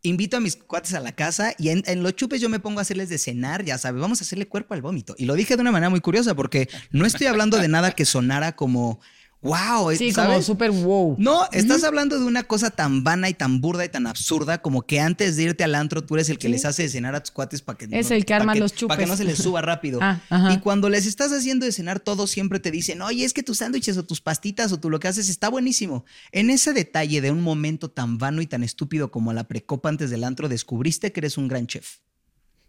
invito 0.01 0.37
a 0.37 0.39
mis 0.39 0.55
cuates 0.55 0.93
a 0.93 0.99
la 0.99 1.13
casa 1.13 1.53
y 1.57 1.69
en, 1.69 2.03
los 2.03 2.15
chupes 2.15 2.39
yo 2.39 2.49
me 2.49 2.59
pongo 2.59 2.79
a 2.79 2.83
hacerles 2.83 3.09
de 3.09 3.17
cenar, 3.17 3.65
ya 3.65 3.77
sabes, 3.77 4.01
vamos 4.01 4.21
a 4.21 4.23
hacerle 4.23 4.47
cuerpo 4.47 4.73
al 4.73 4.81
vómito. 4.81 5.15
Y 5.17 5.25
lo 5.25 5.35
dije 5.35 5.55
de 5.55 5.61
una 5.61 5.71
manera 5.71 5.89
muy 5.89 5.99
curiosa 5.99 6.35
porque 6.35 6.69
no 6.91 7.05
estoy 7.05 7.27
hablando 7.27 7.57
de 7.57 7.67
nada 7.67 7.91
que 7.91 8.05
sonara 8.05 8.55
como 8.55 8.99
wow. 9.41 9.95
Sí, 9.95 10.13
como 10.13 10.41
súper 10.41 10.71
wow. 10.71 11.15
No, 11.17 11.47
estás 11.51 11.83
hablando 11.83 12.19
de 12.19 12.25
una 12.25 12.43
cosa 12.43 12.69
tan 12.69 13.03
vana 13.03 13.29
y 13.29 13.33
tan 13.33 13.61
burda 13.61 13.85
y 13.85 13.89
tan 13.89 14.07
absurda 14.07 14.61
como 14.61 14.83
que 14.83 14.99
antes 14.99 15.35
de 15.35 15.43
irte 15.43 15.63
al 15.63 15.75
antro 15.75 16.03
tú 16.03 16.15
eres 16.15 16.29
el 16.29 16.37
que 16.37 16.49
les 16.49 16.65
hace 16.65 16.83
de 16.83 16.89
cenar 16.89 17.15
a 17.15 17.21
tus 17.21 17.31
cuates 17.31 17.61
para 17.61 17.77
que 17.77 17.87
es 17.91 18.11
el 18.11 18.25
que 18.25 18.33
arma 18.33 18.55
los 18.55 18.73
chupes. 18.73 18.89
Para 18.89 19.03
que 19.03 19.09
no 19.09 19.15
se 19.15 19.23
les 19.23 19.37
suba 19.37 19.61
rápido. 19.61 19.99
Ah, 20.31 20.51
y 20.53 20.59
cuando 20.59 20.89
les 20.89 21.05
estás 21.05 21.31
haciendo 21.31 21.65
de 21.65 21.71
cenar, 21.71 21.99
todos 21.99 22.29
siempre 22.29 22.59
te 22.59 22.71
dicen, 22.71 23.01
oye, 23.01 23.25
es 23.25 23.33
que 23.33 23.41
tus 23.41 23.59
sándwiches 23.59 23.97
o 23.97 24.03
tus 24.03 24.21
pastitas 24.21 24.71
o 24.71 24.79
tú 24.79 24.89
lo 24.89 24.99
que 24.99 25.07
haces 25.07 25.29
está 25.29 25.49
buenísimo. 25.49 26.05
En 26.31 26.49
ese 26.49 26.73
detalle 26.73 27.21
de 27.21 27.31
un 27.31 27.41
momento 27.41 27.89
tan 27.89 28.17
vano 28.17 28.41
y 28.41 28.47
tan 28.47 28.63
estúpido 28.63 29.11
como 29.11 29.33
la 29.33 29.45
precopa 29.45 29.89
antes 29.89 30.09
del 30.09 30.23
antro, 30.23 30.49
descubriste 30.49 31.11
que 31.11 31.19
eres 31.21 31.37
un 31.37 31.47
gran 31.47 31.67
chef. 31.67 31.97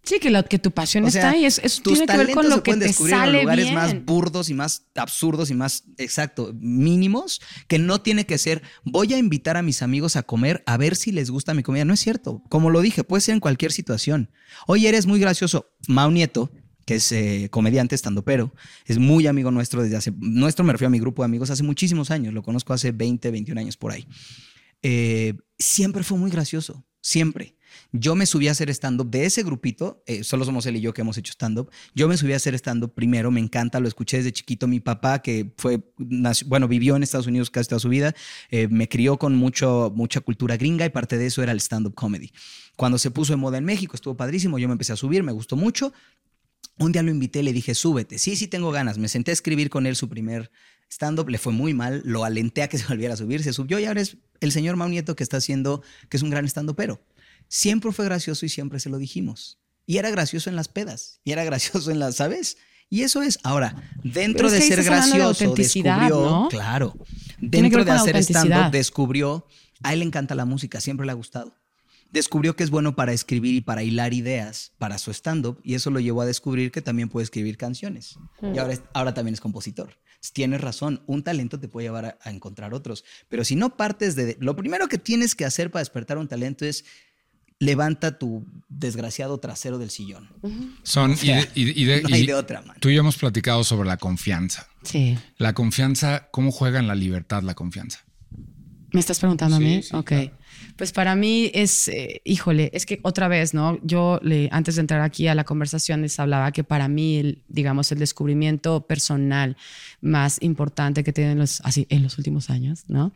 Sí, 0.03 0.19
que, 0.19 0.31
lo, 0.31 0.43
que 0.45 0.59
tu 0.59 0.71
pasión 0.71 1.07
está 1.07 1.31
ahí. 1.31 1.45
Eso 1.45 1.61
tiene 1.83 2.07
que 2.07 2.17
ver 2.17 2.31
con 2.33 2.49
lo 2.49 2.63
que 2.63 2.75
te 2.77 2.93
sale 2.93 3.39
en 3.39 3.45
lugares 3.45 3.67
bien. 3.67 3.75
más 3.75 4.05
burdos 4.05 4.49
y 4.49 4.55
más 4.55 4.87
absurdos 4.95 5.51
y 5.51 5.55
más, 5.55 5.85
exacto, 5.99 6.53
mínimos, 6.59 7.41
que 7.69 7.79
no 7.79 8.01
tiene 8.01 8.25
que 8.25 8.39
ser, 8.39 8.63
voy 8.85 9.13
a 9.13 9.19
invitar 9.19 9.57
a 9.57 9.63
mis 9.63 9.83
amigos 9.83 10.17
a 10.17 10.23
comer 10.23 10.63
a 10.67 10.77
ver 10.77 10.97
si 10.97 11.13
les 11.13 11.31
gusta 11.31 11.55
mi 11.55 11.63
comida. 11.63 11.85
No 11.85 11.95
es 11.95 12.01
cierto. 12.01 12.43
Como 12.49 12.71
lo 12.71 12.81
dije, 12.81 13.05
puede 13.05 13.21
ser 13.21 13.35
en 13.35 13.41
cualquier 13.41 13.73
situación. 13.73 14.31
Oye, 14.67 14.89
eres 14.89 15.07
muy 15.07 15.21
gracioso. 15.21 15.71
Mau 15.87 16.11
Nieto, 16.11 16.51
que 16.87 16.97
es 16.97 17.13
eh, 17.13 17.49
comediante, 17.51 17.95
estando 17.95 18.25
pero, 18.25 18.53
es 18.87 18.99
muy 18.99 19.27
amigo 19.27 19.51
nuestro 19.51 19.83
desde 19.83 19.97
hace, 19.97 20.13
nuestro 20.19 20.65
me 20.65 20.73
refiero 20.73 20.89
a 20.89 20.91
mi 20.91 20.99
grupo 20.99 21.23
de 21.23 21.27
amigos 21.27 21.51
hace 21.51 21.63
muchísimos 21.63 22.11
años, 22.11 22.35
lo 22.35 22.43
conozco 22.43 22.73
hace 22.73 22.91
20, 22.91 23.31
21 23.31 23.61
años 23.61 23.77
por 23.77 23.93
ahí. 23.93 24.07
eh, 24.83 25.35
siempre 25.59 26.03
fue 26.03 26.19
muy 26.19 26.31
gracioso, 26.31 26.85
siempre. 27.01 27.57
Yo 27.93 28.15
me 28.15 28.27
subí 28.27 28.49
a 28.49 28.53
hacer 28.53 28.71
stand-up 28.71 29.11
de 29.11 29.25
ese 29.25 29.43
grupito, 29.43 30.03
eh, 30.07 30.25
solo 30.25 30.45
somos 30.45 30.67
él 30.67 30.77
y 30.77 30.81
yo 30.81 30.93
que 30.93 31.01
hemos 31.01 31.19
hecho 31.19 31.33
stand-up. 31.33 31.71
Yo 31.95 32.09
me 32.09 32.17
subí 32.17 32.33
a 32.33 32.37
hacer 32.37 32.55
stand-up 32.55 32.95
primero, 32.95 33.31
me 33.31 33.41
encanta, 33.41 33.81
lo 33.81 33.89
escuché 33.89 34.19
desde 34.19 34.33
chiquito. 34.33 34.69
Mi 34.69 34.81
papá, 34.81 35.23
que 35.23 35.53
fue, 35.57 35.81
bueno, 36.47 36.69
vivió 36.69 36.97
en 36.97 37.03
Estados 37.03 37.27
Unidos 37.27 37.51
casi 37.51 37.69
toda 37.69 37.81
su 37.81 37.89
vida, 37.89 38.15
eh, 38.51 38.69
me 38.69 38.89
crió 38.89 39.19
con 39.19 39.37
mucho, 39.37 39.93
mucha 39.95 40.21
cultura 40.21 40.57
gringa 40.57 40.87
y 40.87 40.91
parte 40.91 41.19
de 41.19 41.27
eso 41.27 41.43
era 41.43 41.53
el 41.53 41.61
stand-up 41.61 41.95
comedy. 41.95 42.33
Cuando 42.77 42.99
se 42.99 43.11
puso 43.11 43.33
de 43.33 43.37
moda 43.37 43.59
en 43.59 43.65
México, 43.65 43.95
estuvo 43.95 44.17
padrísimo, 44.17 44.59
yo 44.59 44.69
me 44.69 44.73
empecé 44.73 44.93
a 44.93 44.97
subir, 44.97 45.23
me 45.23 45.33
gustó 45.33 45.57
mucho. 45.57 45.93
Un 46.79 46.93
día 46.93 47.03
lo 47.03 47.11
invité, 47.11 47.43
le 47.43 47.53
dije, 47.53 47.75
súbete. 47.75 48.19
Sí, 48.19 48.37
sí, 48.37 48.49
tengo 48.49 48.71
ganas. 48.71 48.97
Me 48.97 49.09
senté 49.09 49.33
a 49.33 49.35
escribir 49.35 49.69
con 49.69 49.87
él 49.87 49.97
su 49.97 50.09
primer 50.09 50.51
stand-up, 50.91 51.29
le 51.29 51.39
fue 51.39 51.53
muy 51.53 51.73
mal, 51.73 52.03
lo 52.05 52.25
alenté 52.25 52.63
a 52.63 52.69
que 52.69 52.79
se 52.79 52.87
volviera 52.87 53.15
a 53.15 53.17
subir, 53.17 53.43
se 53.43 53.53
subió 53.53 53.79
y 53.79 53.85
ahora 53.85 54.01
es 54.01 54.17
el 54.41 54.53
señor 54.53 54.77
Mau 54.77 54.89
Nieto 54.89 55.17
que 55.17 55.23
está 55.23 55.37
haciendo, 55.37 55.83
que 56.09 56.17
es 56.17 56.23
un 56.23 56.31
gran 56.31 56.45
stand 56.47 56.75
pero 56.75 57.01
Siempre 57.53 57.91
fue 57.91 58.05
gracioso 58.05 58.47
y 58.47 58.49
siempre 58.49 58.79
se 58.79 58.89
lo 58.89 58.99
dijimos. 58.99 59.59
Y 59.85 59.99
era 59.99 60.09
gracioso 60.11 60.49
en 60.49 60.57
las 60.57 60.69
pedas, 60.69 61.21
y 61.25 61.33
era 61.33 61.43
gracioso 61.51 61.91
en 61.91 61.99
las, 61.99 62.15
¿sabes? 62.15 62.57
Y 62.89 63.03
eso 63.03 63.23
es, 63.23 63.41
ahora, 63.43 63.91
dentro 64.05 64.51
de 64.51 64.61
ser 64.61 64.85
gracioso, 64.85 65.55
descubrió, 65.55 66.47
claro, 66.49 66.97
dentro 67.41 67.85
de 67.85 67.91
hacer 67.91 68.17
stand-up, 68.19 68.71
descubrió, 68.71 69.47
a 69.83 69.93
él 69.93 69.99
le 69.99 70.05
encanta 70.05 70.37
la 70.37 70.45
música, 70.45 70.81
siempre 70.81 71.07
le 71.07 71.13
ha 71.13 71.17
gustado. 71.17 71.53
Descubrió 72.13 72.55
que 72.55 72.63
es 72.63 72.71
bueno 72.71 72.95
para 72.95 73.13
escribir 73.13 73.55
y 73.55 73.61
para 73.61 73.83
hilar 73.83 74.15
ideas 74.15 74.73
para 74.79 74.99
su 74.99 75.13
stand-up, 75.13 75.61
y 75.65 75.75
eso 75.75 75.91
lo 75.91 75.99
llevó 75.99 76.23
a 76.23 76.27
descubrir 76.27 76.71
que 76.71 76.83
también 76.83 77.09
puede 77.09 77.25
escribir 77.25 77.57
canciones. 77.57 78.17
Y 78.43 78.59
ahora, 78.59 78.79
ahora 78.93 79.15
también 79.15 79.35
es 79.35 79.41
compositor. 79.41 79.99
Tienes 80.33 80.61
razón, 80.61 81.03
un 81.07 81.25
talento 81.25 81.59
te 81.59 81.69
puede 81.69 81.87
llevar 81.87 82.05
a, 82.05 82.19
a 82.23 82.31
encontrar 82.31 82.75
otros, 82.75 83.05
pero 83.29 83.45
si 83.45 83.57
no 83.57 83.77
partes 83.77 84.15
de... 84.15 84.37
Lo 84.39 84.55
primero 84.55 84.87
que 84.87 84.99
tienes 84.99 85.35
que 85.35 85.45
hacer 85.45 85.71
para 85.71 85.81
despertar 85.81 86.19
un 86.19 86.29
talento 86.29 86.65
es 86.65 86.85
levanta 87.61 88.19
tu 88.19 88.45
desgraciado 88.69 89.39
trasero 89.39 89.79
del 89.79 89.91
sillón. 89.91 90.29
Son, 90.83 91.15
y, 91.55 91.85
de, 91.85 92.35
otra 92.35 92.61
manera. 92.63 92.81
Tú 92.81 92.89
y 92.89 92.95
yo 92.95 93.01
hemos 93.01 93.17
platicado 93.17 93.63
sobre 93.63 93.87
la 93.87 93.99
confianza. 93.99 94.67
Sí. 94.83 95.17
La 95.37 95.53
confianza, 95.53 96.29
¿cómo 96.33 96.51
juega 96.51 96.81
en 96.81 96.89
la 96.89 96.95
libertad 96.95 97.43
la 97.43 97.55
confianza? 97.55 98.01
¿Me 98.93 98.99
estás 98.99 99.21
preguntando 99.21 99.57
a 99.57 99.61
mí? 99.61 99.83
ok. 99.93 100.13
Pues 100.77 100.93
para 100.93 101.15
mí 101.15 101.51
es, 101.55 101.89
eh, 101.89 102.23
híjole, 102.25 102.71
es 102.73 102.87
que 102.87 103.01
otra 103.03 103.29
vez, 103.29 103.55
¿no? 103.55 103.79
Yo 103.83 104.19
le, 104.23 104.49
antes 104.51 104.77
de 104.77 104.81
entrar 104.81 105.01
aquí 105.01 105.29
a 105.29 105.35
la 105.35 105.45
conversación 105.45 106.03
les 106.03 106.19
hablaba 106.19 106.53
que 106.53 106.65
para 106.65 106.89
mí, 106.89 107.43
digamos, 107.49 107.93
el 107.93 107.99
descubrimiento 107.99 108.87
personal 108.87 109.57
más 110.01 110.39
importante 110.41 111.05
que 111.05 111.13
tienen 111.13 111.39
los, 111.39 111.61
así, 111.63 111.87
en 111.91 112.03
los 112.03 112.19
últimos 112.19 112.51
años, 112.51 112.85
¿no? 112.89 113.13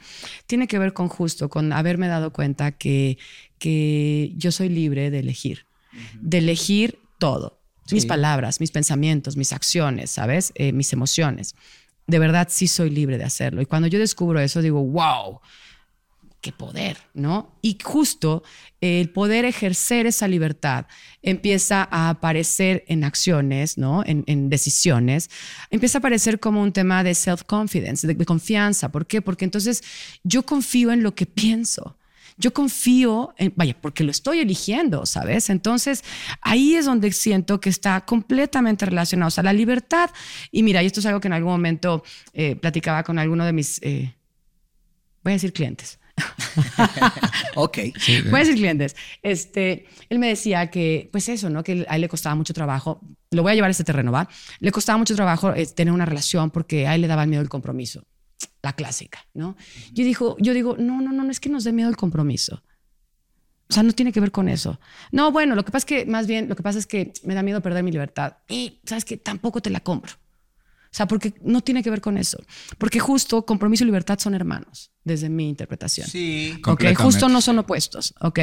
Tiene 0.47 0.67
que 0.69 0.79
ver 0.79 0.93
con 0.93 1.09
justo, 1.09 1.49
con 1.49 1.73
haberme 1.73 2.09
dado 2.09 2.33
cuenta 2.33 2.73
que, 2.73 3.19
que 3.59 4.33
yo 4.37 4.53
soy 4.53 4.69
libre 4.69 5.11
de 5.11 5.21
elegir, 5.21 5.67
de 6.21 6.39
elegir 6.39 6.99
todo, 7.19 7.61
mis 7.91 8.07
palabras, 8.07 8.61
mis 8.61 8.71
pensamientos, 8.71 9.37
mis 9.37 9.53
acciones, 9.53 10.11
¿sabes? 10.11 10.53
Eh, 10.55 10.73
mis 10.73 10.93
emociones. 10.93 11.55
De 12.07 12.19
verdad 12.19 12.49
sí 12.51 12.67
soy 12.67 12.91
libre 12.91 13.19
de 13.19 13.25
hacerlo. 13.25 13.63
Y 13.63 13.67
cuando 13.67 13.89
yo 13.89 13.99
descubro 13.99 14.41
eso, 14.41 14.63
digo, 14.63 14.83
wow 14.83 15.41
qué 16.45 16.53
poder, 16.53 16.99
¿no? 17.15 17.59
Y 17.63 17.79
justo 17.83 18.43
el 18.83 19.09
poder 19.09 19.47
ejercer 19.47 20.05
esa 20.05 20.29
libertad 20.29 20.85
empieza 21.23 21.89
a 21.91 22.11
aparecer 22.11 22.85
en 22.87 23.03
acciones, 23.03 23.79
¿no? 23.79 24.05
En, 24.05 24.51
decisiones, 24.51 25.31
empieza 25.71 25.97
a 25.97 26.01
aparecer 26.01 26.41
como 26.41 26.63
un 26.63 26.75
tema 26.75 27.03
de 27.03 27.15
self-confidence, 27.15 28.07
de, 28.07 28.27
confianza. 28.27 28.93
¿Por 28.93 29.07
qué? 29.07 29.23
Porque 29.23 29.47
entonces 29.47 29.83
yo 30.23 30.45
confío 30.45 30.93
en 30.93 31.03
lo 31.03 31.15
que 31.15 31.25
pienso. 31.25 31.97
Yo 32.37 32.53
confío 32.53 33.35
en, 33.37 33.53
vaya, 33.57 33.77
porque 33.81 34.05
lo 34.05 34.11
estoy 34.11 34.41
eligiendo, 34.41 35.07
¿sabes? 35.07 35.51
Entonces, 35.51 36.05
ahí 36.41 36.75
es 36.75 36.87
donde 36.87 37.13
siento 37.13 37.61
que 37.61 37.71
está 37.71 38.05
completamente 38.05 38.87
relacionado. 38.87 39.29
O 39.29 39.31
sea, 39.31 39.45
la 39.45 39.53
libertad, 39.53 40.11
y 40.51 40.63
mira, 40.63 40.83
y 40.83 40.87
esto 40.87 41.01
es 41.01 41.07
algo 41.07 41.21
que 41.21 41.29
en 41.29 41.35
algún 41.35 41.53
momento 41.53 42.03
eh, 42.33 42.57
platicaba 42.57 43.03
con 43.05 43.19
alguno 43.19 43.45
de 43.45 43.53
mis, 43.53 43.81
eh, 43.83 44.15
voy 45.23 45.33
a 45.33 45.35
decir 45.35 45.53
clientes, 45.53 45.99
ok. 47.55 47.79
Voy 48.31 48.35
a 48.35 48.45
decir 48.45 48.55
clientes. 48.55 48.97
Este, 49.23 49.87
él 50.09 50.19
me 50.19 50.29
decía 50.29 50.71
que, 50.71 51.09
pues 51.13 51.29
eso, 51.29 51.51
¿no? 51.51 51.63
Que 51.63 51.85
a 51.89 51.97
él 51.97 52.01
le 52.01 52.09
costaba 52.09 52.35
mucho 52.35 52.55
trabajo. 52.55 53.01
Lo 53.31 53.43
voy 53.43 53.53
a 53.53 53.55
llevar 53.55 53.69
a 53.69 53.73
este 53.73 53.85
terreno, 53.85 54.13
¿va? 54.13 54.29
Le 54.61 54.71
costaba 54.71 54.99
mucho 54.99 55.15
trabajo 55.15 55.53
eh, 55.55 55.67
tener 55.67 55.93
una 55.93 56.07
relación 56.07 56.51
porque 56.51 56.87
a 56.87 56.95
él 56.95 57.01
le 57.01 57.09
daba 57.09 57.27
miedo 57.27 57.43
el 57.43 57.49
compromiso. 57.49 58.05
La 58.65 58.73
clásica, 58.73 59.19
¿no? 59.35 59.57
Yo, 59.93 60.05
digo, 60.05 60.37
yo 60.41 60.55
digo, 60.55 60.77
no, 60.79 61.03
no, 61.03 61.13
no, 61.13 61.23
no 61.23 61.31
es 61.31 61.39
que 61.39 61.51
nos 61.51 61.65
dé 61.65 61.73
miedo 61.75 61.91
el 61.91 61.99
compromiso. 61.99 62.63
O 63.69 63.75
sea, 63.75 63.83
no 63.83 63.93
tiene 63.93 64.11
que 64.11 64.21
ver 64.21 64.31
con 64.31 64.49
eso. 64.49 64.81
No, 65.13 65.31
bueno, 65.33 65.55
lo 65.55 65.67
que 65.67 65.71
pasa 65.71 65.83
es 65.83 65.85
que, 65.85 66.07
más 66.07 66.27
bien, 66.27 66.49
lo 66.49 66.57
que 66.57 66.63
pasa 66.63 66.79
es 66.79 66.87
que 66.87 67.13
me 67.25 67.35
da 67.35 67.43
miedo 67.43 67.61
perder 67.61 67.83
mi 67.83 67.93
libertad. 67.93 68.39
Y, 68.49 68.81
¿sabes 68.87 69.05
que 69.05 69.19
Tampoco 69.19 69.61
te 69.61 69.69
la 69.69 69.81
compro. 69.81 70.15
O 70.15 70.97
sea, 70.97 71.07
porque 71.07 71.35
no 71.43 71.61
tiene 71.61 71.83
que 71.83 71.91
ver 71.91 72.01
con 72.01 72.17
eso. 72.17 72.39
Porque 72.79 73.01
justo 73.01 73.45
compromiso 73.45 73.85
y 73.85 73.87
libertad 73.87 74.19
son 74.19 74.35
hermanos, 74.35 74.93
desde 75.03 75.29
mi 75.29 75.47
interpretación. 75.47 76.09
Sí. 76.09 76.59
Ok, 76.67 76.85
justo 76.97 77.29
no 77.29 77.43
son 77.43 77.59
opuestos, 77.59 78.15
ok. 78.23 78.39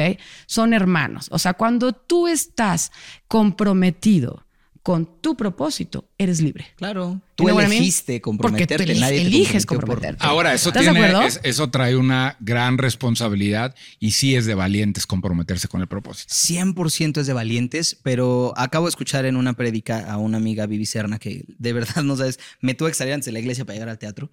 Son 0.46 0.72
hermanos. 0.72 1.26
O 1.32 1.40
sea, 1.40 1.54
cuando 1.54 1.92
tú 1.92 2.28
estás 2.28 2.92
comprometido 3.26 4.46
con 4.82 5.20
tu 5.20 5.36
propósito, 5.36 6.08
eres 6.18 6.40
libre. 6.40 6.66
Claro. 6.74 7.20
Tú 7.36 7.48
elegiste 7.48 8.20
comprometerte, 8.20 8.78
Porque 8.78 8.94
tú 8.94 9.00
nadie 9.00 9.20
eliges 9.20 9.64
comprometerte. 9.64 10.24
Ahora, 10.26 10.54
eso, 10.54 10.72
tiene, 10.72 11.12
eso 11.44 11.70
trae 11.70 11.96
una 11.96 12.36
gran 12.40 12.78
responsabilidad 12.78 13.76
y 14.00 14.10
sí 14.12 14.34
es 14.34 14.44
de 14.44 14.54
valientes 14.54 15.06
comprometerse 15.06 15.68
con 15.68 15.82
el 15.82 15.86
propósito. 15.86 16.34
100% 16.34 17.20
es 17.20 17.26
de 17.28 17.32
valientes, 17.32 17.96
pero 18.02 18.54
acabo 18.56 18.86
de 18.86 18.90
escuchar 18.90 19.24
en 19.24 19.36
una 19.36 19.52
prédica 19.52 20.10
a 20.10 20.18
una 20.18 20.38
amiga, 20.38 20.66
Vivi 20.66 20.86
Serna, 20.86 21.20
que 21.20 21.44
de 21.46 21.72
verdad 21.72 22.02
no 22.02 22.16
sabes, 22.16 22.40
me 22.60 22.74
tuve 22.74 22.90
que 22.90 22.96
salir 22.96 23.14
antes 23.14 23.26
de 23.26 23.32
la 23.32 23.38
iglesia 23.38 23.64
para 23.64 23.74
llegar 23.74 23.88
al 23.88 23.98
teatro, 23.98 24.30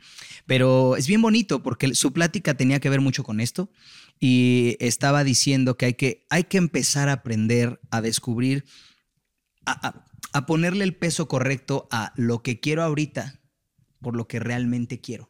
pero 0.48 0.96
es 0.96 1.06
bien 1.06 1.22
bonito 1.22 1.62
porque 1.62 1.94
su 1.94 2.12
plática 2.12 2.56
tenía 2.56 2.80
que 2.80 2.90
ver 2.90 3.02
mucho 3.02 3.24
con 3.24 3.40
esto 3.40 3.70
y 4.20 4.78
estaba 4.80 5.24
diciendo 5.24 5.78
que 5.78 5.86
hay 5.86 5.94
que, 5.94 6.26
hay 6.32 6.46
que 6.46 6.58
empezar 6.58 7.08
a 7.08 7.14
aprender 7.14 7.80
a 7.92 8.02
descubrir 8.02 8.66
a 9.66 10.09
ponerle 10.46 10.84
el 10.84 10.96
peso 10.96 11.28
correcto 11.28 11.88
a 11.92 12.14
lo 12.16 12.44
que 12.44 12.60
quiero 12.60 12.84
ahorita 12.84 13.40
por 14.02 14.16
lo 14.16 14.28
que 14.28 14.40
realmente 14.40 15.02
quiero. 15.02 15.30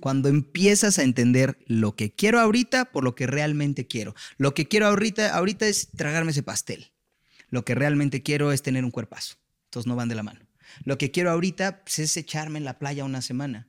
Cuando 0.00 0.28
empiezas 0.28 0.98
a 0.98 1.04
entender 1.04 1.58
lo 1.66 1.94
que 1.94 2.12
quiero 2.12 2.40
ahorita 2.40 2.86
por 2.86 3.04
lo 3.04 3.14
que 3.14 3.26
realmente 3.26 3.86
quiero. 3.86 4.14
Lo 4.36 4.52
que 4.52 4.66
quiero 4.66 4.86
ahorita, 4.86 5.34
ahorita 5.34 5.66
es 5.68 5.90
tragarme 5.90 6.32
ese 6.32 6.42
pastel. 6.42 6.92
Lo 7.48 7.64
que 7.64 7.74
realmente 7.74 8.22
quiero 8.22 8.50
es 8.50 8.62
tener 8.62 8.84
un 8.84 8.90
cuerpazo. 8.90 9.36
Entonces 9.66 9.86
no 9.86 9.94
van 9.94 10.08
de 10.08 10.16
la 10.16 10.22
mano. 10.22 10.40
Lo 10.84 10.98
que 10.98 11.10
quiero 11.10 11.30
ahorita 11.30 11.84
pues, 11.84 12.00
es 12.00 12.16
echarme 12.16 12.58
en 12.58 12.64
la 12.64 12.78
playa 12.78 13.04
una 13.04 13.22
semana. 13.22 13.68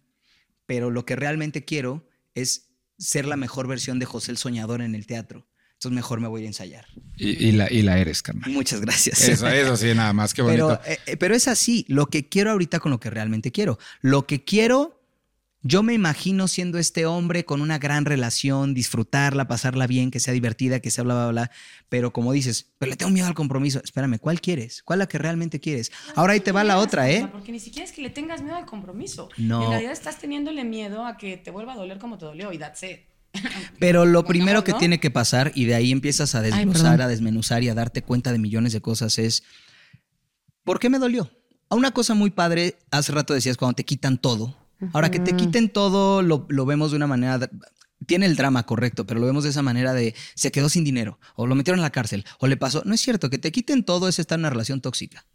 Pero 0.66 0.90
lo 0.90 1.06
que 1.06 1.16
realmente 1.16 1.66
quiero 1.66 2.08
es 2.34 2.72
ser 2.98 3.26
la 3.26 3.38
mejor 3.38 3.68
versión 3.68 4.00
de 4.00 4.06
José 4.06 4.32
el 4.32 4.38
Soñador 4.38 4.82
en 4.82 4.96
el 4.96 5.06
teatro. 5.06 5.48
Entonces 5.84 5.96
mejor 5.96 6.22
me 6.22 6.30
voy 6.30 6.46
a 6.46 6.48
ensayar. 6.48 6.86
Y, 7.18 7.52
la, 7.52 7.70
y 7.70 7.82
la 7.82 7.98
eres, 7.98 8.22
carnal. 8.22 8.50
Muchas 8.52 8.80
gracias. 8.80 9.28
Eso, 9.28 9.50
eso 9.50 9.76
sí, 9.76 9.94
nada 9.94 10.14
más, 10.14 10.34
qué 10.34 10.42
bonito. 10.42 10.80
Pero, 10.82 10.98
eh, 11.06 11.18
pero 11.18 11.36
es 11.36 11.50
así, 11.50 11.84
lo 11.90 12.06
que 12.06 12.30
quiero 12.30 12.52
ahorita 12.52 12.80
con 12.80 12.92
lo 12.92 13.02
que 13.02 13.10
realmente 13.10 13.52
quiero. 13.52 13.78
Lo 14.00 14.26
que 14.26 14.46
quiero, 14.46 15.02
yo 15.62 15.84
me 15.84 15.94
imagino 15.94 16.48
siendo 16.48 16.80
este 16.80 17.06
hombre 17.06 17.44
con 17.44 17.60
una 17.60 17.80
gran 17.80 18.06
relación, 18.06 18.74
disfrutarla, 18.74 19.46
pasarla 19.46 19.88
bien, 19.88 20.10
que 20.10 20.22
sea 20.22 20.34
divertida, 20.34 20.80
que 20.80 20.90
sea 20.90 21.04
bla, 21.04 21.16
bla, 21.16 21.28
bla. 21.32 21.52
Pero 21.90 22.14
como 22.14 22.32
dices, 22.32 22.72
pero 22.80 22.92
le 22.92 22.96
tengo 22.96 23.12
miedo 23.12 23.28
al 23.28 23.34
compromiso. 23.34 23.82
Espérame, 23.84 24.20
¿cuál 24.20 24.40
quieres? 24.40 24.84
¿Cuál 24.84 25.00
es 25.00 25.04
la 25.04 25.08
que 25.10 25.18
realmente 25.18 25.60
quieres? 25.60 25.92
Ahora 26.16 26.32
ahí 26.32 26.40
te 26.40 26.54
va 26.54 26.64
la 26.64 26.78
otra, 26.78 27.12
¿eh? 27.12 27.28
Porque 27.30 27.52
ni 27.52 27.60
siquiera 27.60 27.86
es 27.86 27.92
que 27.92 28.02
le 28.02 28.10
tengas 28.10 28.42
miedo 28.42 28.56
al 28.56 28.66
compromiso. 28.66 29.28
No. 29.38 29.66
En 29.66 29.70
realidad 29.72 29.92
estás 29.92 30.18
teniéndole 30.18 30.64
miedo 30.64 31.06
a 31.06 31.18
que 31.18 31.36
te 31.36 31.52
vuelva 31.52 31.74
a 31.74 31.76
doler 31.76 31.98
como 31.98 32.18
te 32.18 32.24
dolió 32.24 32.54
y 32.54 32.58
that's 32.58 32.82
it. 32.84 33.00
Pero 33.80 34.06
lo 34.06 34.26
primero 34.26 34.64
que 34.64 34.74
tiene 34.74 35.00
que 35.00 35.12
pasar, 35.12 35.52
y 35.56 35.66
de 35.66 35.76
ahí 35.76 35.92
empiezas 35.92 36.36
a 36.36 36.42
desmenuzar, 36.42 37.02
a 37.02 37.08
desmenuzar 37.08 37.64
y 37.64 37.70
a 37.70 37.74
darte 37.74 38.02
cuenta 38.02 38.32
de 38.32 38.40
millones 38.40 38.74
de 38.74 38.82
cosas, 38.82 39.18
es 39.20 39.44
¿por 40.64 40.80
qué 40.80 40.90
me 40.90 41.00
dolió? 41.00 41.32
A 41.70 41.76
una 41.76 41.92
cosa 41.92 42.14
muy 42.14 42.30
padre, 42.30 42.78
hace 42.92 43.12
rato 43.12 43.34
decías 43.34 43.58
cuando 43.58 43.76
te 43.76 43.86
quitan 43.86 44.18
todo. 44.18 44.58
Ahora 44.92 45.10
que 45.10 45.20
te 45.20 45.34
quiten 45.34 45.70
todo, 45.70 46.22
lo, 46.22 46.46
lo 46.50 46.66
vemos 46.66 46.92
de 46.92 46.98
una 46.98 47.08
manera 47.08 47.40
tiene 48.06 48.26
el 48.26 48.36
drama 48.36 48.66
correcto, 48.66 49.06
pero 49.06 49.20
lo 49.20 49.26
vemos 49.26 49.44
de 49.44 49.50
esa 49.50 49.62
manera 49.62 49.94
de 49.94 50.16
se 50.36 50.52
quedó 50.52 50.70
sin 50.70 50.84
dinero, 50.84 51.20
o 51.36 51.48
lo 51.48 51.56
metieron 51.56 51.80
en 51.80 51.84
la 51.84 51.92
cárcel, 51.92 52.26
o 52.40 52.48
le 52.48 52.58
pasó. 52.58 52.84
No 52.86 52.94
es 52.94 53.02
cierto, 53.02 53.30
que 53.30 53.38
te 53.38 53.52
quiten 53.52 53.84
todo 53.84 54.08
es 54.08 54.20
estar 54.20 54.38
en 54.38 54.42
una 54.42 54.50
relación 54.50 54.82
tóxica. 54.82 55.26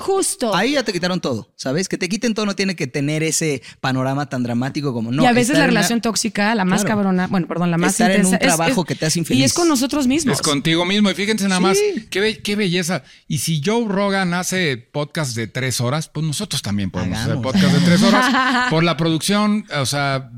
Justo. 0.00 0.54
Ahí 0.54 0.72
ya 0.72 0.82
te 0.82 0.92
quitaron 0.92 1.20
todo, 1.20 1.52
¿sabes? 1.56 1.88
Que 1.88 1.98
te 1.98 2.08
quiten 2.08 2.34
todo 2.34 2.46
no 2.46 2.56
tiene 2.56 2.74
que 2.74 2.86
tener 2.86 3.22
ese 3.22 3.62
panorama 3.80 4.28
tan 4.28 4.42
dramático 4.42 4.92
como 4.92 5.12
no. 5.12 5.22
y 5.22 5.26
a 5.26 5.32
veces 5.32 5.50
la 5.58 5.64
en 5.64 5.70
una- 5.70 5.80
relación 5.80 6.00
tóxica, 6.00 6.54
la 6.54 6.64
más 6.64 6.80
Claro. 6.82 6.96
cabrona, 6.96 7.26
bueno, 7.26 7.46
perdón, 7.46 7.70
la 7.70 7.76
más 7.78 7.92
Estar 7.92 8.10
en 8.10 8.24
intensa. 8.24 8.36
un 8.36 8.56
trabajo 8.56 8.84
que 8.84 8.94
te 8.94 9.06
hace 9.06 9.18
Y 9.18 9.20
infeliz. 9.20 9.44
es 9.44 9.52
con 9.52 9.68
nosotros 9.68 10.06
mismos. 10.06 10.36
Es 10.36 10.42
contigo 10.42 10.84
mismo. 10.84 11.10
Y 11.10 11.14
fíjense 11.14 11.44
nada 11.48 11.58
Sí. 11.58 11.62
más, 11.62 11.78
qué, 12.10 12.20
be- 12.20 12.38
qué 12.38 12.56
belleza. 12.56 13.02
Y 13.28 13.38
si 13.38 13.60
Joe 13.64 13.84
Rogan 13.86 14.32
hace 14.34 14.76
podcast 14.78 15.36
de 15.36 15.46
tres 15.46 15.80
horas, 15.80 16.08
pues 16.08 16.24
nosotros 16.26 16.62
también 16.62 16.90
podemos 16.90 17.18
Hagamos. 17.18 17.46
hacer 17.54 17.60
podcast 17.62 17.74
de 17.78 17.84
tres 17.86 18.02
horas. 18.02 18.70
por 18.70 18.82
la 18.82 18.96
producción, 18.96 19.66
o 19.78 19.86
sea, 19.86 20.30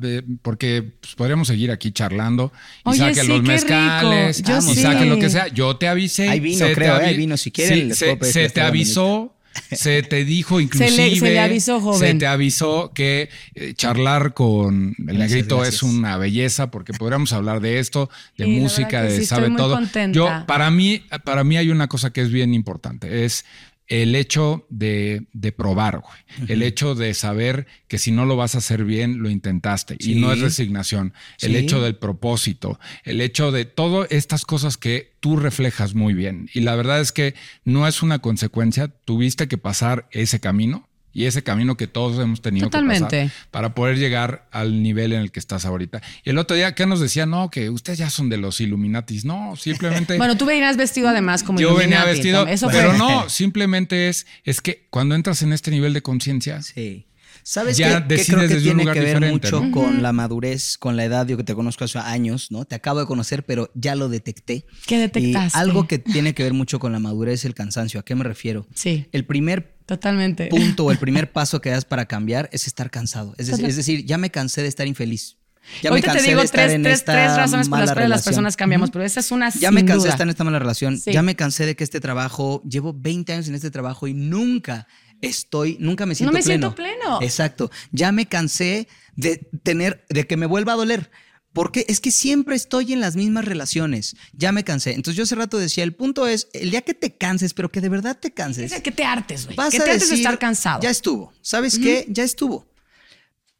porque 0.43 0.83
pues, 1.01 1.15
podríamos 1.15 1.49
seguir 1.49 1.71
aquí 1.71 1.93
charlando. 1.93 2.53
Y 2.85 2.89
Oye, 2.91 2.99
saquen 2.99 3.23
sí, 3.23 3.29
los 3.29 3.43
mezcales. 3.43 4.41
y 4.41 4.45
sí. 4.75 4.83
saquen 4.83 5.09
lo 5.09 5.19
que 5.19 5.31
sea. 5.31 5.49
Yo 5.49 5.77
te 5.77 5.89
avisé. 5.89 6.29
Hay 6.29 6.41
vino, 6.41 6.59
se 6.59 6.67
te 6.69 6.75
creo, 6.75 6.97
¿eh? 6.97 7.03
avi- 7.03 7.07
Hay 7.09 7.17
vino. 7.17 7.37
Si 7.37 7.51
quieren, 7.51 7.79
Sí, 7.79 7.85
les 7.85 7.99
se, 7.99 8.05
puedo 8.07 8.19
pedir 8.19 8.33
se 8.33 8.51
te 8.51 8.61
avisó. 8.61 9.35
Se 9.73 10.03
te 10.03 10.25
dijo 10.25 10.61
inclusive. 10.61 11.17
se 11.17 11.31
le 11.31 11.41
avisó, 11.41 11.81
joven. 11.81 11.99
Se 12.01 12.15
te 12.15 12.27
avisó 12.27 12.93
que 12.95 13.29
eh, 13.55 13.75
charlar 13.75 14.35
con 14.35 14.95
el 14.99 15.05
Gracias, 15.05 15.19
negrito 15.31 15.57
gracias. 15.59 15.75
es 15.77 15.83
una 15.83 16.17
belleza 16.19 16.71
porque 16.71 16.93
podríamos 16.93 17.33
hablar 17.33 17.61
de 17.61 17.79
esto, 17.79 18.11
de 18.37 18.47
música, 18.47 19.03
de 19.03 19.09
sí, 19.17 19.23
estoy 19.23 19.27
sabe 19.27 19.49
muy 19.49 19.57
todo. 19.59 19.75
contenta. 19.75 20.17
Yo, 20.17 20.47
para 20.47 20.71
mí, 20.71 21.03
para 21.25 21.45
mí 21.45 21.57
hay 21.57 21.71
una 21.71 21.89
cosa 21.89 22.11
que 22.13 22.21
es 22.23 22.31
bien 22.31 22.55
importante, 22.55 23.25
es 23.25 23.45
el 23.89 24.15
hecho 24.15 24.67
de, 24.71 25.27
de 25.33 25.53
probar, 25.53 26.01
güey. 26.01 26.49
El 26.51 26.63
hecho 26.63 26.95
de 26.95 27.15
saber 27.15 27.67
que 27.89 27.99
si 27.99 28.11
no 28.11 28.25
lo 28.25 28.37
vas 28.37 28.55
a 28.55 28.59
hacer 28.59 28.85
bien, 28.85 29.23
lo 29.23 29.29
intentaste. 29.29 29.97
Y 29.99 30.15
no 30.15 30.33
es 30.33 30.41
resignación. 30.41 31.13
El 31.41 31.57
hecho 31.57 31.83
del 31.83 31.97
propósito, 31.97 32.79
el 33.05 33.21
hecho 33.21 33.53
de 33.53 33.65
todas 33.65 34.11
estas 34.11 34.45
cosas 34.45 34.77
que 34.77 35.13
tú 35.21 35.37
reflejas 35.37 35.95
muy 35.95 36.15
bien. 36.15 36.49
Y 36.55 36.61
la 36.61 36.75
verdad 36.75 37.01
es 37.01 37.13
que 37.13 37.35
no 37.65 37.87
es 37.87 38.03
una 38.03 38.21
consecuencia. 38.21 38.89
Tuviste 38.89 39.49
que 39.49 39.59
pasar 39.59 40.09
ese 40.11 40.41
camino. 40.41 40.89
Y 41.13 41.27
ese 41.27 41.43
camino 41.43 41.77
que 41.77 41.87
todos 41.87 42.19
hemos 42.19 42.41
tenido 42.41 42.67
que 42.69 42.71
Totalmente. 42.71 43.25
pasar 43.27 43.31
para 43.51 43.75
poder 43.75 43.99
llegar 43.99 44.49
al 44.51 44.83
nivel 44.83 45.13
en 45.13 45.21
el 45.21 45.31
que 45.31 45.41
estás 45.41 45.65
ahorita. 45.65 46.01
Y 46.25 46.31
el 46.31 46.39
otro 46.39 46.57
día, 46.57 46.75
¿qué 46.75 46.87
nos 46.87 47.01
decía? 47.01 47.27
No, 47.27 47.51
que 47.51 47.69
ustedes 47.71 47.99
ya 47.99 48.09
son 48.11 48.29
de 48.31 48.39
los 48.39 48.61
Illuminatis. 48.61 49.25
No, 49.25 49.57
simplemente. 49.57 50.17
Bueno, 50.23 50.37
tú 50.37 50.47
venías 50.47 50.77
vestido 50.77 51.09
además 51.09 51.43
como 51.43 51.59
Yo 51.61 51.75
venía 51.75 51.99
Illuminati, 51.99 52.13
vestido, 52.17 52.47
Eso 52.47 52.69
pero 52.71 52.91
fue. 52.91 52.99
no, 52.99 53.29
simplemente 53.29 54.09
es, 54.09 54.27
es 54.45 54.61
que 54.61 54.87
cuando 54.91 55.15
entras 55.15 55.43
en 55.43 55.53
este 55.53 55.71
nivel 55.71 55.93
de 55.93 56.03
conciencia, 56.03 56.63
Sí. 56.63 57.07
¿Sabes 57.45 57.77
Ya 57.77 58.07
qué 58.07 58.15
decides 58.15 58.37
creo 58.37 58.49
que 58.49 58.57
tiene 58.63 58.83
lugar 58.85 58.95
que 58.95 59.01
ver 59.01 59.31
mucho 59.33 59.61
¿no? 59.63 59.73
con 59.73 60.01
la 60.03 60.13
madurez, 60.13 60.79
con 60.79 60.97
la 60.97 61.05
edad? 61.05 61.27
Yo 61.27 61.37
que 61.37 61.43
te 61.43 61.55
conozco 61.57 61.85
hace 61.85 61.99
años, 61.99 62.53
¿no? 62.53 62.65
Te 62.67 62.77
acabo 62.77 63.01
de 63.01 63.07
conocer, 63.07 63.45
pero 63.45 63.69
ya 63.75 63.97
lo 63.97 64.09
detecté. 64.09 64.65
¿Qué 64.87 64.99
detectaste? 64.99 65.59
Y 65.59 65.61
algo 65.61 65.89
que 65.89 65.99
tiene 65.99 66.35
que 66.35 66.45
ver 66.45 66.53
mucho 66.53 66.79
con 66.79 66.93
la 66.93 67.01
madurez 67.01 67.41
es 67.41 67.45
el 67.47 67.55
cansancio. 67.55 67.99
¿A 67.99 68.05
qué 68.05 68.15
me 68.15 68.23
refiero? 68.23 68.67
Sí, 68.75 69.07
El 69.11 69.25
primer 69.25 69.75
totalmente. 69.97 70.47
punto 70.49 70.85
o 70.87 70.91
el 70.91 70.99
primer 70.99 71.33
paso 71.33 71.61
que 71.61 71.71
das 71.71 71.85
para 71.85 72.07
cambiar 72.07 72.49
es 72.53 72.67
estar 72.67 72.91
cansado. 72.91 73.35
Es 73.39 73.47
decir, 73.49 73.67
es 73.67 73.77
decir, 73.77 74.05
ya 74.05 74.19
me 74.19 74.31
cansé 74.31 74.63
de 74.63 74.69
estar 74.69 74.87
infeliz. 74.87 75.37
Ya 75.81 75.91
me 75.91 75.95
Ahorita 75.95 76.09
te 76.09 76.19
cansé 76.19 76.29
digo 76.29 76.41
de 76.41 76.45
estar 76.47 76.65
tres, 76.65 76.73
en 76.75 76.83
tres, 76.83 76.95
esta 76.95 77.13
tres 77.13 77.37
razones 77.37 77.69
por 77.69 77.79
las 77.79 77.87
cuales 77.87 77.89
las 77.89 77.97
relación. 77.97 78.25
personas 78.25 78.57
cambiamos, 78.57 78.91
pero 78.91 79.05
esa 79.05 79.21
es 79.21 79.31
una 79.31 79.51
Ya 79.51 79.71
me 79.71 79.85
cansé 79.85 80.09
de 80.09 80.11
estar 80.11 80.27
en 80.27 80.31
esta 80.31 80.45
mala 80.45 80.59
relación. 80.59 80.99
Sí. 80.99 81.13
Ya 81.13 81.23
me 81.23 81.37
cansé 81.37 81.67
de 81.67 81.77
que 81.77 81.85
este 81.85 82.01
trabajo, 82.01 82.63
llevo 82.69 82.93
20 82.93 83.33
años 83.33 83.49
en 83.49 83.55
este 83.55 83.71
trabajo 83.71 84.09
y 84.09 84.15
nunca 84.15 84.89
estoy, 85.21 85.77
nunca 85.79 86.05
me 86.05 86.15
siento 86.15 86.33
me 86.33 86.43
pleno. 86.43 86.75
siento 86.75 86.75
pleno. 86.75 87.23
Exacto. 87.23 87.71
Ya 87.93 88.11
me 88.11 88.27
cansé 88.27 88.89
de 89.15 89.49
tener, 89.63 90.05
de 90.09 90.27
que 90.27 90.37
me 90.37 90.47
vuelva 90.47 90.73
a 90.73 90.77
doler. 90.77 91.11
Porque 91.53 91.85
es 91.89 92.01
que 92.01 92.11
siempre 92.11 92.57
estoy 92.57 92.93
en 92.95 93.01
las 93.01 93.15
mismas 93.15 93.45
relaciones. 93.45 94.17
Ya 94.33 94.53
me 94.53 94.65
cansé. 94.65 94.95
Entonces 94.95 95.17
yo 95.17 95.25
hace 95.25 95.35
rato 95.35 95.59
decía, 95.59 95.85
el 95.85 95.95
punto 95.95 96.27
es, 96.27 96.49
el 96.55 96.71
día 96.71 96.81
que 96.83 96.95
te 96.95 97.15
canses, 97.17 97.53
pero 97.53 97.71
que 97.71 97.81
de 97.83 97.91
verdad 97.91 98.19
te 98.19 98.33
canses. 98.33 98.73
que 98.81 98.91
te 98.93 99.05
hartes, 99.05 99.45
güey. 99.45 99.57
Que 99.71 99.79
te 99.79 99.91
hartes 99.91 100.09
de 100.09 100.15
estar 100.17 100.39
cansado. 100.39 100.81
Ya 100.83 100.89
estuvo. 100.91 101.33
¿Sabes 101.43 101.79
qué? 101.79 102.07
Ya 102.09 102.25
estuvo. 102.25 102.67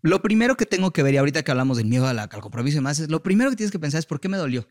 Lo 0.01 0.21
primero 0.23 0.57
que 0.57 0.67
tengo 0.67 0.91
que 0.93 1.03
ver, 1.03 1.15
y 1.15 1.17
ahorita 1.19 1.43
que 1.45 1.51
hablamos 1.51 1.77
del 1.77 1.87
miedo 1.87 2.09
a 2.09 2.13
la- 2.15 2.23
al 2.25 2.41
compromiso 2.41 2.75
y 2.77 2.79
demás, 2.79 2.99
es 2.99 3.09
lo 3.09 3.23
primero 3.23 3.51
que 3.51 3.57
tienes 3.57 3.71
que 3.71 3.79
pensar 3.79 3.99
es 4.01 4.07
por 4.07 4.21
qué 4.21 4.29
me 4.29 4.37
dolió. 4.37 4.67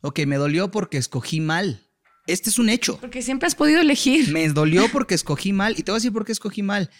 Ok, 0.00 0.20
me 0.26 0.36
dolió 0.36 0.70
porque 0.70 0.98
escogí 0.98 1.40
mal. 1.40 1.80
Este 2.26 2.48
es 2.50 2.58
un 2.58 2.68
hecho. 2.70 2.98
Porque 3.00 3.22
siempre 3.22 3.46
has 3.46 3.54
podido 3.54 3.80
elegir. 3.82 4.30
Me 4.32 4.48
dolió 4.48 4.88
porque 4.92 5.14
escogí 5.14 5.52
mal. 5.52 5.74
Y 5.78 5.82
te 5.82 5.92
voy 5.92 5.96
a 5.96 6.00
decir 6.00 6.12
por 6.12 6.24
qué 6.24 6.32
escogí 6.32 6.62
mal. 6.62 6.90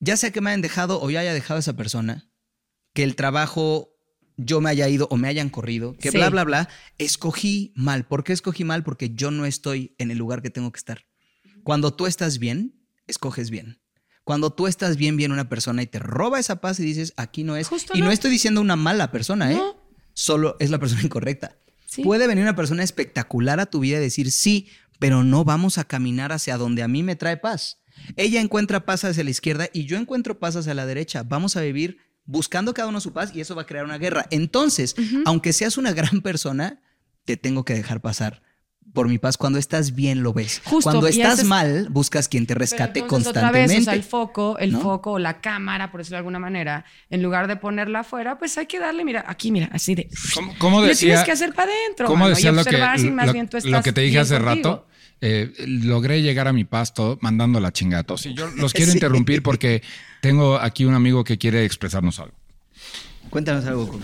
Ya 0.00 0.16
sea 0.16 0.30
que 0.32 0.40
me 0.40 0.50
hayan 0.50 0.62
dejado 0.62 1.00
o 1.00 1.10
ya 1.10 1.20
haya 1.20 1.32
dejado 1.34 1.56
a 1.58 1.60
esa 1.60 1.74
persona, 1.74 2.26
que 2.94 3.04
el 3.04 3.14
trabajo 3.16 3.93
yo 4.36 4.60
me 4.60 4.70
haya 4.70 4.88
ido 4.88 5.06
o 5.10 5.16
me 5.16 5.28
hayan 5.28 5.48
corrido, 5.48 5.96
que 5.96 6.10
Sí. 6.10 6.16
bla, 6.16 6.30
bla, 6.30 6.44
bla, 6.44 6.68
escogí 6.98 7.72
mal. 7.76 8.04
¿Por 8.06 8.24
qué 8.24 8.32
escogí 8.32 8.64
mal? 8.64 8.82
Porque 8.82 9.14
yo 9.14 9.30
no 9.30 9.46
estoy 9.46 9.94
en 9.98 10.10
el 10.10 10.18
lugar 10.18 10.42
que 10.42 10.50
tengo 10.50 10.72
que 10.72 10.78
estar. 10.78 11.04
Cuando 11.62 11.92
tú 11.94 12.06
estás 12.06 12.38
bien, 12.38 12.74
escoges 13.06 13.50
bien. 13.50 13.80
Cuando 14.24 14.50
tú 14.50 14.66
estás 14.66 14.96
bien, 14.96 15.16
viene 15.16 15.34
una 15.34 15.48
persona 15.48 15.82
y 15.82 15.86
te 15.86 15.98
roba 15.98 16.40
esa 16.40 16.60
paz 16.60 16.80
y 16.80 16.82
dices, 16.82 17.12
aquí 17.16 17.44
no 17.44 17.56
es. 17.56 17.68
Justo 17.68 17.92
y 17.94 18.00
no. 18.00 18.06
no. 18.06 18.12
estoy 18.12 18.30
diciendo 18.30 18.60
una 18.60 18.76
mala 18.76 19.10
persona, 19.10 19.52
¿eh? 19.52 19.56
No. 19.56 19.76
Solo 20.14 20.56
es 20.60 20.70
la 20.70 20.78
persona 20.78 21.02
incorrecta. 21.04 21.56
Sí. 21.86 22.02
Puede 22.02 22.26
venir 22.26 22.42
una 22.42 22.56
persona 22.56 22.82
espectacular 22.82 23.60
a 23.60 23.66
tu 23.66 23.80
vida 23.80 23.98
y 23.98 24.00
decir, 24.00 24.32
sí, 24.32 24.68
pero 24.98 25.22
no 25.24 25.44
vamos 25.44 25.78
a 25.78 25.84
caminar 25.84 26.32
hacia 26.32 26.56
donde 26.56 26.82
a 26.82 26.88
mí 26.88 27.02
me 27.02 27.16
trae 27.16 27.36
paz. 27.36 27.80
Ella 28.16 28.40
encuentra 28.40 28.84
paz 28.84 29.04
hacia 29.04 29.22
la 29.22 29.30
izquierda 29.30 29.68
y 29.72 29.84
yo 29.84 29.96
encuentro 29.96 30.38
paz 30.38 30.56
hacia 30.56 30.74
la 30.74 30.86
derecha. 30.86 31.22
Vamos 31.22 31.56
a 31.56 31.60
vivir 31.60 31.98
buscando 32.26 32.74
cada 32.74 32.88
uno 32.88 33.00
su 33.00 33.12
paz 33.12 33.30
y 33.34 33.40
eso 33.40 33.54
va 33.54 33.62
a 33.62 33.66
crear 33.66 33.84
una 33.84 33.98
guerra. 33.98 34.26
Entonces, 34.30 34.94
aunque 35.24 35.52
seas 35.52 35.76
una 35.78 35.92
gran 35.92 36.20
persona, 36.22 36.80
te 37.24 37.36
tengo 37.36 37.64
que 37.64 37.74
dejar 37.74 38.00
pasar 38.00 38.42
por 38.92 39.08
mi 39.08 39.18
paz. 39.18 39.36
Cuando 39.36 39.58
estás 39.58 39.94
bien, 39.94 40.22
lo 40.22 40.32
ves. 40.32 40.60
Justo, 40.64 40.90
Cuando 40.90 41.06
estás 41.08 41.42
mal, 41.44 41.88
buscas 41.90 42.28
quien 42.28 42.46
te 42.46 42.54
rescate 42.54 43.00
constantemente. 43.06 43.48
Otra 43.48 43.74
vez, 43.74 43.80
o 43.80 43.84
sea, 43.84 43.94
el 43.94 44.02
foco, 44.02 44.58
el 44.58 44.72
¿no? 44.72 44.80
foco 44.80 45.12
o 45.12 45.18
la 45.18 45.40
cámara, 45.40 45.90
por 45.90 46.00
decirlo 46.00 46.16
de 46.16 46.18
alguna 46.18 46.38
manera, 46.38 46.84
en 47.10 47.22
lugar 47.22 47.48
de 47.48 47.56
ponerla 47.56 48.00
afuera, 48.00 48.38
pues 48.38 48.56
hay 48.58 48.66
que 48.66 48.78
darle, 48.78 49.04
mira, 49.04 49.24
aquí, 49.26 49.50
mira, 49.50 49.68
así 49.72 49.94
de. 49.94 50.08
¿cómo, 50.34 50.54
cómo 50.58 50.80
Le 50.82 50.88
decía? 50.88 51.08
tienes 51.08 51.24
que 51.24 51.32
hacer 51.32 51.54
para 51.54 51.72
adentro. 51.72 52.06
¿Cómo 52.06 52.18
mano, 52.24 52.34
decía 52.36 52.50
y 52.50 52.54
lo 52.54 52.62
que, 52.62 52.68
observar 52.70 52.98
si 53.00 53.10
más 53.10 53.26
lo, 53.26 53.32
bien 53.32 53.48
tú 53.48 53.56
lo 53.56 53.64
estás 53.66 53.84
que 53.84 53.92
te 53.92 54.00
dije 54.02 54.18
hace 54.18 54.34
contigo. 54.38 54.54
rato? 54.54 54.86
Eh, 55.20 55.52
logré 55.66 56.20
llegar 56.20 56.46
a 56.48 56.52
mi 56.52 56.64
pasto 56.64 57.18
mandando 57.22 57.58
la 57.58 57.72
chingatos. 57.72 58.26
Y 58.26 58.34
yo 58.34 58.48
los 58.56 58.72
quiero 58.74 58.90
Sí. 58.92 58.98
interrumpir 58.98 59.42
porque 59.42 59.82
tengo 60.24 60.56
aquí 60.58 60.86
un 60.86 60.94
amigo 60.94 61.22
que 61.22 61.36
quiere 61.36 61.66
expresarnos 61.66 62.18
algo. 62.18 62.34
Cuéntanos 63.28 63.66
algo. 63.66 63.86
Coco. 63.86 64.00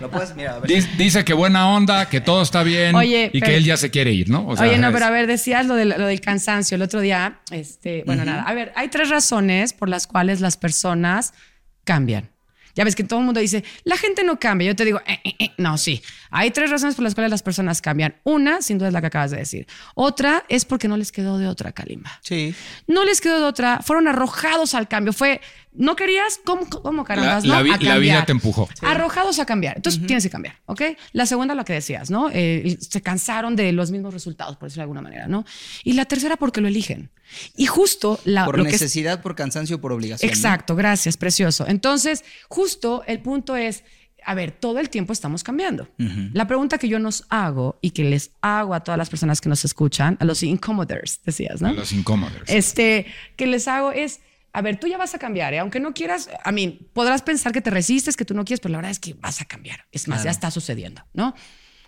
Lo 0.00 0.08
puedes, 0.08 0.36
mira, 0.36 0.54
a 0.54 0.58
ver. 0.60 0.70
Dice, 0.70 0.88
dice 0.96 1.24
que 1.24 1.32
buena 1.34 1.68
onda, 1.68 2.08
que 2.08 2.20
todo 2.20 2.42
está 2.42 2.62
bien 2.62 2.94
Oye, 2.94 3.30
y 3.32 3.40
pero- 3.40 3.50
que 3.50 3.56
él 3.56 3.64
ya 3.64 3.76
se 3.76 3.90
quiere 3.90 4.12
ir, 4.12 4.30
¿no? 4.30 4.46
O 4.46 4.56
sea, 4.56 4.66
Oye, 4.68 4.78
no, 4.78 4.92
pero 4.92 5.06
a 5.06 5.10
ver, 5.10 5.26
decías 5.26 5.66
lo 5.66 5.74
del, 5.74 5.88
lo 5.98 6.06
del 6.06 6.20
cansancio 6.20 6.76
el 6.76 6.82
otro 6.82 7.00
día. 7.00 7.40
Este, 7.50 8.04
bueno, 8.06 8.24
nada. 8.24 8.42
A 8.42 8.54
ver, 8.54 8.72
hay 8.76 8.86
tres 8.86 9.08
razones 9.10 9.72
por 9.72 9.88
las 9.88 10.06
cuales 10.06 10.40
las 10.40 10.56
personas 10.56 11.34
cambian. 11.82 12.30
Ya 12.74 12.84
ves 12.84 12.94
que 12.94 13.04
todo 13.04 13.20
el 13.20 13.24
mundo 13.24 13.40
dice, 13.40 13.64
la 13.84 13.96
gente 13.96 14.24
no 14.24 14.38
cambia. 14.38 14.68
Yo 14.68 14.76
te 14.76 14.84
digo, 14.84 15.00
eh, 15.06 15.20
eh, 15.24 15.34
eh. 15.38 15.50
no, 15.58 15.78
sí. 15.78 16.02
Hay 16.30 16.50
tres 16.50 16.70
razones 16.70 16.94
por 16.94 17.04
las 17.04 17.14
cuales 17.14 17.30
las 17.30 17.42
personas 17.42 17.80
cambian. 17.80 18.16
Una, 18.24 18.62
sin 18.62 18.78
duda, 18.78 18.88
es 18.88 18.94
la 18.94 19.00
que 19.00 19.06
acabas 19.06 19.30
de 19.30 19.38
decir. 19.38 19.66
Otra 19.94 20.44
es 20.48 20.64
porque 20.64 20.88
no 20.88 20.96
les 20.96 21.12
quedó 21.12 21.38
de 21.38 21.46
otra, 21.46 21.72
Kalimba. 21.72 22.18
Sí. 22.22 22.54
No 22.86 23.04
les 23.04 23.20
quedó 23.20 23.38
de 23.38 23.44
otra. 23.44 23.80
Fueron 23.82 24.08
arrojados 24.08 24.74
al 24.74 24.88
cambio. 24.88 25.12
Fue, 25.12 25.40
no 25.74 25.96
querías, 25.96 26.38
¿cómo, 26.44 26.68
cómo 26.68 27.02
la, 27.02 27.04
carambas? 27.08 27.44
la 27.44 27.58
no? 27.58 27.64
vi- 27.64 27.70
A 27.72 27.78
la 27.78 27.98
vida 27.98 28.24
te 28.24 28.32
empujó. 28.32 28.68
Arrojados 28.82 29.38
a 29.40 29.46
cambiar. 29.46 29.76
Entonces 29.76 30.06
tienes 30.06 30.22
que 30.24 30.30
cambiar, 30.30 30.56
¿ok? 30.66 30.82
La 31.12 31.26
segunda, 31.26 31.54
lo 31.54 31.64
que 31.64 31.72
decías, 31.72 32.10
¿no? 32.10 32.30
Eh, 32.32 32.76
se 32.80 33.02
cansaron 33.02 33.56
de 33.56 33.72
los 33.72 33.90
mismos 33.90 34.14
resultados, 34.14 34.56
por 34.56 34.68
decirlo 34.68 34.80
de 34.80 34.84
alguna 34.84 35.02
manera, 35.02 35.26
¿no? 35.26 35.44
Y 35.82 35.94
la 35.94 36.04
tercera, 36.04 36.36
porque 36.36 36.60
lo 36.60 36.68
eligen. 36.68 37.10
Y 37.56 37.66
justo 37.66 38.20
la, 38.24 38.44
Por 38.44 38.56
lo 38.58 38.64
que 38.64 38.70
es- 38.70 38.80
necesidad, 38.80 39.20
por 39.22 39.34
cansancio, 39.34 39.80
por 39.80 39.92
obligación. 39.92 40.28
¿no? 40.30 40.34
Exacto, 40.34 40.76
gracias, 40.76 41.16
precioso. 41.16 41.66
Entonces, 41.66 42.24
justo 42.48 43.02
el 43.06 43.20
punto 43.20 43.56
es, 43.56 43.82
a 44.26 44.34
ver, 44.34 44.52
todo 44.52 44.78
el 44.78 44.88
tiempo 44.88 45.12
estamos 45.12 45.42
cambiando. 45.44 45.88
La 46.32 46.46
pregunta 46.46 46.78
que 46.78 46.88
yo 46.88 46.98
nos 46.98 47.24
hago 47.28 47.78
y 47.82 47.90
que 47.90 48.04
les 48.04 48.30
hago 48.40 48.72
a 48.74 48.80
todas 48.80 48.96
las 48.96 49.10
personas 49.10 49.40
que 49.40 49.48
nos 49.50 49.64
escuchan, 49.66 50.16
a 50.20 50.24
los 50.24 50.42
incomoders, 50.42 51.20
decías, 51.24 51.60
¿no? 51.60 51.68
A 51.68 51.72
los 51.72 51.92
incómodos. 51.92 52.40
Este, 52.46 53.06
que 53.36 53.46
les 53.46 53.68
hago 53.68 53.92
es, 53.92 54.20
a 54.54 54.62
ver, 54.62 54.78
tú 54.78 54.86
ya 54.86 54.96
vas 54.96 55.14
a 55.14 55.18
cambiar, 55.18 55.52
¿eh? 55.52 55.58
aunque 55.58 55.80
no 55.80 55.92
quieras, 55.92 56.30
a 56.44 56.52
mí, 56.52 56.88
podrás 56.92 57.22
pensar 57.22 57.52
que 57.52 57.60
te 57.60 57.70
resistes, 57.70 58.16
que 58.16 58.24
tú 58.24 58.34
no 58.34 58.44
quieres, 58.44 58.60
pero 58.60 58.72
la 58.72 58.78
verdad 58.78 58.92
es 58.92 59.00
que 59.00 59.12
vas 59.14 59.40
a 59.40 59.44
cambiar. 59.44 59.84
Es 59.92 60.06
más, 60.08 60.22
ya 60.22 60.30
está 60.30 60.50
sucediendo, 60.50 61.02
¿no? 61.12 61.34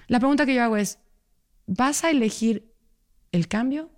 La 0.09 0.19
pregunta 0.19 0.45
que 0.45 0.55
yo 0.55 0.63
hago 0.65 0.77
es, 0.77 0.99
¿vas 1.67 2.05
a 2.05 2.11
elegir 2.11 2.73
el 3.33 3.47
cambio 3.49 3.91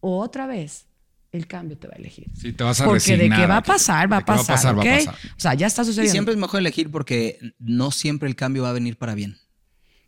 o 0.00 0.18
otra 0.18 0.46
vez 0.46 0.86
el 1.32 1.46
cambio 1.46 1.76
te 1.78 1.88
va 1.88 1.94
a 1.94 1.98
elegir? 1.98 2.26
Sí, 2.34 2.52
te 2.52 2.64
vas 2.64 2.80
a 2.80 2.86
Porque 2.86 3.16
de 3.16 3.28
que 3.28 3.46
va 3.46 3.58
a 3.58 3.62
pasar, 3.62 4.10
va 4.10 4.16
a 4.16 4.20
de 4.20 4.24
que 4.24 4.32
pasar, 4.32 4.78
va 4.78 4.82
a 4.82 4.84
¿ok? 4.84 5.04
pasar. 5.04 5.14
O 5.36 5.40
sea, 5.40 5.54
ya 5.54 5.66
está 5.66 5.82
Y 5.82 5.84
sucediendo. 5.86 6.12
siempre 6.12 6.34
es 6.34 6.40
mejor 6.40 6.60
elegir 6.60 6.90
porque 6.90 7.38
no 7.58 7.90
siempre 7.90 8.28
el 8.28 8.34
cambio 8.34 8.62
va 8.62 8.70
a 8.70 8.72
venir 8.72 8.96
para 8.96 9.14
bien. 9.14 9.36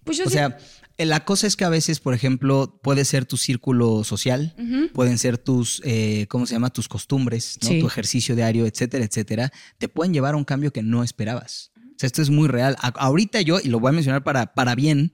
pues 0.05 0.17
yo 0.17 0.25
O 0.25 0.29
sí- 0.29 0.33
sea, 0.35 0.59
la 1.05 1.25
cosa 1.25 1.47
es 1.47 1.57
que 1.57 1.65
a 1.65 1.69
veces, 1.69 2.01
por 2.01 2.15
ejemplo, 2.15 2.81
puede 2.83 3.05
ser 3.05 3.25
tu 3.27 3.37
círculo 3.37 4.05
social, 4.05 4.55
pueden 4.95 5.19
ser 5.19 5.39
tus, 5.39 5.81
eh, 5.85 6.27
¿cómo 6.29 6.47
se 6.47 6.55
llama? 6.55 6.71
Tus 6.71 6.89
costumbres, 6.89 7.59
¿no? 7.63 7.69
Sí. 7.69 7.81
tu 7.81 7.87
ejercicio 7.87 8.35
diario, 8.37 8.67
etcétera, 8.67 9.05
etcétera. 9.05 9.53
Te 9.79 9.89
pueden 9.89 10.13
llevar 10.13 10.35
a 10.35 10.37
un 10.37 10.45
cambio 10.45 10.73
que 10.73 10.83
no 10.83 11.03
esperabas. 11.05 11.71
O 11.77 11.95
sea, 11.99 12.07
esto 12.07 12.23
es 12.23 12.31
muy 12.31 12.49
real. 12.49 12.77
A- 12.81 12.89
ahorita 12.89 13.41
yo, 13.43 13.59
y 13.63 13.69
lo 13.69 13.81
voy 13.81 13.91
a 13.91 13.93
mencionar 13.93 14.23
para, 14.25 14.55
para 14.55 14.75
bien, 14.75 15.13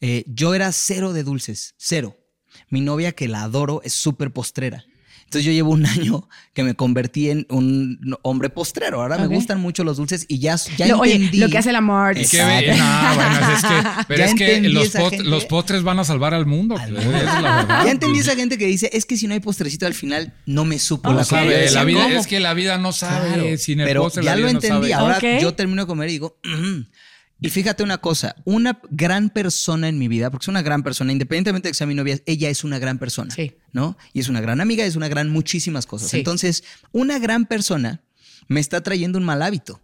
eh, 0.00 0.24
yo 0.26 0.54
era 0.54 0.70
cero 0.72 1.12
de 1.12 1.22
dulces, 1.22 1.74
cero. 1.78 2.16
Mi 2.70 2.80
novia, 2.80 3.12
que 3.12 3.28
la 3.28 3.42
adoro, 3.42 3.80
es 3.84 3.92
súper 3.92 4.32
postrera. 4.32 4.84
Entonces 5.34 5.46
yo 5.46 5.52
llevo 5.52 5.70
un 5.72 5.84
año 5.86 6.28
que 6.52 6.62
me 6.62 6.74
convertí 6.74 7.28
en 7.30 7.44
un 7.50 8.16
hombre 8.22 8.50
postrero. 8.50 9.02
Ahora 9.02 9.18
me 9.18 9.26
gustan 9.26 9.60
mucho 9.60 9.82
los 9.82 9.96
dulces 9.96 10.26
y 10.28 10.38
ya, 10.38 10.54
ya 10.76 10.86
Lo- 10.86 11.00
oye, 11.00 11.14
entendí. 11.16 11.38
lo 11.38 11.48
que 11.48 11.58
hace 11.58 11.70
el 11.70 11.76
amor. 11.76 12.12
Y 12.16 12.24
que 12.26 12.36
Exacto. 12.40 12.70
ve- 12.70 12.76
no, 12.76 13.14
bueno, 13.14 13.52
es 13.56 13.62
que, 13.64 13.88
pero 14.08 14.18
Ya 14.18 14.24
es 14.26 14.34
que 14.34 14.60
los, 14.68 14.86
esa 14.86 15.00
post- 15.00 15.10
gente. 15.16 15.28
los 15.28 15.44
postres 15.46 15.82
van 15.82 15.98
a 15.98 16.04
salvar 16.04 16.34
al 16.34 16.46
mundo. 16.46 16.76
Al 16.78 16.92
mundo. 16.92 17.16
esa 17.16 17.36
es 17.36 17.42
la 17.42 17.56
verdad. 17.56 17.84
Ya 17.84 17.90
entendí 17.90 18.20
esa 18.20 18.36
gente 18.36 18.56
que 18.58 18.66
dice, 18.66 18.90
es 18.92 19.04
que 19.06 19.16
si 19.16 19.26
no 19.26 19.34
hay 19.34 19.40
postrecito 19.40 19.86
al 19.86 19.94
final, 19.94 20.32
no 20.46 20.64
me 20.64 20.78
supo 20.78 21.10
No 21.10 21.16
la 21.16 21.24
sabe, 21.24 21.52
comida. 21.54 21.70
la 21.72 21.84
vida, 21.84 22.02
¿Cómo? 22.04 22.20
es 22.20 22.26
que 22.28 22.38
la 22.38 22.54
vida 22.54 22.78
no 22.78 22.92
sabe. 22.92 23.32
Claro, 23.34 23.58
sin 23.58 23.80
el 23.80 23.86
pero 23.86 24.02
postre 24.02 24.22
ya 24.22 24.30
la 24.30 24.36
lo 24.36 24.42
no 24.42 24.48
entendí. 24.50 24.68
sabe. 24.90 24.94
Ahora 24.94 25.18
yo 25.40 25.54
termino 25.54 25.82
de 25.82 25.86
comer 25.88 26.08
y 26.10 26.12
digo, 26.12 26.38
"Mm". 26.44 26.82
Y 27.40 27.50
fíjate 27.50 27.82
una 27.82 27.98
cosa, 27.98 28.36
una 28.44 28.80
gran 28.90 29.28
persona 29.30 29.88
en 29.88 29.98
mi 29.98 30.08
vida, 30.08 30.30
porque 30.30 30.44
es 30.44 30.48
una 30.48 30.62
gran 30.62 30.82
persona, 30.82 31.12
independientemente 31.12 31.68
de 31.68 31.72
que 31.72 31.76
sea 31.76 31.86
mi 31.86 31.94
novia, 31.94 32.18
ella 32.26 32.48
es 32.48 32.64
una 32.64 32.78
gran 32.78 32.98
persona, 32.98 33.34
Sí. 33.34 33.52
¿no? 33.72 33.96
Y 34.12 34.20
es 34.20 34.28
una 34.28 34.40
gran 34.40 34.60
amiga, 34.60 34.84
es 34.84 34.96
una 34.96 35.08
gran 35.08 35.30
muchísimas 35.30 35.84
cosas. 35.86 36.10
Sí. 36.10 36.18
Entonces, 36.18 36.64
una 36.92 37.18
gran 37.18 37.44
persona 37.46 38.02
me 38.48 38.60
está 38.60 38.82
trayendo 38.82 39.18
un 39.18 39.24
mal 39.24 39.42
hábito. 39.42 39.80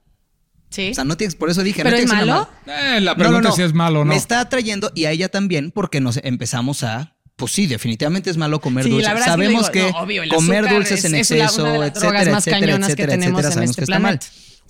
Sí. 0.71 0.91
O 0.91 0.95
sea, 0.95 1.05
no 1.05 1.17
tienes, 1.17 1.35
por 1.35 1.51
eso 1.51 1.63
dije, 1.63 1.83
¿Pero 1.83 1.97
no 1.97 2.03
es 2.03 2.09
malo? 2.09 2.49
mal- 2.67 2.97
Eh, 2.97 3.01
la 3.01 3.13
No, 3.13 3.17
pregunta 3.19 3.41
no, 3.41 3.49
no. 3.49 3.49
es 3.51 3.57
si 3.57 3.63
es 3.63 3.75
malo 3.75 4.01
o 4.01 4.05
no. 4.05 4.11
Me 4.11 4.17
está 4.17 4.49
trayendo 4.49 4.93
y 4.95 5.07
a 5.07 5.11
ella 5.11 5.29
también 5.29 5.73
porque 5.73 6.01
nos 6.01 6.19
empezamos 6.23 6.83
a 6.85 7.17
pues 7.37 7.53
sí, 7.53 7.67
definitivamente 7.67 8.29
es 8.29 8.37
malo 8.37 8.61
comer 8.61 8.85
Sí, 8.85 8.91
dulces. 8.91 9.09
es 9.11 9.19
que 9.19 9.25
Sabemos 9.25 9.73
digo, 9.73 9.87
que, 9.87 9.93
no, 9.93 9.99
obvio, 10.01 10.23
comer 10.29 10.69
dulces 10.69 11.05
en 11.07 11.15
es- 11.15 11.31
la- 11.31 11.37
exceso, 11.39 11.63
una 11.63 11.73
de 11.73 11.79
las 11.79 11.95
drogas 11.95 12.13
etcétera, 12.21 12.33
más 12.35 12.47
etcétera, 12.47 12.73
etcétera, 12.75 13.15
etcétera, 13.15 13.15
en 13.15 13.53
sabemos 13.55 13.71
este 13.71 13.81
que 13.81 13.85
está 13.85 13.99
mal. 13.99 14.21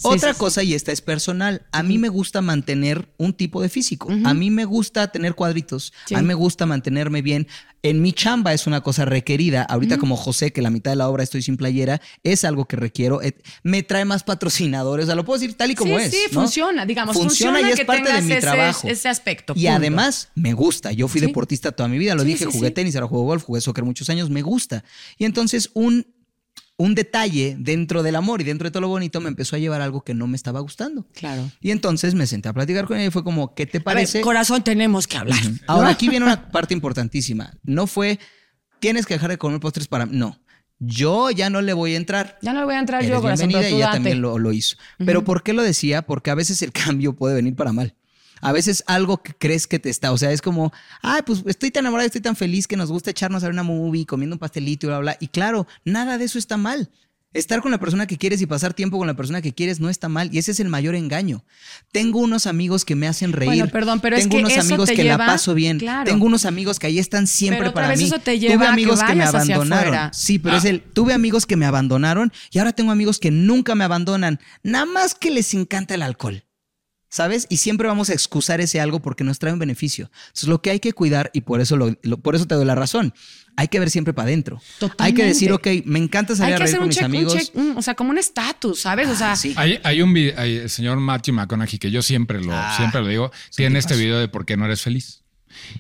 Sí, 0.01 0.09
Otra 0.09 0.33
sí, 0.33 0.39
cosa, 0.39 0.63
y 0.63 0.73
esta 0.73 0.93
es 0.93 1.03
personal, 1.03 1.67
a 1.73 1.83
mí 1.83 1.99
me 1.99 2.09
gusta 2.09 2.41
mantener 2.41 3.13
un 3.19 3.35
tipo 3.35 3.61
de 3.61 3.69
físico. 3.69 4.09
A 4.25 4.33
mí 4.33 4.51
me 4.51 4.65
gusta 4.65 5.13
tener 5.13 5.35
cuadritos. 5.35 5.93
Sí. 6.07 6.15
A 6.15 6.23
mí 6.23 6.27
me 6.27 6.33
gusta 6.33 6.65
mantenerme 6.65 7.21
bien. 7.21 7.47
En 7.83 8.01
mi 8.01 8.15
chamba 8.15 8.55
es 8.55 8.67
una 8.67 8.81
cosa 8.81 9.05
requerida. 9.05 9.63
Ahorita 9.63 9.99
como 9.99 10.17
José, 10.17 10.55
que 10.55 10.63
la 10.63 10.71
mitad 10.71 10.93
de 10.93 10.97
la 10.97 11.07
obra 11.07 11.23
estoy 11.23 11.43
sin 11.43 11.59
playera, 11.59 12.01
es 12.23 12.47
algo 12.47 12.65
que 12.65 12.77
requiero. 12.77 13.21
Eh, 13.21 13.35
Me 13.63 13.83
trae 13.83 14.07
más 14.07 14.23
patrocinadores. 14.23 15.05
O 15.05 15.07
sea, 15.09 15.15
lo 15.17 15.27
puedo 15.27 15.39
decir 15.39 15.55
tal 15.55 15.71
y 15.71 15.75
como 15.75 15.99
es. 15.99 16.11
sí, 16.11 16.23
¿no? 16.33 16.41
funciona, 16.41 16.87
digamos, 16.87 17.15
funciona, 17.15 17.61
y 17.61 17.65
es 17.65 17.77
que 17.77 17.85
parte 17.85 18.11
de 18.11 18.23
mi 18.23 18.33
ese, 18.33 18.41
trabajo. 18.41 18.89
ese 18.89 19.07
aspecto. 19.11 19.53
Y 19.55 19.65
punto. 19.65 19.77
además 19.77 20.29
me 20.35 20.55
gusta. 20.55 20.93
Yo 20.93 21.09
fui 21.09 21.21
deportista 21.21 21.73
toda 21.73 21.91
mi 21.91 21.99
vida, 21.99 22.15
lo 22.15 22.25
dije, 22.25 22.47
jugué 22.47 22.71
tenis, 22.71 22.97
ahora 22.97 23.07
juego 23.09 23.25
golf, 23.27 23.45
jugué 23.45 23.61
soccer 23.61 23.85
muchos 23.85 24.09
años, 24.09 24.31
me 24.31 24.41
gusta. 24.41 24.83
Y 25.19 25.27
entonces 25.27 25.69
un, 25.75 26.07
un 26.81 26.95
detalle 26.95 27.57
dentro 27.59 28.03
del 28.03 28.17
amor 28.17 28.41
y 28.41 28.45
dentro 28.45 28.67
de 28.67 28.71
todo 28.71 28.81
lo 28.81 28.89
bonito 28.89 29.21
me 29.21 29.29
empezó 29.29 29.55
a 29.55 29.59
llevar 29.59 29.83
a 29.83 29.85
algo 29.85 30.01
que 30.03 30.15
no 30.15 30.27
me 30.27 30.35
estaba 30.37 30.61
gustando. 30.61 31.07
Claro. 31.13 31.51
Y 31.61 31.73
entonces 31.73 32.15
me 32.15 32.27
senté 32.27 32.49
a 32.49 32.55
platicar 32.55 32.87
con 32.87 32.97
ella 32.97 33.09
y 33.09 33.11
fue 33.11 33.23
como, 33.23 33.55
¿qué 33.55 33.67
te 33.67 33.77
A 33.77 33.81
ver, 33.81 33.85
parece? 33.85 34.23
corazón, 34.23 34.65
tenemos 34.65 35.07
que 35.07 35.19
hablar. 35.19 35.39
Ahora 35.67 35.91
aquí 35.91 36.09
viene 36.09 36.25
una 36.25 36.51
parte 36.51 36.73
importantísima. 36.73 37.53
No 37.65 37.87
fue, 37.87 38.19
tienes 38.79 39.05
que 39.05 39.13
dejar 39.13 39.29
de 39.29 39.37
comer 39.37 39.61
postres 39.61 39.89
para... 39.89 40.07
No, 40.07 40.41
yo 40.79 41.31
ya 41.31 41.51
no 41.51 41.61
le 41.61 41.75
voy 41.75 41.93
a 41.93 41.97
entrar. 41.99 42.39
Ya 42.41 42.55
no 42.55 42.61
le 42.61 42.65
voy 42.65 42.75
a 42.77 42.79
entrar 42.81 43.03
Eres 43.03 43.15
yo, 43.15 43.21
corazón, 43.21 43.49
bienvenida 43.49 43.61
pero 43.61 43.69
tú 43.71 43.75
y 43.75 43.77
ella 43.77 43.87
date. 43.89 43.97
también 43.97 44.23
lo, 44.23 44.39
lo 44.39 44.53
hizo. 44.55 44.77
Pero 44.97 45.23
¿por 45.23 45.43
qué 45.43 45.53
lo 45.53 45.63
decía? 45.63 46.01
Porque 46.01 46.31
a 46.31 46.35
veces 46.35 46.63
el 46.63 46.73
cambio 46.73 47.15
puede 47.15 47.35
venir 47.35 47.55
para 47.55 47.73
mal. 47.75 47.95
A 48.41 48.53
veces 48.53 48.83
algo 48.87 49.23
que 49.23 49.35
crees 49.35 49.67
que 49.67 49.79
te 49.79 49.91
está, 49.91 50.13
o 50.13 50.19
sea, 50.19 50.33
es 50.33 50.41
como, 50.43 50.73
ay, 51.03 51.23
pues 51.27 51.43
estoy 51.47 51.71
tan 51.71 51.83
enamorada, 51.85 52.07
estoy 52.07 52.21
tan 52.23 52.37
feliz 52.37 52.67
que 52.67 52.77
nos 52.77 52.91
gusta 52.91 53.11
echarnos 53.11 53.43
a 53.43 53.47
ver 53.47 53.53
una 53.53 53.63
movie, 53.63 54.07
comiendo 54.07 54.35
un 54.37 54.41
pastelito 54.41 54.87
y 54.87 54.89
bla, 54.89 54.99
bla. 54.99 55.17
Y 55.21 55.29
claro, 55.29 55.67
nada 55.85 56.19
de 56.19 56.25
eso 56.25 56.39
está 56.39 56.57
mal. 56.57 56.91
Estar 57.33 57.63
con 57.63 57.71
la 57.71 57.79
persona 57.79 58.09
que 58.09 58.19
quieres 58.19 58.41
y 58.43 58.47
pasar 58.47 58.75
tiempo 58.75 58.99
con 58.99 59.07
la 59.07 59.15
persona 59.15 59.41
que 59.41 59.53
quieres 59.55 59.79
no 59.79 59.89
está 59.89 60.09
mal 60.09 60.31
y 60.35 60.39
ese 60.39 60.51
es 60.51 60.59
el 60.59 60.69
mayor 60.69 60.97
engaño. 60.97 61.45
Tengo 61.93 62.19
unos 62.19 62.49
amigos 62.49 62.85
que 62.85 62.97
me 62.97 63.07
hacen 63.07 63.31
reír. 63.33 63.51
Bueno, 63.51 63.69
perdón, 63.69 64.01
pero 64.01 64.17
es 64.17 64.23
Tengo 64.25 64.39
que 64.39 64.41
unos 64.43 64.53
eso 64.53 64.61
amigos 64.63 64.89
te 64.89 64.97
que 64.97 65.05
la 65.05 65.17
paso 65.17 65.55
bien. 65.55 65.79
claro. 65.79 66.11
Tengo 66.11 66.27
unos 66.27 66.45
amigos 66.45 66.81
que 66.81 66.89
ahí 66.89 66.99
están 66.99 67.29
siempre 67.29 67.59
Pero 67.59 67.71
otra 67.71 67.83
para 67.83 67.89
vez 67.91 68.01
mí. 68.01 68.07
eso 68.07 68.19
te 68.19 68.33
tuve 68.33 68.39
lleva 68.41 68.65
a 68.65 68.67
que 68.67 68.73
amigos 68.73 69.01
que, 69.05 69.15
me 69.15 69.23
abandonaron. 69.23 70.11
Sí, 70.13 70.41
pero 70.41 70.57
Ah. 70.57 70.59
es 70.59 70.65
el 70.65 70.81
tuve 70.83 71.13
amigos 71.15 71.47
que 71.47 71.55
me 71.55 71.67
abandonaron 71.67 72.33
y 72.51 72.59
ahora 72.59 72.73
tengo 72.73 72.91
amigos 72.91 73.21
que 73.21 73.31
nunca 73.31 73.77
me 73.77 73.85
abandonan, 73.85 74.41
nada 74.65 74.87
más 74.87 75.15
que 75.15 75.31
les 75.31 75.55
encanta 75.55 75.95
el 75.95 76.03
alcohol. 76.03 76.43
¿Sabes? 77.13 77.47
Y 77.51 77.57
siempre 77.57 77.89
vamos 77.89 78.09
a 78.09 78.13
excusar 78.13 78.61
ese 78.61 78.81
algo 78.81 79.01
porque 79.03 79.25
nos 79.25 79.41
trae 79.41 79.53
un 79.53 79.59
beneficio. 79.59 80.11
Entonces, 80.29 80.49
lo 80.49 80.63
que 80.63 80.71
hay 80.71 80.79
que 80.81 80.93
cuidar, 80.93 81.31
y 81.35 81.41
por 81.41 81.61
eso, 81.61 81.77
lo, 81.77 81.99
lo- 82.03 82.19
por 82.19 82.37
eso 82.37 82.47
te 82.47 82.55
doy 82.55 82.65
la 82.65 82.77
razón, 82.77 83.13
hay 83.57 83.67
que 83.67 83.81
ver 83.81 83.91
siempre 83.91 84.15
para 84.15 84.27
adentro. 84.29 84.63
Hay 84.99 85.13
que 85.13 85.25
decir, 85.25 85.51
ok, 85.53 85.67
me 85.87 85.99
encanta 85.99 86.37
salir 86.37 86.55
Hay 86.55 86.55
a 86.55 86.57
que 86.59 86.63
reír 86.65 86.69
hacer 86.77 86.79
con 86.79 86.85
un 86.85 86.89
mis 86.89 86.97
check, 86.97 87.05
un 87.09 87.15
amigos. 87.17 87.35
check, 87.35 87.57
un- 87.57 87.77
o 87.77 87.83
sea, 87.83 87.95
como 87.95 88.11
un 88.11 88.19
estatus, 88.19 88.79
¿sabes? 88.81 89.09
o 89.09 89.17
sea, 89.17 89.33
Ah, 89.33 89.37
sí. 89.37 89.53
Hay, 89.57 89.81
hay 89.83 90.03
un 90.03 90.13
video, 90.15 90.35
hay- 90.39 90.57
el 90.59 90.71
señor 90.71 91.01
Matthew 91.01 91.35
McConaughey, 91.35 91.79
que 91.81 91.91
yo 91.91 92.01
siempre 92.01 92.41
lo, 92.43 92.53
Ah, 92.55 92.75
siempre 92.77 93.01
lo 93.01 93.09
digo, 93.09 93.33
tiene 93.57 93.81
este 93.81 93.97
video 93.97 94.21
de 94.21 94.29
por 94.29 94.47
qué 94.47 94.57
no 94.57 94.65
eres 94.67 94.81
feliz. 94.81 95.25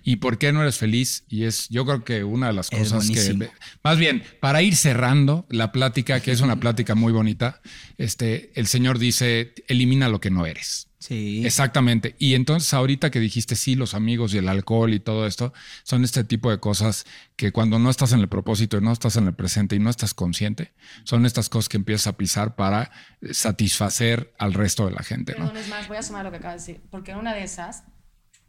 ¿Y 0.03 0.17
por 0.17 0.37
qué 0.37 0.53
no 0.53 0.63
eres 0.63 0.79
feliz? 0.79 1.23
Y 1.29 1.45
es, 1.45 1.69
yo 1.69 1.87
creo 1.87 2.03
que 2.05 2.25
una 2.25 2.49
de 2.49 2.55
las 2.55 2.71
cosas 2.71 3.09
que. 3.09 3.49
Más 3.85 3.99
bien, 3.99 4.25
para 4.41 4.63
ir 4.63 4.75
cerrando 4.75 5.47
la 5.49 5.71
plática, 5.71 6.19
que 6.19 6.33
es 6.33 6.41
una 6.41 6.57
plática 6.61 6.97
muy 6.97 7.13
bonita, 7.13 7.61
este, 7.97 8.51
el 8.57 8.67
señor 8.67 8.99
dice: 8.99 9.55
elimina 9.69 10.09
lo 10.09 10.21
que 10.21 10.31
no 10.33 10.45
eres. 10.45 10.89
Sí. 11.01 11.47
Exactamente. 11.47 12.15
Y 12.19 12.35
entonces 12.35 12.73
ahorita 12.75 13.11
que 13.11 13.21
dijiste 13.21 13.57
sí, 13.57 13.75
los 13.75 13.95
amigos 13.95 14.35
y 14.35 14.39
el 14.39 14.49
alcohol 14.49 14.93
y 14.93 15.01
todo 15.01 15.27
esto, 15.27 15.55
son 15.83 16.05
este 16.05 16.25
tipo 16.25 16.51
de 16.51 16.61
cosas 16.61 17.07
que 17.37 17.53
cuando 17.53 17.79
no 17.79 17.89
estás 17.89 18.13
en 18.13 18.21
el 18.21 18.29
propósito 18.29 18.77
y 18.77 18.83
no 18.83 18.93
estás 18.93 19.17
en 19.17 19.27
el 19.27 19.33
presente 19.33 19.75
y 19.77 19.79
no 19.79 19.89
estás 19.89 20.13
consciente, 20.13 20.73
son 21.05 21.25
estas 21.25 21.49
cosas 21.49 21.71
que 21.71 21.79
empiezas 21.79 22.07
a 22.07 22.19
pisar 22.19 22.55
para 22.55 22.91
satisfacer 23.33 24.35
al 24.39 24.53
resto 24.53 24.85
de 24.85 24.93
la 24.93 25.03
gente, 25.03 25.33
¿no? 25.39 25.47
Perdón, 25.47 25.57
es 25.57 25.69
más, 25.69 25.89
voy 25.89 25.97
a 25.97 26.03
sumar 26.03 26.25
lo 26.27 26.31
que 26.31 26.37
acabas 26.37 26.67
de 26.67 26.73
decir. 26.75 26.87
Porque 26.91 27.13
en 27.13 27.19
una 27.19 27.33
de 27.35 27.45
esas, 27.45 27.85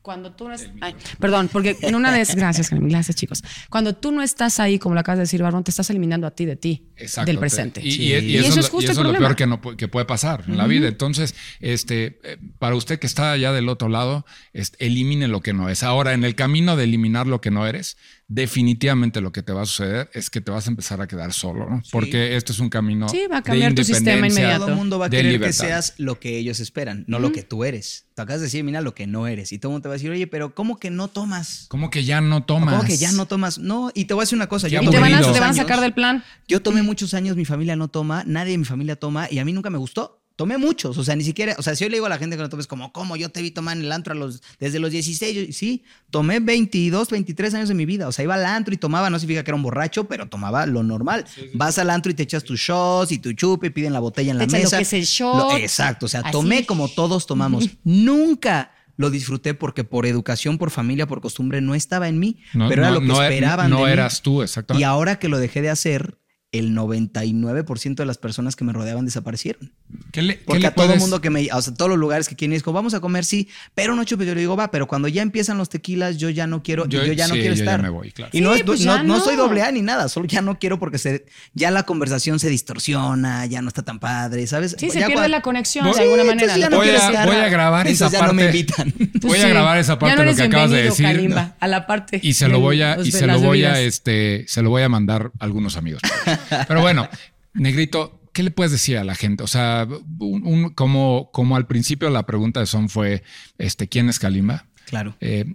cuando 0.02 0.32
tú 0.34 0.48
no 0.48 0.54
estás. 0.56 0.94
Perdón, 1.20 1.50
porque 1.52 1.78
en 1.82 1.96
una 1.96 2.12
de 2.12 2.22
esas. 2.22 2.36
Gracias, 2.36 2.70
Carmen, 2.70 2.90
gracias, 2.90 3.16
chicos. 3.16 3.44
Cuando 3.70 3.94
tú 3.96 4.12
no 4.12 4.22
estás 4.24 4.60
ahí, 4.60 4.80
como 4.80 4.96
lo 4.96 5.02
acabas 5.02 5.20
de 5.20 5.24
decir, 5.24 5.42
Barbón, 5.44 5.64
te 5.64 5.72
estás 5.72 5.90
eliminando 5.92 6.26
a 6.28 6.32
ti 6.32 6.46
de 6.46 6.56
ti, 6.56 6.88
Exacto. 6.98 7.28
del 7.30 7.38
presente. 7.40 7.82
Y, 7.84 7.88
y- 7.88 7.92
Sí. 7.92 8.04
y 8.04 8.14
Y 8.32 8.38
eso, 8.38 8.48
eso 8.50 8.60
es 8.62 8.66
y 8.68 8.70
justo 8.70 8.92
el 8.92 8.98
eso 8.98 9.02
es 9.02 9.08
lo 9.14 9.18
peor 9.20 9.36
que, 9.36 9.46
no, 9.48 9.62
que 9.62 9.88
puede 9.88 10.06
pasar 10.06 10.44
en 10.48 10.58
la 10.58 10.66
vida. 10.68 10.88
Entonces, 10.88 11.36
este, 11.60 12.20
eh, 12.24 12.38
para 12.60 12.76
usted 12.76 13.00
que 13.00 13.08
está 13.08 13.32
allá 13.32 13.52
del 13.52 13.70
otro 13.70 13.90
lado, 13.90 14.26
este, 14.54 14.86
elimine 14.86 15.28
lo 15.28 15.42
que 15.42 15.54
no 15.54 15.70
es. 15.70 15.84
Ahora, 15.84 16.14
en 16.14 16.24
el 16.24 16.36
camino 16.36 16.76
de 16.76 16.86
eliminar 16.86 17.28
lo 17.28 17.40
que 17.42 17.52
no 17.52 17.68
eres, 17.68 17.98
definitivamente 18.34 19.20
lo 19.20 19.34
que 19.34 19.44
te 19.44 19.52
va 19.52 19.64
a 19.64 19.66
suceder 19.66 20.10
es 20.14 20.30
que 20.30 20.40
te 20.40 20.52
vas 20.52 20.66
a 20.66 20.70
empezar 20.70 21.02
a 21.02 21.08
quedar 21.08 21.34
solo, 21.34 21.70
¿no? 21.70 21.84
Porque 21.92 22.38
este 22.38 22.54
es 22.54 22.60
un 22.60 22.70
camino 22.70 23.10
Sí, 23.10 23.24
va 23.30 23.38
a 23.38 23.42
de 23.42 23.44
cambiar 23.44 23.74
tu 23.74 23.84
sistema 23.84 24.28
inmediato. 24.28 24.60
Todo 24.60 24.70
el 24.70 24.76
mundo 24.76 25.00
va 25.00 25.08
a 25.08 25.10
querer 25.10 25.34
libertad. 25.34 25.48
que 25.48 25.68
seas 25.68 25.96
lo 25.98 26.18
que 26.18 26.38
ellos 26.38 26.62
esperan, 26.62 27.04
no 27.08 27.20
lo 27.20 27.34
que 27.34 27.44
tú 27.44 27.66
eres. 27.66 28.06
Te 28.14 28.22
acabas 28.22 28.40
de 28.40 28.46
decir, 28.46 28.64
mira 28.64 28.80
lo 28.80 28.96
que 28.96 29.06
no 29.06 29.28
eres. 29.28 29.52
Y 29.52 29.60
todo 29.60 29.72
el 29.72 29.74
mundo 29.74 29.84
te 29.84 29.90
va 29.90 29.96
a 29.96 29.98
decir, 29.98 30.12
oye, 30.12 30.28
pero 30.28 30.56
¿cómo 30.56 30.80
que 30.80 30.90
no 30.90 31.10
tomas? 31.10 31.66
¿Cómo 31.68 31.90
que 31.90 32.06
ya 32.06 32.22
no 32.22 32.46
tomas? 32.46 32.76
¿Cómo 32.76 32.88
que 32.88 32.96
ya 32.96 33.12
no 33.12 33.26
tomas? 33.26 33.58
No, 33.58 33.92
y 33.94 34.06
te 34.06 34.14
voy 34.14 34.22
a 34.22 34.24
decir 34.24 34.38
una 34.38 34.48
cosa. 34.48 34.70
Yo 34.70 34.82
y 34.82 34.88
te 34.88 35.00
van, 35.00 35.12
a, 35.12 35.18
aburrido. 35.18 35.34
te 35.34 35.40
van 35.42 35.50
a 35.50 35.54
sacar 35.54 35.82
del 35.82 35.94
plan. 35.94 36.24
Yo 36.48 36.62
tomé 36.62 36.84
muchos 36.84 37.14
años, 37.14 37.36
mi 37.36 37.44
familia 37.44 37.76
no 37.76 37.90
toma, 37.90 38.24
nadie 38.26 38.54
de 38.54 38.60
mi 38.60 38.66
familia 38.66 38.96
toma 38.96 39.28
y 39.30 39.40
a 39.40 39.46
mí 39.46 39.52
nunca 39.52 39.70
me 39.70 39.78
gustó. 39.78 40.21
Tomé 40.38 40.58
muchos, 40.58 40.98
o 40.98 41.04
sea, 41.04 41.16
ni 41.16 41.24
siquiera, 41.24 41.56
o 41.60 41.62
sea, 41.62 41.76
si 41.76 41.84
yo 41.84 41.90
le 41.90 41.98
digo 41.98 42.08
a 42.08 42.10
la 42.10 42.18
gente 42.18 42.36
que 42.36 42.42
no 42.42 42.50
tomes 42.50 42.66
como, 42.66 42.92
¿cómo? 42.92 43.16
Yo 43.16 43.30
te 43.30 43.42
vi 43.44 43.52
tomar 43.52 43.78
en 43.78 43.84
el 43.84 43.92
antro 43.92 44.14
a 44.14 44.16
los, 44.16 44.42
desde 44.60 44.80
los 44.80 44.90
16, 44.90 45.36
yo- 45.48 45.54
sí, 45.54 45.84
tomé 46.10 46.40
22, 46.40 47.10
23 47.12 47.54
años 47.54 47.70
de 47.70 47.76
mi 47.76 47.86
vida, 47.86 48.08
o 48.08 48.12
sea, 48.12 48.24
iba 48.24 48.34
al 48.34 48.46
antro 48.46 48.74
y 48.74 48.78
tomaba, 48.78 49.10
no 49.12 49.20
significa 49.20 49.44
que 49.44 49.52
era 49.52 49.56
un 49.56 49.62
borracho, 49.62 50.06
pero 50.08 50.28
tomaba 50.30 50.66
lo 50.66 50.82
normal. 50.82 51.26
Vas 51.54 51.78
al 51.78 51.92
antro 51.92 52.12
y 52.12 52.16
te 52.16 52.24
echas 52.24 52.44
tus 52.44 52.60
shots 52.60 53.12
y 53.12 53.20
tu 53.20 53.34
chupe 53.34 53.68
y 53.68 53.70
piden 53.70 53.94
la 53.94 54.00
botella 54.00 54.32
en 54.32 54.38
la 54.40 54.48
Te 54.48 54.58
echas 54.58 54.60
lo 54.62 54.66
mesa. 54.66 54.78
que 54.78 54.84
es 54.84 54.94
el 54.94 55.04
shot. 55.06 55.36
Lo- 55.52 55.58
exacto, 55.58 56.08
o 56.08 56.10
sea, 56.10 56.22
Así. 56.22 56.32
tomé 56.32 56.66
como 56.66 56.88
todos 56.88 57.28
tomamos. 57.28 57.70
Nunca 57.84 58.72
lo 58.98 59.10
disfruté 59.10 59.54
porque 59.54 59.84
por 59.84 60.06
educación, 60.06 60.58
por 60.58 60.70
familia, 60.72 61.08
por 61.08 61.22
costumbre 61.22 61.62
no 61.62 61.76
estaba 61.76 62.08
en 62.08 62.20
mí, 62.20 62.38
No, 62.54 62.68
pero 62.70 62.82
era 62.84 62.90
no- 62.90 62.96
lo 62.96 63.02
que 63.02 63.08
no 63.08 63.22
e- 63.22 63.28
esperaban 63.28 63.70
no 63.70 63.78
de 63.80 63.86
mí. 63.86 63.92
eras 63.92 64.22
tú, 64.22 64.42
exactamente. 64.44 64.82
Y 64.82 64.84
ahora 64.86 65.20
que 65.20 65.28
lo 65.28 65.38
dejé 65.40 65.62
de 65.62 65.70
hacer, 65.70 66.18
el 66.52 66.76
99% 66.76 67.96
de 67.96 68.06
las 68.06 68.18
personas 68.18 68.56
que 68.58 68.64
me 68.66 68.74
rodeaban 68.74 69.06
desaparecieron. 69.06 69.72
¿Qué 70.12 70.22
le, 70.22 70.38
qué 70.38 70.44
Porque 70.46 70.60
le 70.62 70.68
a 70.68 70.72
todo 70.74 70.86
el 70.86 70.90
puedes- 70.90 71.02
mundo 71.02 71.22
que 71.22 71.30
me, 71.30 71.48
o 71.52 71.62
sea, 71.62 71.74
todos 71.74 71.88
los 71.90 71.98
lugares 71.98 72.28
que 72.28 72.36
quieren 72.36 72.56
es 72.56 72.62
como, 72.64 72.76
vamos 72.76 72.94
a 72.94 73.00
comer, 73.00 73.24
sí, 73.24 73.48
pero 73.74 73.96
no 73.96 74.04
chupes, 74.04 74.28
yo 74.28 74.34
le 74.36 74.42
digo, 74.42 74.58
va, 74.58 74.70
pero 74.72 74.88
cuando 74.88 75.08
ya 75.08 75.22
empiezan 75.22 75.58
los 75.58 75.70
tequilas, 75.70 76.18
yo 76.18 76.30
ya 76.30 76.48
no 76.48 76.62
quiero, 76.62 76.88
Yo- 76.88 77.06
yo, 77.06 77.14
ya 77.14 77.28
no 77.30 77.36
sí, 77.36 77.40
quiero 77.42 77.56
yo 77.56 77.64
ya 77.64 77.72
estar. 77.72 77.82
me 77.82 77.90
voy, 77.90 78.12
claro. 78.12 78.32
Y 78.34 78.42
no, 78.42 78.54
Sí, 78.54 78.60
es- 78.60 78.66
pues 78.66 78.86
no, 78.86 78.96
ya 78.98 79.04
no 79.04 79.18
no. 79.18 79.24
soy 79.24 79.38
doble 79.38 79.62
A 79.64 79.72
ni 79.72 79.82
nada, 79.82 80.10
solo 80.10 80.28
ya 80.28 80.42
no 80.42 80.60
quiero 80.60 80.78
porque 80.80 80.98
se, 80.98 81.26
ya 81.54 81.72
la 81.72 81.84
conversación 81.84 82.40
se 82.40 82.50
distorsiona, 82.50 83.46
ya 83.46 83.62
no 83.62 83.70
está 83.70 83.84
tan 83.84 84.00
padre, 84.00 84.46
¿sabes? 84.48 84.76
Sí, 84.78 84.90
se 84.90 84.98
pierde 85.00 85.14
cuando- 85.14 85.30
la 85.30 85.42
conexión 85.42 85.86
Voy- 85.86 85.96
de 85.96 86.02
alguna 86.04 86.24
manera. 86.26 86.54
entonces 86.54 86.62
ya 86.62 86.70
no 86.70 86.78
voy, 86.78 86.90
a, 86.90 86.96
estar. 86.96 87.28
voy 87.28 87.36
a 87.38 87.50
grabar 87.50 87.88
esa 87.88 88.10
ya 88.10 88.20
parte. 88.20 88.36
no 88.36 88.42
me 88.42 88.46
invitan. 88.48 88.92
Pues 88.92 89.24
voy 89.24 89.40
a 89.40 89.48
grabar 89.48 89.78
esa 89.78 89.98
parte 90.00 90.16
no 90.18 90.22
de 90.24 90.32
lo 90.32 90.36
que 90.36 90.44
acabas 90.44 90.72
de 90.72 90.84
decir. 90.84 91.06
Kalimba, 91.06 91.56
a 91.60 91.68
la 91.68 91.88
parte. 91.88 92.20
Y 92.22 92.34
se 92.34 92.48
lo 92.50 92.60
voy 92.60 92.82
a, 92.82 92.98
y 93.02 93.12
se 93.12 93.26
lo 93.26 93.40
voy 93.40 93.64
a, 93.64 93.80
este, 93.80 94.44
se 94.48 94.62
lo 94.62 94.70
voy 94.70 94.84
a 94.84 94.90
mandar 94.90 95.32
a 95.40 95.44
algunos 95.46 95.78
amigos. 95.78 96.02
Pero 96.68 96.82
bueno, 96.82 97.08
Negrito, 97.54 98.22
¿qué 98.34 98.44
le 98.44 98.52
puedes 98.52 98.72
decir 98.72 98.98
a 98.98 99.04
la 99.04 99.16
gente? 99.16 99.44
O 99.44 99.48
sea, 99.48 99.88
un- 100.20 100.46
un- 100.46 100.70
como, 100.74 101.30
como 101.32 101.56
al 101.56 101.68
principio 101.68 102.10
la 102.10 102.26
pregunta 102.26 102.60
de 102.60 102.66
Son 102.66 102.90
fue, 102.90 103.24
este, 103.58 103.88
¿quién 103.88 104.10
es 104.10 104.20
Kalimba? 104.20 104.68
Claro. 104.86 105.16
Eh, 105.22 105.46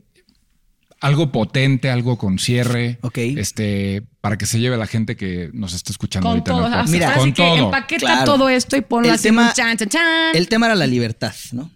algo 1.00 1.30
potente, 1.30 1.90
algo 1.90 2.16
con 2.16 2.38
cierre, 2.38 2.98
Ok. 3.02 3.18
este, 3.18 4.02
para 4.22 4.38
que 4.38 4.46
se 4.46 4.58
lleve 4.58 4.76
la 4.78 4.86
gente 4.86 5.14
que 5.14 5.50
nos 5.52 5.74
está 5.74 5.92
escuchando 5.92 6.28
Con 6.28 6.38
ahorita. 6.38 6.78
en 6.78 6.84
el. 6.86 6.88
Mira, 6.90 7.10
Así 7.10 7.18
con 7.18 7.32
que 7.32 7.42
todo. 7.42 7.64
empaqueta 7.66 8.00
Claro. 8.00 8.24
todo 8.24 8.48
esto 8.48 8.76
y 8.76 8.80
ponlo 8.80 9.08
El 9.08 9.14
así. 9.14 9.24
tema- 9.24 9.52
chan, 9.52 9.76
chan, 9.76 9.88
chan. 9.88 10.34
El 10.34 10.48
tema 10.48 10.66
era 10.66 10.74
la 10.74 10.86
libertad, 10.86 11.34
¿no? 11.52 11.70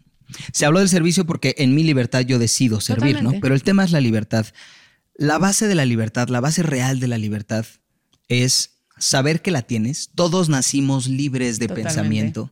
Se 0.53 0.64
habló 0.64 0.79
del 0.79 0.89
servicio 0.89 1.27
porque 1.27 1.55
en 1.59 1.75
mi 1.75 1.83
libertad 1.83 2.21
yo 2.21 2.39
decido 2.39 2.81
servir, 2.81 3.23
¿no? 3.23 3.33
Pero 3.43 3.55
el 3.55 3.62
tema 3.62 3.85
es 3.85 3.91
la 3.91 4.01
libertad. 4.01 4.47
La 5.16 5.39
base 5.39 5.66
de 5.68 5.75
la 5.75 5.85
libertad, 5.85 6.29
la 6.29 6.41
base 6.41 6.62
real 6.62 6.99
de 6.99 7.09
la 7.09 7.18
libertad 7.18 7.66
es 8.29 8.80
saber 9.01 9.43
que 9.43 9.51
la 9.51 9.63
tienes. 9.63 10.11
Todos 10.15 10.49
nacimos 10.49 11.09
libres 11.09 11.59
de 11.59 11.67
Totalmente. 11.67 11.89
pensamiento. 11.89 12.51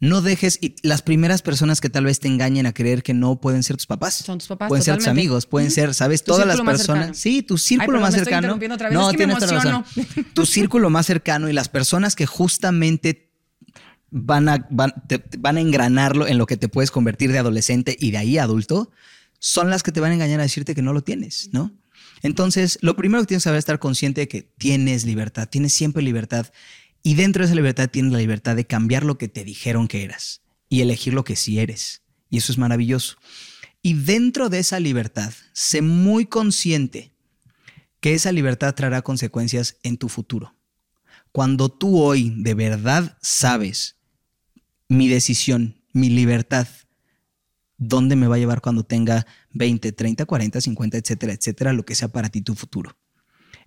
No 0.00 0.22
dejes, 0.22 0.58
y 0.62 0.76
las 0.82 1.02
primeras 1.02 1.42
personas 1.42 1.82
que 1.82 1.90
tal 1.90 2.04
vez 2.04 2.20
te 2.20 2.28
engañen 2.28 2.64
a 2.64 2.72
creer 2.72 3.02
que 3.02 3.12
no 3.12 3.38
pueden 3.38 3.62
ser 3.62 3.76
tus 3.76 3.84
papás. 3.86 4.14
Son 4.14 4.38
tus 4.38 4.48
papás, 4.48 4.68
Pueden 4.68 4.82
ser 4.82 4.96
tus 4.96 5.08
amigos, 5.08 5.44
pueden 5.44 5.70
ser, 5.70 5.92
¿sabes? 5.92 6.24
Tu 6.24 6.32
Todas 6.32 6.46
las 6.46 6.60
personas. 6.62 6.86
cercano. 7.04 7.14
Sí, 7.14 7.42
tu 7.42 7.58
círculo 7.58 8.00
más 8.00 8.12
me 8.14 8.20
cercano. 8.20 8.38
interrumpiendo 8.38 8.74
otra 8.76 8.88
vez, 8.88 8.98
es 8.98 9.04
que 9.08 9.12
me 9.12 9.16
tienes 9.34 9.38
toda 9.38 9.52
la 9.52 9.58
razón. 9.58 9.84
emociono. 9.98 10.28
Tu 10.32 10.46
círculo 10.46 10.88
más 10.88 11.04
cercano 11.04 11.50
y 11.50 11.52
las 11.52 11.68
personas 11.68 12.16
que 12.16 12.24
justamente 12.24 13.30
van 14.10 14.48
a, 14.48 14.66
van, 14.70 14.94
te- 15.06 15.18
te 15.18 15.36
van 15.36 15.56
a 15.56 15.60
engranarlo 15.60 16.26
en 16.26 16.38
lo 16.38 16.46
que 16.46 16.56
te 16.56 16.68
puedes 16.68 16.90
convertir 16.90 17.30
de 17.32 17.38
adolescente 17.38 17.96
y 18.00 18.10
de 18.10 18.18
ahí 18.18 18.38
a 18.38 18.44
adulto, 18.44 18.90
son 19.38 19.70
las 19.70 19.82
que 19.82 19.92
te 19.92 20.00
van 20.00 20.10
a 20.12 20.14
engañar 20.14 20.40
a 20.40 20.44
decirte 20.44 20.74
que 20.74 20.82
no 20.82 20.92
lo 20.92 21.02
tienes, 21.02 21.50
¿no? 21.52 21.72
Entonces, 22.22 22.78
lo 22.82 22.96
primero 22.96 23.22
que 23.22 23.28
tienes 23.28 23.42
que 23.42 23.44
saber 23.44 23.58
es 23.58 23.62
estar 23.62 23.78
consciente 23.78 24.22
de 24.22 24.28
que 24.28 24.42
tienes 24.42 25.04
libertad, 25.04 25.48
tienes 25.48 25.72
siempre 25.72 26.02
libertad. 26.02 26.46
Y 27.02 27.14
dentro 27.14 27.42
de 27.42 27.46
esa 27.46 27.54
libertad 27.54 27.88
tienes 27.88 28.12
la 28.12 28.18
libertad 28.18 28.56
de 28.56 28.66
cambiar 28.66 29.04
lo 29.04 29.16
que 29.16 29.28
te 29.28 29.44
dijeron 29.44 29.88
que 29.88 30.04
eras 30.04 30.42
y 30.68 30.82
elegir 30.82 31.14
lo 31.14 31.24
que 31.24 31.36
sí 31.36 31.58
eres. 31.58 32.02
Y 32.28 32.38
eso 32.38 32.52
es 32.52 32.58
maravilloso. 32.58 33.16
Y 33.82 33.94
dentro 33.94 34.50
de 34.50 34.58
esa 34.58 34.78
libertad, 34.78 35.32
sé 35.52 35.80
muy 35.80 36.26
consciente 36.26 37.12
que 38.00 38.14
esa 38.14 38.32
libertad 38.32 38.74
traerá 38.74 39.02
consecuencias 39.02 39.76
en 39.82 39.96
tu 39.96 40.08
futuro. 40.08 40.54
Cuando 41.32 41.68
tú 41.68 42.00
hoy 42.00 42.32
de 42.36 42.54
verdad 42.54 43.16
sabes 43.22 43.96
mi 44.88 45.08
decisión, 45.08 45.76
mi 45.92 46.10
libertad, 46.10 46.66
dónde 47.78 48.16
me 48.16 48.26
va 48.26 48.34
a 48.34 48.38
llevar 48.38 48.60
cuando 48.60 48.84
tenga 48.84 49.26
20, 49.52 49.92
30, 49.92 50.26
40, 50.26 50.60
50, 50.60 50.98
etcétera, 50.98 51.32
etcétera, 51.32 51.72
lo 51.72 51.84
que 51.84 51.94
sea 51.94 52.08
para 52.08 52.28
ti 52.28 52.42
tu 52.42 52.54
futuro. 52.54 52.96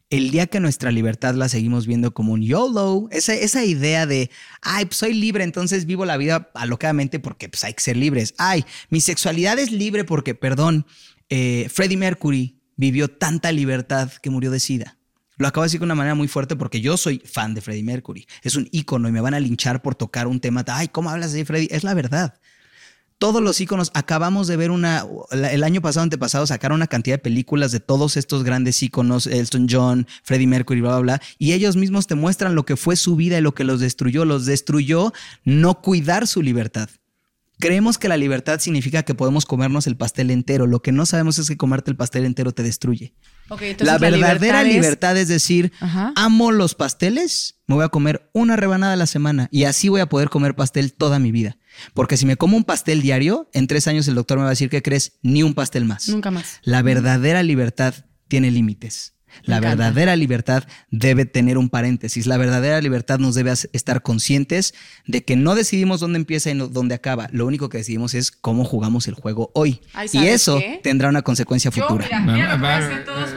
El 0.10 0.32
día 0.32 0.48
que 0.48 0.60
nuestra 0.60 0.92
libertad 0.92 1.34
la 1.34 1.50
seguimos 1.50 1.88
viendo 1.88 2.14
como 2.14 2.34
un 2.34 2.42
YOLO, 2.44 3.08
esa, 3.12 3.34
esa 3.34 3.66
idea 3.66 4.06
de, 4.06 4.30
ay, 4.62 4.86
pues 4.86 4.98
soy 4.98 5.14
libre, 5.14 5.44
entonces 5.44 5.86
vivo 5.86 6.06
la 6.06 6.18
vida 6.18 6.52
alocadamente 6.54 7.20
porque 7.20 7.50
pues, 7.50 7.64
hay 7.64 7.74
que 7.74 7.82
ser 7.82 7.98
libres. 7.98 8.36
Ay, 8.38 8.64
mi 8.90 9.02
sexualidad 9.02 9.58
es 9.58 9.72
libre 9.72 10.04
porque, 10.04 10.36
perdón, 10.36 10.86
eh, 11.30 11.68
Freddie 11.74 11.98
Mercury 11.98 12.60
vivió 12.76 13.08
tanta 13.08 13.52
libertad 13.52 14.12
que 14.22 14.30
murió 14.30 14.52
de 14.52 14.60
sida. 14.60 15.00
Lo 15.38 15.48
acabo 15.48 15.64
de 15.64 15.68
decir 15.68 15.80
de 15.80 15.86
una 15.86 15.96
manera 15.96 16.14
muy 16.14 16.28
fuerte 16.28 16.56
porque 16.56 16.80
yo 16.80 16.96
soy 16.96 17.20
fan 17.26 17.56
de 17.56 17.62
Freddie 17.62 17.84
Mercury. 17.84 18.28
Es 18.44 18.56
un 18.56 18.70
ícono 18.72 19.10
y 19.10 19.12
me 19.12 19.22
van 19.22 19.34
a 19.34 19.40
linchar 19.40 19.82
por 19.82 19.96
tocar 19.96 20.28
un 20.28 20.40
tema. 20.40 20.64
Ay, 20.68 20.90
¿cómo 20.90 21.10
hablas 21.10 21.34
de 21.34 21.44
Freddie? 21.44 21.70
Es 21.72 21.84
la 21.84 21.96
verdad 21.96 22.40
todos 23.24 23.42
los 23.42 23.62
íconos. 23.62 23.90
Acabamos 23.94 24.48
de 24.48 24.58
ver 24.58 24.70
una, 24.70 25.06
el 25.32 25.64
año 25.64 25.80
pasado, 25.80 26.04
antepasado, 26.04 26.46
sacaron 26.46 26.76
una 26.76 26.88
cantidad 26.88 27.14
de 27.14 27.20
películas 27.20 27.72
de 27.72 27.80
todos 27.80 28.18
estos 28.18 28.44
grandes 28.44 28.84
íconos, 28.84 29.28
Elton 29.28 29.68
John, 29.70 30.08
Freddie 30.24 30.46
Mercury, 30.46 30.82
bla, 30.82 31.00
bla, 31.00 31.00
bla, 31.00 31.22
y 31.38 31.54
ellos 31.54 31.78
mismos 31.78 32.06
te 32.06 32.16
muestran 32.16 32.54
lo 32.54 32.66
que 32.66 32.76
fue 32.76 32.98
su 32.98 33.16
vida 33.16 33.38
y 33.38 33.42
lo 33.42 33.54
que 33.54 33.64
los 33.64 33.80
destruyó. 33.80 34.26
Los 34.26 34.46
destruyó 34.46 35.14
no 35.46 35.80
cuidar 35.80 36.28
su 36.28 36.42
libertad. 36.42 36.90
Creemos 37.60 37.98
que 37.98 38.10
la 38.10 38.18
libertad 38.18 38.60
significa 38.60 39.04
que 39.04 39.16
podemos 39.16 39.46
comernos 39.46 39.88
el 39.88 39.96
pastel 39.96 40.30
entero. 40.30 40.68
Lo 40.68 40.82
que 40.82 40.92
no 40.92 41.06
sabemos 41.06 41.40
es 41.40 41.48
que 41.48 41.56
comerte 41.56 41.92
el 41.92 41.96
pastel 41.96 42.26
entero 42.26 42.52
te 42.52 42.62
destruye. 42.62 43.14
La 43.80 43.98
verdadera 43.98 44.64
libertad 44.64 45.18
es- 45.18 45.28
decir, 45.28 45.72
Ajá. 45.80 46.14
amo 46.16 46.52
los 46.52 46.76
pasteles, 46.76 47.56
me 47.68 47.76
voy 47.76 47.84
a 47.86 47.90
comer 47.90 48.30
una 48.34 48.56
rebanada 48.56 48.94
a 48.94 48.98
la 48.98 49.08
semana 49.08 49.48
y 49.52 49.64
así 49.66 49.90
voy 49.90 50.02
a 50.02 50.08
poder 50.08 50.30
comer 50.30 50.56
pastel 50.56 50.94
toda 50.94 51.20
mi 51.20 51.32
vida. 51.32 51.58
Porque 51.94 52.18
si 52.18 52.26
me 52.26 52.36
como 52.38 52.56
un 52.58 52.64
pastel 52.66 53.02
diario, 53.02 53.50
en 53.54 53.68
tres 53.68 53.88
años 53.88 54.08
el 54.08 54.16
doctor 54.16 54.38
me 54.38 54.44
va 54.44 54.50
a 54.50 54.52
decir 54.52 54.70
que 54.70 54.82
crees 54.84 55.14
ni 55.24 55.44
un 55.44 55.54
pastel 55.54 55.86
más. 55.86 56.08
Nunca 56.10 56.30
más. 56.32 56.60
La 56.64 56.82
verdadera 56.82 57.42
libertad 57.44 57.94
tiene 58.28 58.52
límites. 58.52 59.14
La 59.44 59.60
verdadera 59.60 60.16
libertad 60.16 60.64
debe 60.92 61.26
tener 61.26 61.58
un 61.58 61.70
paréntesis. 61.70 62.28
La 62.28 62.38
verdadera 62.38 62.80
libertad 62.82 63.20
nos 63.20 63.36
debe 63.36 63.52
estar 63.74 64.02
conscientes 64.02 64.74
de 65.08 65.24
que 65.24 65.36
no 65.36 65.56
decidimos 65.56 66.00
dónde 66.00 66.18
empieza 66.18 66.50
y 66.52 66.54
no- 66.56 66.68
dónde 66.68 66.96
acaba. 66.96 67.28
Lo 67.32 67.46
único 67.46 67.70
que 67.70 67.80
decidimos 67.80 68.14
es 68.14 68.32
cómo 68.32 68.64
jugamos 68.66 69.08
el 69.08 69.16
juego 69.16 69.52
hoy. 69.54 69.82
Ay, 69.94 70.06
y 70.06 70.10
¿sabes 70.10 70.30
eso 70.34 70.60
qué? 70.60 70.80
tendrá 70.84 71.10
una 71.10 71.22
consecuencia 71.22 71.72
Yo, 71.72 71.84
futura. 71.88 72.08
mira, 72.22 72.58
mira 72.58 73.04
todos. 73.06 73.30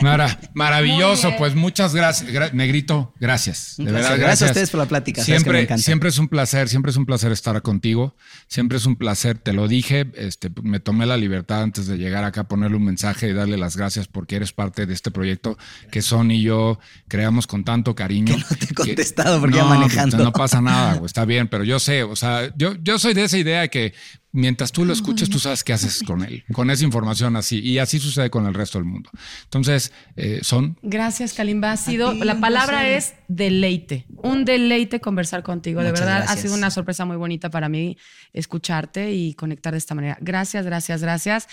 Mara, 0.00 0.38
maravilloso, 0.54 1.32
pues 1.38 1.54
muchas 1.54 1.94
gracias. 1.94 2.30
Gra- 2.30 2.52
Negrito, 2.52 3.12
gracias. 3.20 3.74
De 3.78 3.84
verdad, 3.84 4.16
Gracias 4.18 4.42
a 4.42 4.52
ustedes 4.52 4.70
por 4.70 4.78
la 4.80 4.86
plática, 4.86 5.22
Siempre, 5.22 5.62
encanta. 5.62 5.82
siempre 5.82 6.08
es 6.08 6.18
un 6.18 6.28
placer, 6.28 6.68
siempre 6.68 6.90
es 6.90 6.96
un 6.96 7.06
placer 7.06 7.32
estar 7.32 7.60
contigo. 7.62 8.14
Siempre 8.46 8.78
es 8.78 8.86
un 8.86 8.96
placer, 8.96 9.38
te 9.38 9.52
lo 9.52 9.68
dije, 9.68 10.06
este, 10.14 10.50
me 10.62 10.80
tomé 10.80 11.06
la 11.06 11.16
libertad 11.16 11.62
antes 11.62 11.86
de 11.86 11.96
llegar 11.98 12.24
acá 12.24 12.42
a 12.42 12.48
ponerle 12.48 12.76
un 12.76 12.84
mensaje 12.84 13.28
y 13.28 13.32
darle 13.32 13.56
las 13.56 13.76
gracias 13.76 14.06
porque 14.08 14.36
eres 14.36 14.52
parte 14.52 14.86
de 14.86 14.94
este 14.98 15.10
proyecto 15.10 15.56
que 15.90 16.02
Son 16.02 16.30
y 16.30 16.42
yo 16.42 16.78
creamos 17.08 17.46
con 17.46 17.64
tanto 17.64 17.94
cariño. 17.94 18.34
Que 18.36 18.40
no 18.42 18.48
te 18.58 18.64
he 18.64 18.68
Que- 18.68 18.74
contestado 18.74 19.40
porque 19.40 19.56
no, 19.58 19.64
iba 19.66 19.74
manejando. 19.78 20.16
pues, 20.16 20.24
no 20.24 20.32
pasa 20.32 20.60
nada, 20.60 20.94
güey, 20.94 21.06
está 21.06 21.24
bien, 21.24 21.48
pero 21.48 21.64
yo 21.64 21.78
sé, 21.78 22.02
o 22.02 22.14
sea, 22.16 22.52
yo, 22.56 22.74
yo 22.82 22.98
soy 22.98 23.14
de 23.14 23.24
esa 23.24 23.38
idea 23.38 23.62
de 23.62 23.70
que 23.70 23.94
mientras 24.30 24.70
tú 24.72 24.84
lo 24.84 24.92
escuches, 24.92 25.30
tú 25.30 25.38
sabes 25.38 25.64
qué 25.64 25.72
haces 25.72 26.02
con 26.02 26.22
él, 26.22 26.44
con 26.52 26.70
esa 26.70 26.84
información 26.84 27.34
así, 27.36 27.58
y 27.60 27.78
así 27.78 27.98
sucede 27.98 28.28
con 28.30 28.46
el 28.46 28.52
resto 28.54 28.78
del 28.78 28.84
mundo. 28.84 29.10
Entonces, 29.44 29.90
eh, 30.16 30.40
Son, 30.42 30.78
Gracias, 30.82 31.32
Kalimba. 31.32 31.72
Ha 31.72 31.76
sido, 31.76 32.12
ti, 32.12 32.20
la 32.20 32.38
palabra 32.38 32.88
es 32.88 33.14
deleite. 33.28 34.04
Un 34.16 34.44
deleite 34.44 35.00
conversar 35.00 35.42
contigo. 35.42 35.82
De 35.82 35.92
verdad, 35.92 36.24
ha 36.28 36.36
sido 36.36 36.54
una 36.54 36.70
sorpresa 36.70 37.04
muy 37.06 37.16
bonita 37.16 37.50
para 37.50 37.68
mí 37.68 37.96
escucharte 38.32 39.12
y 39.12 39.34
conectar 39.34 39.72
de 39.72 39.78
esta 39.78 39.94
manera. 39.94 40.18
Gracias, 40.20 40.64
gracias, 40.66 41.00
gracias. 41.02 41.48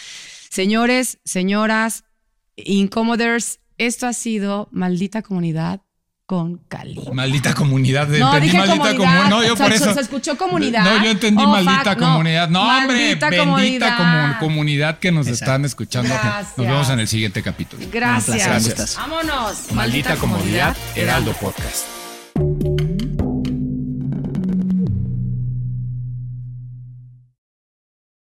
Señores, 0.49 1.17
señoras, 1.25 2.04
incomoders, 2.57 3.59
esto 3.77 4.07
ha 4.07 4.13
sido 4.13 4.67
Maldita 4.71 5.21
Comunidad 5.21 5.81
con 6.27 6.57
Kalimba. 6.69 7.13
Maldita 7.13 7.53
comunidad. 7.53 8.07
de- 8.07 8.19
No, 8.19 8.27
entendí 8.33 8.47
dije 8.47 8.57
maldita 8.57 8.95
comunidad. 8.95 9.23
comu- 9.25 9.29
No, 9.29 9.43
yo 9.43 9.53
O 9.53 9.57
sea, 9.57 9.65
por 9.67 9.75
eso. 9.75 9.93
se 9.93 10.01
escuchó 10.01 10.37
comunidad. 10.37 10.83
No, 10.83 11.03
yo 11.03 11.11
entendí 11.11 11.43
Oh, 11.43 11.47
maldita 11.49 11.91
fuck, 11.91 11.99
no. 11.99 12.07
comunidad. 12.13 12.49
No, 12.49 12.61
hombre, 12.63 12.97
Maldita 12.97 13.29
bendita 13.29 13.45
comunidad. 13.45 13.97
comu- 13.99 14.39
comunidad 14.39 14.99
que 14.99 15.11
nos 15.11 15.27
Exacto. 15.27 15.43
están 15.45 15.65
escuchando. 15.65 16.09
Gracias. 16.09 16.57
Nos 16.57 16.65
vemos 16.67 16.89
en 16.89 16.99
el 16.99 17.07
siguiente 17.07 17.43
capítulo. 17.43 17.85
Gracias. 17.91 18.27
Un 18.29 18.35
placer, 18.41 18.57
¿cómo 18.57 18.67
estás? 18.69 18.95
Vámonos. 18.95 19.71
Maldita 19.73 20.15
comodidad, 20.15 20.75
Heraldo 20.95 21.33
Podcast. 21.33 21.94